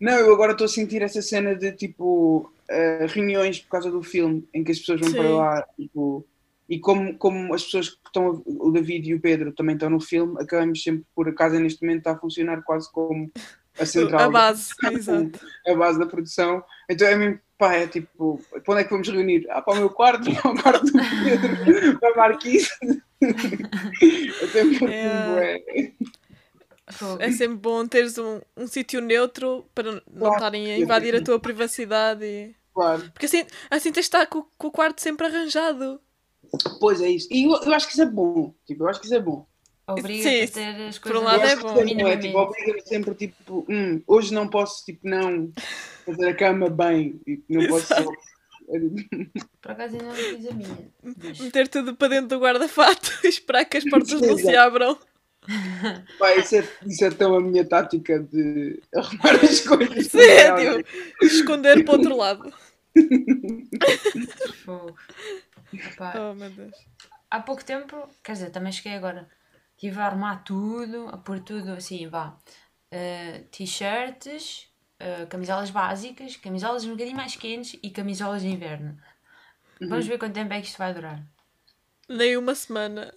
Não, 0.00 0.12
eu 0.18 0.32
agora 0.34 0.52
estou 0.52 0.64
a 0.64 0.68
sentir 0.68 1.02
essa 1.02 1.22
cena 1.22 1.54
de 1.54 1.72
tipo 1.72 2.52
eh, 2.68 3.06
reuniões 3.08 3.60
por 3.60 3.68
causa 3.70 3.90
do 3.90 4.02
filme 4.02 4.46
em 4.52 4.64
que 4.64 4.72
as 4.72 4.78
pessoas 4.80 5.00
vão 5.00 5.10
Sim. 5.10 5.16
para 5.16 5.28
lá 5.30 5.62
tipo, 5.76 6.26
e 6.68 6.78
como, 6.80 7.16
como 7.16 7.54
as 7.54 7.64
pessoas 7.64 7.90
que 7.90 7.96
estão, 8.06 8.28
a- 8.28 8.42
o 8.46 8.70
David 8.72 9.08
e 9.10 9.14
o 9.14 9.20
Pedro 9.20 9.52
também 9.52 9.74
estão 9.76 9.88
no 9.90 10.00
filme, 10.00 10.34
acabamos 10.42 10.82
sempre 10.82 11.04
por 11.14 11.28
a 11.28 11.34
casa 11.34 11.60
neste 11.60 11.82
momento 11.82 11.98
está 11.98 12.12
a 12.12 12.18
funcionar 12.18 12.62
quase 12.62 12.90
como 12.92 13.30
a 13.78 13.86
central, 13.86 14.28
a 14.28 14.28
base, 14.30 14.74
exato. 14.92 15.40
a 15.66 15.74
base 15.74 15.98
da 15.98 16.06
produção. 16.06 16.64
Então 16.90 17.06
é 17.08 17.16
mesmo, 17.16 17.40
pá, 17.58 17.74
é 17.74 17.86
tipo, 17.86 18.40
para 18.64 18.74
onde 18.74 18.80
é 18.80 18.84
que 18.84 18.90
vamos 18.90 19.08
reunir? 19.08 19.46
Ah, 19.50 19.62
para 19.62 19.74
o 19.74 19.76
meu 19.76 19.90
quarto, 19.90 20.30
para 20.42 20.50
o 20.50 20.62
quarto 20.62 20.86
do 20.86 20.92
Pedro, 21.64 21.98
para 21.98 22.10
a 22.12 22.16
Marquise. 22.16 22.68
É. 24.88 25.34
bué. 25.34 25.92
Fogo. 26.92 27.22
É 27.22 27.32
sempre 27.32 27.56
bom 27.56 27.86
teres 27.86 28.18
um, 28.18 28.40
um 28.56 28.66
sítio 28.66 29.00
neutro 29.00 29.64
para 29.74 29.92
não 29.92 30.00
Claro. 30.18 30.34
estarem 30.34 30.70
a 30.70 30.78
invadir 30.78 31.16
a 31.16 31.22
tua 31.22 31.40
privacidade. 31.40 32.24
E... 32.24 32.54
Claro. 32.74 33.10
Porque 33.12 33.26
assim, 33.26 33.46
assim 33.70 33.90
tens 33.90 33.94
de 33.94 34.00
estar 34.00 34.26
com, 34.26 34.44
com 34.58 34.66
o 34.68 34.70
quarto 34.70 35.00
sempre 35.00 35.26
arranjado. 35.26 35.98
Pois 36.78 37.00
é 37.00 37.08
isso. 37.08 37.28
E 37.30 37.44
eu, 37.44 37.62
eu 37.62 37.74
acho 37.74 37.86
que 37.86 37.92
isso 37.94 38.02
é 38.02 38.06
bom. 38.06 38.52
Tipo, 38.66 38.84
eu 38.84 38.88
acho 38.88 39.00
que 39.00 39.06
isso 39.06 39.14
é 39.14 39.20
bom. 39.20 39.46
Obriga-te 39.86 40.22
Sim, 40.22 40.42
a 40.42 40.48
ter 40.76 40.82
as 40.88 40.98
por 40.98 41.12
coisas 41.12 41.22
um 41.22 41.24
lado 41.24 41.42
é 41.42 41.56
bom. 41.56 41.68
é 41.78 41.94
bom, 41.94 42.08
é 42.08 42.16
tipo, 42.16 42.38
obriga-me 42.38 42.80
sempre, 42.82 43.14
tipo, 43.14 43.66
hum, 43.68 44.02
hoje 44.06 44.32
não 44.32 44.48
posso, 44.48 44.84
tipo, 44.84 45.06
não 45.06 45.50
fazer 46.04 46.28
a 46.28 46.34
cama 46.34 46.68
bem, 46.70 47.18
tipo, 47.24 47.44
não 47.48 47.66
posso. 47.68 47.94
Por 49.60 49.70
acaso 49.72 49.94
ainda 49.96 50.04
não 50.08 50.14
fiz 50.14 50.46
a 50.46 50.54
minha. 50.54 50.88
Mas- 51.02 51.38
Meter 51.40 51.68
tudo 51.68 51.94
para 51.96 52.08
dentro 52.08 52.28
do 52.28 52.38
guarda-fato 52.42 53.10
e 53.24 53.28
esperar 53.28 53.64
que 53.64 53.76
as 53.76 53.84
portas 53.84 54.20
não 54.20 54.36
se 54.38 54.56
abram. 54.56 54.98
Pá, 56.18 56.34
isso 56.36 56.56
é, 56.56 56.66
isso 56.86 57.04
é 57.04 57.10
tão 57.10 57.34
a 57.34 57.40
minha 57.40 57.64
tática 57.66 58.18
de 58.18 58.80
arrumar 58.94 59.34
as 59.44 59.60
coisas. 59.60 60.06
Sim, 60.06 60.18
é, 60.18 60.76
tipo, 60.78 61.24
esconder 61.24 61.84
para 61.84 61.94
o 61.94 61.98
outro 61.98 62.16
lado. 62.16 62.50
Fogo. 64.64 64.96
Oh 66.16 66.34
meu 66.34 66.50
Deus. 66.50 66.74
há 67.30 67.40
pouco 67.40 67.64
tempo, 67.64 68.08
quer 68.22 68.32
dizer, 68.32 68.50
também 68.50 68.72
cheguei 68.72 68.94
agora. 68.94 69.28
Estive 69.76 69.98
a 70.00 70.06
arrumar 70.06 70.44
tudo, 70.44 71.08
a 71.08 71.18
pôr 71.18 71.40
tudo 71.40 71.72
assim, 71.72 72.06
vá. 72.08 72.38
eh, 72.90 73.44
T-shirts, 73.50 74.68
eh, 74.98 75.26
camisolas 75.26 75.70
básicas, 75.70 76.36
camisolas 76.36 76.84
um 76.84 76.92
bocadinho 76.92 77.16
mais 77.16 77.36
quentes 77.36 77.78
e 77.82 77.90
camisolas 77.90 78.42
de 78.42 78.48
inverno. 78.48 78.96
Vamos 79.80 80.06
ver 80.06 80.18
quanto 80.18 80.34
tempo 80.34 80.52
é 80.52 80.60
que 80.60 80.66
isto 80.68 80.78
vai 80.78 80.94
durar. 80.94 81.20
Nem 82.08 82.36
uma 82.36 82.54
semana. 82.54 83.12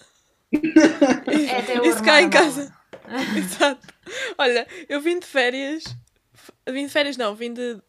É 0.51 1.59
até 1.59 1.75
Isso 1.87 2.03
cá 2.03 2.21
em 2.21 2.29
casa. 2.29 2.73
Exato. 3.37 3.87
Olha, 4.37 4.67
eu 4.89 4.99
vim 4.99 5.19
de 5.19 5.25
férias. 5.25 5.83
Vim 6.67 6.85
de 6.85 6.91
férias, 6.91 7.15
não, 7.17 7.33
vim 7.35 7.53
de. 7.53 7.81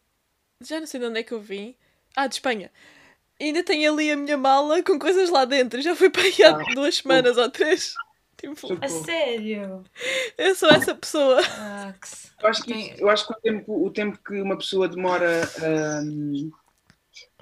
Já 0.61 0.79
não 0.79 0.87
sei 0.87 0.99
de 0.99 1.05
onde 1.05 1.19
é 1.19 1.23
que 1.23 1.33
eu 1.33 1.41
vim. 1.41 1.75
Ah, 2.15 2.27
de 2.27 2.35
Espanha. 2.35 2.71
Ainda 3.39 3.63
tenho 3.63 3.91
ali 3.93 4.11
a 4.11 4.17
minha 4.17 4.37
mala 4.37 4.83
com 4.83 4.99
coisas 4.99 5.29
lá 5.29 5.45
dentro. 5.45 5.81
Já 5.81 5.95
fui 5.95 6.09
para 6.09 6.23
aí 6.23 6.43
há 6.43 6.55
Ah, 6.57 6.73
duas 6.73 6.97
semanas 6.97 7.37
ou 7.37 7.49
três. 7.49 7.93
Tipo, 8.39 8.67
A 8.81 8.87
sério? 8.89 9.83
eu 10.37 10.55
sou 10.55 10.69
essa 10.71 10.95
pessoa. 10.95 11.41
Ah, 11.41 11.93
que 11.99 12.07
Eu 12.41 12.49
acho 12.49 12.63
que, 12.63 12.71
isso- 12.73 13.01
eu 13.01 13.09
acho 13.09 13.27
que 13.27 13.33
o, 13.33 13.41
tempo, 13.41 13.85
o 13.85 13.91
tempo 13.91 14.17
que 14.25 14.41
uma 14.41 14.57
pessoa 14.57 14.87
demora 14.87 15.51
hum, 16.03 16.49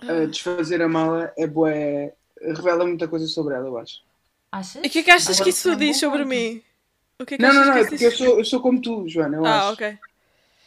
a 0.01 0.25
desfazer 0.25 0.81
a 0.81 0.87
mala 0.87 1.31
é 1.37 1.45
bué, 1.45 2.13
revela 2.41 2.85
muita 2.85 3.07
coisa 3.07 3.27
sobre 3.27 3.55
ela, 3.55 3.67
eu 3.67 3.77
acho. 3.77 4.01
Achas? 4.51 4.83
E 4.83 4.87
o 4.87 4.89
que 4.91 4.99
é 4.99 5.03
que 5.03 5.11
achas 5.11 5.35
Agora 5.35 5.43
que 5.43 5.49
isso 5.49 5.69
é 5.69 5.71
isso 5.73 5.79
diz 5.79 5.97
sobre 5.97 6.25
mim? 6.25 6.63
O 7.19 7.25
que 7.25 7.35
é 7.35 7.37
que 7.37 7.43
Não, 7.43 7.53
não, 7.53 7.65
não, 7.65 7.73
é 7.73 7.81
isso 7.81 7.89
porque 7.89 8.05
eu 8.05 8.11
sou, 8.11 8.39
eu 8.39 8.45
sou 8.45 8.61
como 8.61 8.81
tu, 8.81 9.07
Joana, 9.07 9.37
eu 9.37 9.45
Ah, 9.45 9.57
acho. 9.57 9.73
ok. 9.73 9.99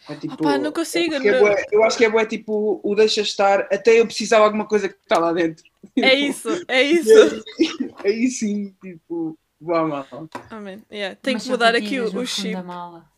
É 0.08 0.14
tipo, 0.16 0.44
Opá, 0.44 0.58
não 0.58 0.72
consigo, 0.72 1.14
Eu 1.14 1.16
acho, 1.16 1.20
que 1.22 1.28
é 1.28 1.32
não. 1.32 1.40
bué- 1.40 1.64
eu 1.72 1.84
acho 1.84 1.98
que 1.98 2.04
é 2.04 2.10
bué, 2.10 2.26
tipo, 2.26 2.80
o 2.82 2.94
deixa 2.94 3.20
estar 3.20 3.60
até 3.72 4.00
eu 4.00 4.06
precisar 4.06 4.38
de 4.38 4.44
alguma 4.44 4.66
coisa 4.66 4.88
que 4.88 4.96
está 4.96 5.18
lá 5.18 5.32
dentro. 5.32 5.64
É 6.00 6.14
isso, 6.14 6.48
é 6.68 6.82
isso. 6.82 7.12
Aí 8.04 8.28
sim, 8.28 8.74
tipo, 8.80 9.38
à 9.68 9.84
mala. 9.84 10.28
Amém. 10.50 10.82
Yeah, 10.90 11.16
Tenho 11.22 11.36
Umas 11.36 11.44
que 11.44 11.50
mudar 11.50 11.74
aqui 11.74 12.00
o, 12.00 12.04
o 12.18 12.26
chip. 12.26 12.52
da 12.52 12.62
mala. 12.62 13.10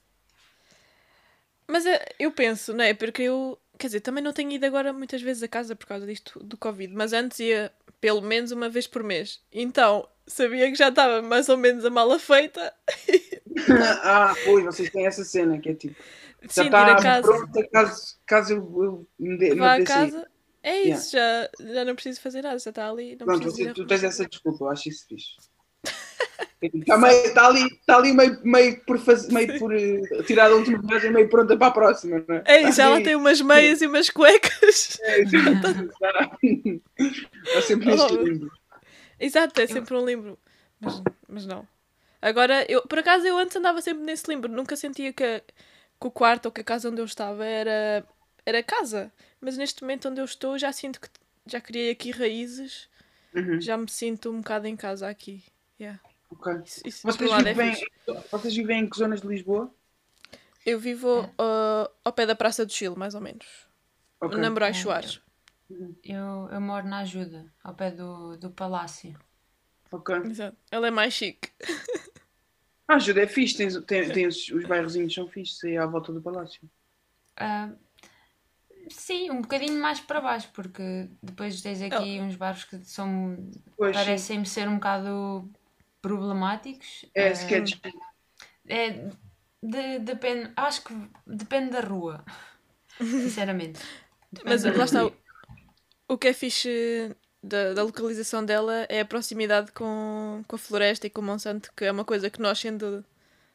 Mas 1.67 1.87
eh, 1.87 2.05
eu 2.19 2.33
penso, 2.33 2.75
não 2.75 2.85
é? 2.85 2.93
Porque 2.95 3.23
eu, 3.23 3.59
quer 3.79 3.87
dizer, 3.87 4.01
também 4.01 4.23
não 4.23 4.33
tenho 4.33 4.51
ido 4.51 4.67
agora 4.67 4.93
muitas 4.93 5.23
vezes 5.23 5.43
a 5.43 5.49
casa 5.49 5.77
por 5.77 5.87
causa 5.87 6.07
disto 6.07 6.39
do 6.43 6.57
Covid, 6.57 6.93
mas 6.95 7.13
antes 7.13 7.39
ia 7.41 7.73
pelo 8.01 8.21
menos 8.21 8.51
uma 8.51 8.69
vez 8.69 8.87
por 8.87 9.03
mês. 9.03 9.41
Então 9.53 10.09
sabia 10.27 10.69
que 10.71 10.75
já 10.77 10.89
estava 10.89 11.23
mais 11.23 11.49
ou 11.49 11.57
menos 11.57 11.85
a 11.85 11.91
mala 11.91 12.19
feita 12.19 12.73
ah, 14.03 14.35
pois, 14.45 14.65
vocês 14.65 14.91
têm 14.91 15.07
essa 15.07 15.25
cena 15.25 15.59
que 15.59 15.71
é 15.71 15.75
tipo. 15.75 16.03
Já 16.43 16.49
Sim, 16.49 16.61
ir 16.63 16.67
está 16.67 16.93
a 16.93 16.97
casa, 16.97 17.29
pronta 17.29 17.69
caso, 17.69 18.17
caso 18.27 18.53
eu, 18.55 18.59
eu 18.83 19.07
me 19.19 19.39
dê. 19.39 19.55
vá 19.55 19.77
me 19.77 19.83
a 19.83 19.87
casa. 19.87 20.29
É 20.65 20.81
isso, 20.83 21.13
já, 21.13 21.51
já 21.61 21.85
não 21.85 21.95
preciso 21.95 22.21
fazer 22.21 22.43
nada, 22.43 22.59
já 22.59 22.71
está 22.71 22.89
ali. 22.89 23.17
Não 23.17 23.27
Pronto, 23.27 23.43
preciso 23.43 23.69
você, 23.69 23.75
tu 23.75 23.87
tens 23.87 24.05
essa 24.05 24.27
desculpa, 24.27 24.65
eu 24.65 24.69
acho 24.71 24.89
isso 24.89 25.07
fixe. 25.09 25.37
Está, 26.63 26.97
meio, 26.97 27.27
está 27.27 27.47
ali, 27.49 27.65
está 27.65 27.97
ali 27.97 28.13
meio, 28.13 28.39
meio 28.45 28.81
por, 28.85 28.97
faz, 28.97 29.29
meio 29.29 29.59
por 29.59 29.75
eh, 29.75 30.01
tirar 30.29 30.49
a 30.49 30.55
última 30.55 30.81
viagem, 30.81 31.11
meio 31.11 31.29
pronta 31.29 31.57
para 31.57 31.67
a 31.67 31.71
próxima, 31.73 32.25
não 32.29 32.37
é? 32.37 32.43
É 32.47 32.61
isso, 32.61 32.71
Está 32.71 32.85
ela 32.85 33.03
tem 33.03 33.17
umas 33.17 33.41
meias 33.41 33.83
e 33.83 33.87
umas 33.87 34.09
cuecas. 34.09 34.97
É. 35.03 35.25
É 37.57 37.61
sempre 37.63 37.91
Oh, 37.91 37.95
este 37.95 38.17
limbo. 38.17 38.51
Exato, 39.19 39.61
é 39.61 39.67
sempre 39.67 39.97
um 39.97 40.05
limbo. 40.05 40.39
Mas, 40.81 41.03
mas 41.29 41.47
não. 41.47 41.67
Agora, 42.21 42.65
eu, 42.71 42.83
por 42.87 43.01
acaso, 43.01 43.27
eu 43.27 43.37
antes 43.37 43.57
andava 43.57 43.83
sempre 43.83 44.05
nesse 44.05 44.31
limbo. 44.31 44.47
Nunca 44.47 44.77
sentia 44.77 45.13
que, 45.13 45.41
que 45.41 46.07
o 46.07 46.11
quarto 46.11 46.47
ou 46.47 46.53
que 46.53 46.61
a 46.61 46.65
casa 46.65 46.89
onde 46.89 47.01
eu 47.01 47.05
estava 47.05 47.45
era, 47.45 48.05
era 48.47 48.63
casa. 48.63 49.13
Mas 49.41 49.57
neste 49.57 49.83
momento 49.83 50.09
onde 50.09 50.21
eu 50.21 50.25
estou, 50.25 50.57
já 50.57 50.73
sinto 50.73 51.01
que 51.01 51.09
já 51.47 51.61
criei 51.61 51.91
aqui 51.91 52.13
raízes. 52.13 52.89
Uhum, 53.35 53.61
Já 53.61 53.77
me 53.77 53.89
sinto 53.89 54.31
um 54.31 54.39
bocado 54.39 54.67
em 54.67 54.77
casa 54.77 55.09
aqui. 55.09 55.43
Yeah. 55.81 55.99
Ok. 56.33 56.53
Isso, 56.85 57.03
Vocês 57.03 57.31
é 57.31 57.43
vivem, 57.53 57.75
fixe. 57.75 57.87
vocês 58.31 58.55
vivem 58.55 58.81
em 58.81 58.89
que 58.91 58.97
zonas 58.99 59.21
de 59.21 59.29
Lisboa? 59.29 59.73
Eu 60.65 60.79
vivo 60.79 61.23
uh, 61.23 61.91
ao 62.05 62.13
pé 62.13 62.25
da 62.27 62.35
Praça 62.37 62.65
do 62.65 62.73
Chile, 62.73 62.97
mais 62.97 63.15
ou 63.15 63.21
menos. 63.21 63.47
Ok. 64.21 64.39
Na 64.39 64.51
Moraes 64.51 64.79
Soares. 64.79 65.21
Eu, 66.05 66.49
eu 66.51 66.61
moro 66.61 66.87
na 66.87 66.99
ajuda, 66.99 67.47
ao 67.65 67.75
pé 67.75 67.91
do, 67.91 68.37
do 68.37 68.51
palácio. 68.51 69.19
ok. 69.91 70.17
Exato. 70.27 70.57
Ela 70.71 70.89
é 70.89 70.91
mais 70.91 71.15
chique. 71.15 71.51
Ah, 72.89 72.97
ajuda, 72.97 73.23
é 73.23 73.27
fixe, 73.27 73.57
tens, 73.57 73.77
tem, 73.85 74.11
tem 74.11 74.27
os, 74.27 74.49
os 74.51 74.67
bairrozinhos 74.67 75.15
são 75.15 75.27
fixes 75.27 75.63
aí 75.65 75.79
à 75.79 75.87
volta 75.87 76.13
do 76.13 76.21
palácio. 76.21 76.61
Ah, 77.37 77.71
sim, 78.91 79.31
um 79.31 79.41
bocadinho 79.41 79.81
mais 79.81 80.01
para 80.01 80.21
baixo, 80.21 80.51
porque 80.53 81.09
depois 81.23 81.63
tens 81.63 81.81
aqui 81.81 82.21
uns 82.21 82.37
bairros 82.37 82.65
que 82.65 82.79
são 82.85 83.51
Pois, 83.79 83.97
parecem-me 83.97 84.45
ser 84.45 84.69
um 84.69 84.75
bocado 84.75 85.51
problemáticos. 86.03 87.07
é 87.15 87.29
Ah, 87.29 87.33
sketch. 87.33 87.79
é, 88.69 89.09
de- 89.63 89.99
depende, 90.01 90.53
acho 90.57 90.83
que 90.85 90.95
depende 91.27 91.71
da 91.71 91.81
rua. 91.81 92.23
Sinceramente. 93.01 93.81
Depende 94.31 94.51
Mas 94.51 94.77
lá 94.77 94.85
está. 94.85 95.07
O, 95.07 95.13
o 96.09 96.19
que 96.19 96.29
é 96.29 96.33
fixe 96.33 97.15
da, 97.43 97.73
da 97.73 97.83
localização 97.83 98.45
dela 98.45 98.85
é 98.89 99.01
a 99.01 99.05
proximidade 99.05 99.73
com, 99.73 100.43
com 100.47 100.57
a 100.57 100.59
floresta 100.59 101.07
e 101.07 101.11
com 101.11 101.21
o 101.21 101.25
Monsanto, 101.25 101.71
que 101.77 101.85
é 101.85 101.93
uma 101.93 102.05
coisa 102.05 102.29
que 102.29 102.41
nós, 102.41 102.59
sendo 102.59 103.05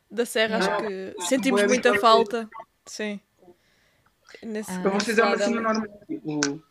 da 0.10 0.26
Serra, 0.26 0.58
acho 0.58 0.78
que 0.78 1.16
sentimos 1.26 1.62
Bué 1.62 1.68
muita 1.68 2.00
falta. 2.00 2.50
Sim. 2.86 3.20
Nesse, 4.44 4.72
Ah. 4.72 4.82
Para 4.82 4.92
vocês 4.92 5.18
é 5.18 5.24
uma 5.24 5.38
cena 5.38 5.62
normal. 5.62 5.88
Tipo, 6.08 6.64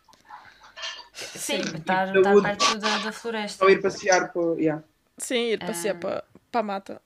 Sim, 1.15 1.61
estar, 1.61 2.13
Da 2.13 2.19
estar 2.19 2.35
wood. 2.35 2.43
perto 2.47 2.79
da, 2.79 2.99
da 2.99 3.13
floresta. 3.13 3.65
só 3.65 3.71
ir 3.71 3.81
passear 3.81 4.33
para. 4.33 4.43
Yeah. 4.61 4.85
Sim, 5.19 5.51
ir 5.53 5.59
passear 5.65 5.97
Ah. 5.97 5.99
para, 5.99 6.25
para 6.51 6.61
a 6.61 6.63
mata. 6.65 7.03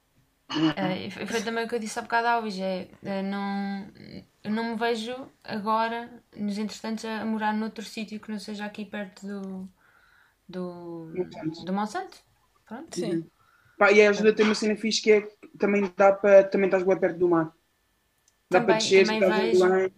E 0.51 1.27
foi 1.27 1.43
também 1.43 1.65
o 1.65 1.69
que 1.69 1.75
eu 1.77 1.79
disse 1.79 1.99
há 1.99 2.03
bocado 2.03 2.27
à 2.27 2.39
Luís, 2.39 2.59
é, 2.59 2.89
é, 3.05 3.23
não, 3.23 3.87
eu 4.43 4.51
não 4.51 4.65
me 4.73 4.77
vejo 4.77 5.15
agora, 5.45 6.11
nos 6.37 6.59
entretantos, 6.59 7.05
a 7.05 7.25
morar 7.25 7.55
noutro 7.55 7.85
sítio 7.85 8.19
que 8.19 8.31
não 8.33 8.39
seja 8.39 8.65
aqui 8.67 8.85
perto 8.85 9.25
do, 9.27 9.69
do, 10.49 11.13
Monsanto. 11.15 11.65
do 11.65 11.73
Monsanto. 11.73 12.19
Pronto. 12.67 12.97
Sim. 12.97 13.31
Pá, 13.79 13.93
e 13.93 14.03
a 14.05 14.11
ajuda 14.11 14.35
tem 14.35 14.45
uma 14.45 14.55
cena 14.55 14.77
fixe 14.77 15.01
que 15.01 15.13
é 15.13 15.21
que 15.23 15.49
também 15.59 15.91
dá 15.97 16.13
para. 16.13 16.45
Também 16.45 16.67
estás 16.67 16.83
bem 16.85 16.99
perto 16.99 17.19
do 17.19 17.29
mar. 17.29 17.47
Dá 18.51 18.61
Também- 18.61 18.67
para 18.67 18.77
descer, 18.79 19.05
também 19.07 19.21
estás 19.23 19.43
vejo. 19.43 19.69
bem. 19.71 19.95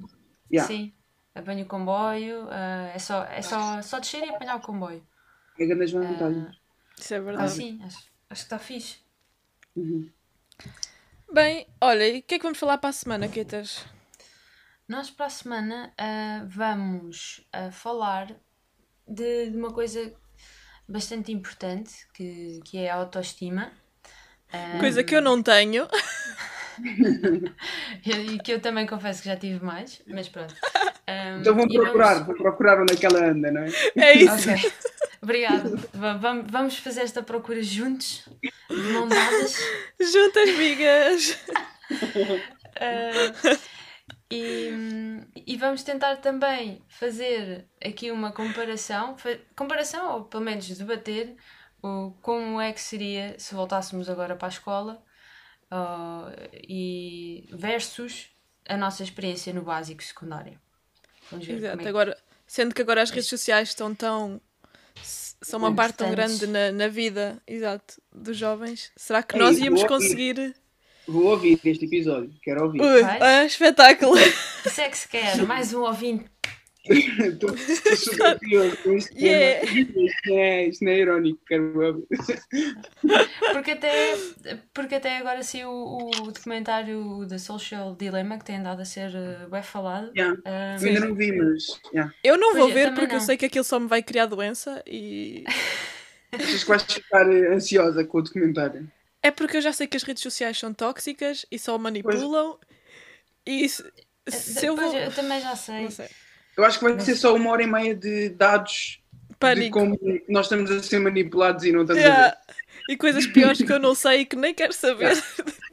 Yeah. 0.53 0.69
Sim. 0.69 0.93
Apanho 1.35 1.65
o 1.65 1.69
comboio, 1.69 2.47
ah, 2.51 2.93
é, 2.95 2.99
só, 2.99 3.25
é 3.25 3.41
só, 3.41 3.81
só 3.83 3.99
descer 3.99 4.23
e 4.25 4.29
apanhar 4.31 4.57
o 4.57 4.61
comboio. 4.61 5.03
É 5.59 5.67
grandes 5.67 5.93
vantagens. 5.93 6.62
Isso 6.99 7.15
é 7.15 7.17
Ah, 7.17 7.21
verdade. 7.21 7.51
sim, 7.51 7.81
acho, 7.83 7.97
acho 7.99 8.09
que 8.29 8.35
está 8.35 8.59
fixe. 8.59 8.99
Uhum. 9.77 10.09
Bem, 11.33 11.67
olha, 11.81 12.07
e 12.09 12.19
o 12.19 12.23
que 12.23 12.35
é 12.35 12.39
que 12.39 12.43
vamos 12.45 12.59
falar 12.59 12.79
para 12.79 12.91
a 12.91 12.93
semana, 12.93 13.29
Quetas? 13.29 13.85
Nós 14.87 15.11
para 15.11 15.27
a 15.27 15.31
semana 15.31 15.93
ah, 15.97 16.45
vamos 16.47 17.47
ah, 17.53 17.71
falar 17.71 18.35
de, 19.09 19.51
de 19.51 19.57
uma 19.57 19.73
coisa 19.73 20.13
bastante 20.87 21.33
importante 21.33 22.07
que, 22.13 22.61
que 22.65 22.79
é 22.79 22.91
a 22.91 22.97
autoestima. 22.97 23.73
Ah, 24.53 24.79
Coisa 24.79 25.03
que 25.03 25.17
eu 25.17 25.23
não 25.23 25.43
tenho. 25.43 25.89
e 28.05 28.39
que 28.41 28.53
eu 28.53 28.61
também 28.61 28.87
confesso 28.87 29.23
que 29.23 29.29
já 29.29 29.37
tive 29.37 29.65
mais, 29.65 30.03
mas 30.07 30.29
pronto. 30.29 30.55
Ah, 31.07 31.39
Então 31.41 31.55
vou 31.55 31.67
e 31.69 31.73
procurar, 31.73 32.15
vamos- 32.15 32.27
vou 32.27 32.37
procurar 32.37 32.81
onde 32.81 32.95
é 32.95 32.97
que 32.97 33.07
ela 33.07 33.25
anda, 33.25 33.51
não 33.51 33.63
é? 33.63 33.69
É 33.99 34.13
isso. 34.15 34.51
Ok, 34.51 34.73
obrigada. 35.23 35.77
Va- 35.95 36.15
vam- 36.17 36.47
Vamos 36.49 36.79
fazer 36.79 37.03
esta 37.03 37.23
procura 37.23 37.63
juntos, 37.63 38.29
de 38.71 38.89
mão 38.89 39.09
dadas. 39.09 39.57
Juntas, 40.01 40.51
migas. 40.57 41.39
Ah, 42.81 43.33
e, 44.31 44.71
e 45.47 45.57
vamos 45.57 45.83
tentar 45.83 46.17
também 46.17 46.83
fazer 46.89 47.69
aqui 47.85 48.11
uma 48.11 48.33
comparação, 48.33 49.17
comparação 49.57 50.15
ou 50.17 50.25
pelo 50.25 50.45
menos 50.45 50.67
debater 50.69 51.37
o, 51.83 52.13
como 52.23 52.61
é 52.61 52.73
que 52.73 52.81
seria 52.81 53.39
se 53.39 53.55
voltássemos 53.55 54.09
agora 54.09 54.37
para 54.37 54.49
a 54.49 54.51
escola 54.51 55.03
ah, 55.71 56.33
e 56.69 57.49
versus 57.53 58.31
a 58.69 58.77
nossa 58.77 59.03
experiência 59.05 59.53
no 59.55 59.63
básico 59.63 60.03
secundário. 60.03 60.61
Vamos 61.33 61.47
ver 61.47 61.57
Exato, 61.57 61.81
é 61.81 61.83
que- 61.83 61.89
agora, 61.89 62.17
sendo 62.47 62.75
que 62.75 62.83
agora 62.83 63.03
as 63.03 63.11
redes 63.11 63.29
sociais 63.29 63.71
estão 63.71 63.95
tão. 63.95 64.41
são 65.41 65.59
uma 65.59 65.75
parte 65.75 65.97
tão 65.97 66.11
grande 66.11 66.47
na, 66.47 66.71
na 66.71 66.87
vida, 66.89 67.43
exato, 67.47 68.01
dos 68.15 68.37
jovens, 68.37 68.93
será 68.97 69.23
que 69.23 69.37
nós 69.37 69.59
íamos 69.59 69.83
conseguir. 69.85 70.55
Vou 71.09 71.25
ouvir 71.25 71.59
este 71.65 71.85
episódio, 71.87 72.33
quero 72.45 72.65
ouvir. 72.67 72.81
Ui, 72.81 73.03
ah, 73.03 73.45
espetáculo! 73.45 74.15
Isso 74.65 74.81
é 74.81 74.89
que 74.89 74.97
se 74.97 75.09
quer, 75.09 75.37
mais 75.43 75.75
um 75.75 75.81
ouvinte. 75.83 76.27
Estou 76.85 77.57
super 77.57 78.39
curioso 78.41 78.77
com 78.79 78.93
este 78.97 79.15
tema. 79.15 79.27
Yeah. 79.29 79.67
Isto 79.71 80.29
não 80.29 80.39
é, 80.39 80.67
isto 80.67 80.85
não 80.85 80.93
é 80.93 80.99
irónico, 80.99 81.41
quero 81.47 81.81
ouvir. 81.81 82.07
Porque 83.53 83.71
até, 83.73 84.15
porque 84.75 84.95
até 84.97 85.17
agora 85.19 85.43
saiu 85.43 85.69
o, 85.71 86.09
o 86.09 86.33
documentário 86.33 87.25
da 87.27 87.39
Social 87.39 87.95
Dilemma 87.95 88.39
que 88.39 88.45
tem 88.45 88.57
andado 88.57 88.81
a 88.81 88.85
ser 88.85 89.11
uh, 89.11 89.49
bem 89.49 89.63
falado. 89.63 90.11
Yeah. 90.17 90.41
Ah, 90.45 90.77
Eu 90.81 90.89
ainda 90.89 91.07
não 91.07 91.15
vi, 91.15 91.33
mas. 91.33 91.65
Yeah. 91.93 92.13
Eu 92.25 92.37
não 92.37 92.51
Pois 92.53 92.63
vou 92.63 92.71
é, 92.71 92.75
ver 92.75 92.95
porque 92.95 93.15
eu 93.15 93.19
não. 93.19 93.27
sei 93.27 93.37
que 93.37 93.47
aquilo 93.47 93.65
só 93.65 93.79
me 93.79 93.87
vai 93.87 94.03
criar 94.03 94.27
doença 94.27 94.83
e. 94.87 95.45
Achas 96.33 96.63
que 96.65 96.69
vais 96.69 96.83
ficar 96.83 97.31
eh, 97.31 97.55
ansiosa 97.55 98.05
com 98.05 98.19
o 98.19 98.23
documentário? 98.23 98.91
É 99.23 99.31
porque 99.31 99.59
eu 99.59 99.61
já 99.61 99.73
sei 99.73 99.87
que 99.87 99.97
as 99.97 100.03
redes 100.03 100.23
sociais 100.23 100.59
são 100.59 100.73
tóxicas 100.75 101.45
e 101.51 101.59
só 101.59 101.77
manipulam. 101.79 102.59
E 103.47 103.69
se, 103.69 103.85
se 104.29 104.67
eu 104.67 104.75
Pois, 104.75 104.91
vou. 104.93 104.99
eu 105.01 105.13
também 105.13 105.41
já 105.41 105.55
sei. 105.55 105.83
Não 105.85 105.91
sei. 105.91 106.09
Eu 106.57 106.65
acho 106.65 106.79
que 106.79 106.85
vai 106.85 106.99
ser 107.01 107.15
só 107.17 107.35
uma 107.35 107.51
hora 107.51 107.63
e 107.63 107.67
meia 107.67 107.95
de 107.95 108.29
dados 108.31 109.01
de 109.31 109.37
Pânico. 109.39 109.79
como 109.79 109.99
nós 110.29 110.47
estamos 110.47 110.71
a 110.71 110.83
ser 110.83 110.99
manipulados 110.99 111.65
e 111.65 111.73
não 111.73 111.83
estamos 111.83 112.03
a 112.03 112.07
Yeah. 112.07 112.37
E 112.89 112.97
coisas 112.97 113.27
piores 113.27 113.59
que 113.63 113.73
eu 113.73 113.79
não 113.79 113.95
sei 113.95 114.21
e 114.21 114.27
que 114.27 114.37
nem 114.37 114.53
quero 114.55 114.73
saber. 114.73 115.15
ver. 115.15 115.23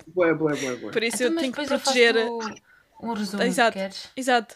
Boa, 0.07 0.33
boa, 0.33 0.55
boa, 0.55 0.75
boa. 0.77 0.91
Por 0.91 1.03
isso 1.03 1.17
Então, 1.23 1.33
eu 1.33 1.39
tenho 1.39 1.53
que 1.53 1.65
proteger. 1.65 2.13
faço 2.15 2.55
um 3.01 3.13
resumo, 3.13 3.43
Exato. 3.43 3.77
queres? 3.77 4.09
Exato. 4.15 4.55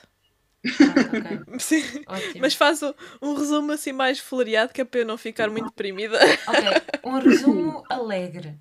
Pronto, 0.78 1.18
ok. 1.18 1.40
Sim. 1.60 1.84
Ótimo. 2.08 2.42
Mas 2.42 2.54
faço 2.54 2.96
um 3.22 3.34
resumo 3.34 3.72
assim 3.72 3.92
mais 3.92 4.20
floreado 4.20 4.72
que 4.74 4.82
é 4.82 4.86
para 4.86 5.02
eu 5.02 5.06
não 5.06 5.18
ficar 5.18 5.50
muito 5.50 5.66
deprimida. 5.68 6.18
Ok, 6.48 6.64
um 7.04 7.20
resumo 7.20 7.84
alegre. 7.90 8.58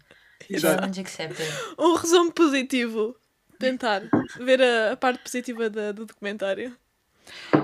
Challenge 0.59 1.01
accepted. 1.01 1.47
Um 1.79 1.95
resumo 1.95 2.33
positivo. 2.33 3.15
Tentar 3.59 4.03
ver 4.41 4.61
a, 4.61 4.93
a 4.93 4.97
parte 4.97 5.23
positiva 5.23 5.71
da- 5.71 5.93
do 5.93 6.05
documentário. 6.05 6.77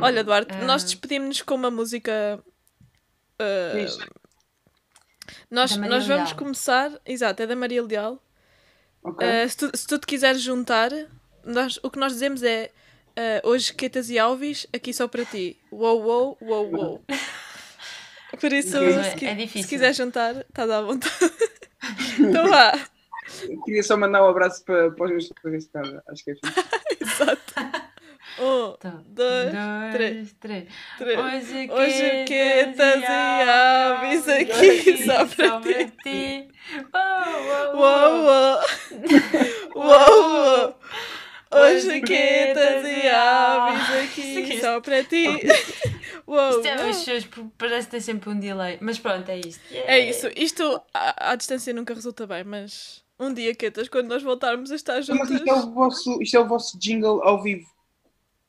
Olha, 0.01 0.23
Duarte, 0.25 0.53
Ah. 0.55 0.65
nós 0.65 0.85
despedimos-nos 0.85 1.43
com 1.43 1.55
uma 1.55 1.71
música. 1.71 2.43
ah, 3.39 3.73
Diz. 3.75 3.99
nós, 5.51 5.77
nós 5.77 6.07
vamos 6.07 6.29
Leal. 6.31 6.37
começar. 6.37 6.91
Exato, 7.05 7.43
é 7.43 7.47
da 7.47 7.57
Maria 7.57 7.83
Leal. 7.83 8.23
Ok. 9.03 9.27
Ah, 9.27 9.49
se, 9.49 9.57
tu, 9.57 9.71
se 9.77 9.87
tu 9.87 9.99
te 9.99 10.07
quiseres 10.07 10.41
juntar, 10.41 10.91
nós, 11.45 11.79
o 11.83 11.91
que 11.91 11.99
nós 11.99 12.13
dizemos 12.13 12.43
é 12.43 12.71
ah, 13.17 13.41
hoje 13.47 13.73
Quetas 13.75 14.11
e 14.11 14.19
Alves, 14.19 14.67
aqui 14.73 14.93
só 14.93 15.07
para 15.09 15.25
ti. 15.25 15.59
Uou, 15.71 16.03
uou, 16.03 16.39
uou, 16.41 16.71
uou. 16.75 17.05
Por 18.41 18.53
isso, 18.53 18.71
se, 18.71 18.77
é 18.77 19.15
se 19.31 19.35
difícil. 19.35 19.69
quiser 19.69 19.95
juntar, 19.95 20.37
estás 20.37 20.71
à 20.71 20.83
vontade. 20.83 21.15
então 22.21 22.49
vá. 22.49 22.73
Eu 23.43 23.63
Queria 23.63 23.83
só 23.83 23.97
mandar 23.97 24.23
um 24.25 24.29
abraço 24.29 24.63
para, 24.65 24.91
para 24.93 25.05
os 25.07 25.11
meus 25.11 25.29
colegas 25.41 25.65
de 25.65 25.71
casa. 25.71 26.03
Acho 26.09 26.25
que 26.25 26.31
é. 26.33 26.35
Exato. 27.01 27.48
Um, 28.41 28.75
Então, 28.79 29.05
dois, 29.09 29.51
três. 29.93 30.33
três. 30.41 30.65
três. 30.99 31.19
Hoje, 31.19 31.71
Hoje 31.71 32.25
quetas 32.27 32.77
quetas 32.77 33.03
e 33.03 33.49
aves 33.51 34.29
aqui 34.29 35.05
só 35.05 35.27
para 35.27 35.61
ti. 35.61 35.93
ti. 36.03 36.49
Oh, 36.95 37.75
oh, 37.75 38.59
oh. 39.75 39.79
Uou, 39.79 39.85
uou. 39.87 40.75
Os 41.51 41.83
jaquetas 41.85 42.85
e 42.87 43.09
aves 43.09 44.05
aqui 44.05 44.61
só 44.61 44.81
para 44.81 45.03
ti. 45.05 45.27
Uou, 46.27 46.51
Isto 46.51 46.67
é 46.69 46.77
uou. 46.83 46.91
os 46.91 46.97
seus, 46.99 47.25
porque 47.25 47.49
parece 47.57 47.87
que 47.87 47.93
tem 47.93 48.01
sempre 48.01 48.29
um 48.29 48.39
delay. 48.39 48.77
Mas 48.83 48.99
pronto, 48.99 49.27
é 49.31 49.39
isto. 49.39 49.63
É 49.73 49.99
isso. 49.99 50.29
Isto 50.37 50.79
à, 50.93 51.31
à 51.33 51.35
distância 51.37 51.73
nunca 51.73 51.95
resulta 51.95 52.27
bem, 52.27 52.45
mas 52.45 53.03
um 53.19 53.33
dia, 53.33 53.55
Quetas, 53.55 53.89
quando 53.89 54.09
nós 54.09 54.23
voltarmos 54.23 54.71
a 54.71 54.75
estar 54.75 54.97
Mas 54.97 55.07
juntas. 55.07 55.31
isto 55.31 55.49
é, 55.49 55.53
o 55.55 55.71
vosso, 55.73 56.23
isto 56.23 56.37
é 56.37 56.41
o 56.41 56.47
vosso 56.47 56.79
jingle 56.79 57.23
ao 57.23 57.43
vivo. 57.43 57.67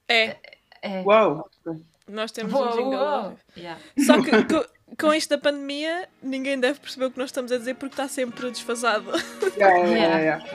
É, 0.10 0.36
É. 0.82 1.04
Uau! 1.06 1.50
nós 2.08 2.32
temos 2.32 2.52
Uou, 2.54 2.66
um 2.68 2.72
jingle. 2.72 2.94
uou. 3.00 3.38
Yeah. 3.56 3.80
Só 4.06 4.20
que 4.24 4.32
co- 4.46 4.66
com, 5.00 5.14
isto 5.14 5.30
da 5.30 5.38
pandemia, 5.38 6.10
ninguém 6.24 6.60
deve 6.60 6.80
perceber 6.80 7.06
o 7.06 7.12
que 7.12 7.20
nós 7.20 7.30
estamos 7.30 7.52
a 7.52 7.58
dizer 7.58 7.76
porque 7.76 7.94
está 7.94 8.08
sempre 8.08 8.50
desfasado. 8.50 9.12
Yeah, 9.58 9.78
yeah, 9.88 10.18
Yeah. 10.20 10.46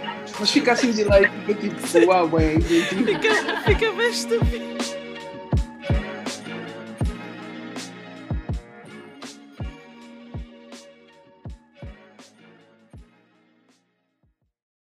Mas 0.41 0.51
fica 0.51 0.73
assim 0.73 0.91
de 0.91 1.05
delay, 1.05 1.31
fica 1.47 1.55
tipo, 1.61 2.07
uau, 2.11 2.39
é 2.41 2.55
idêntico. 2.55 3.05
Fica, 3.05 3.63
fica 3.63 3.93
bem 3.93 4.11
estúpido. 4.11 5.04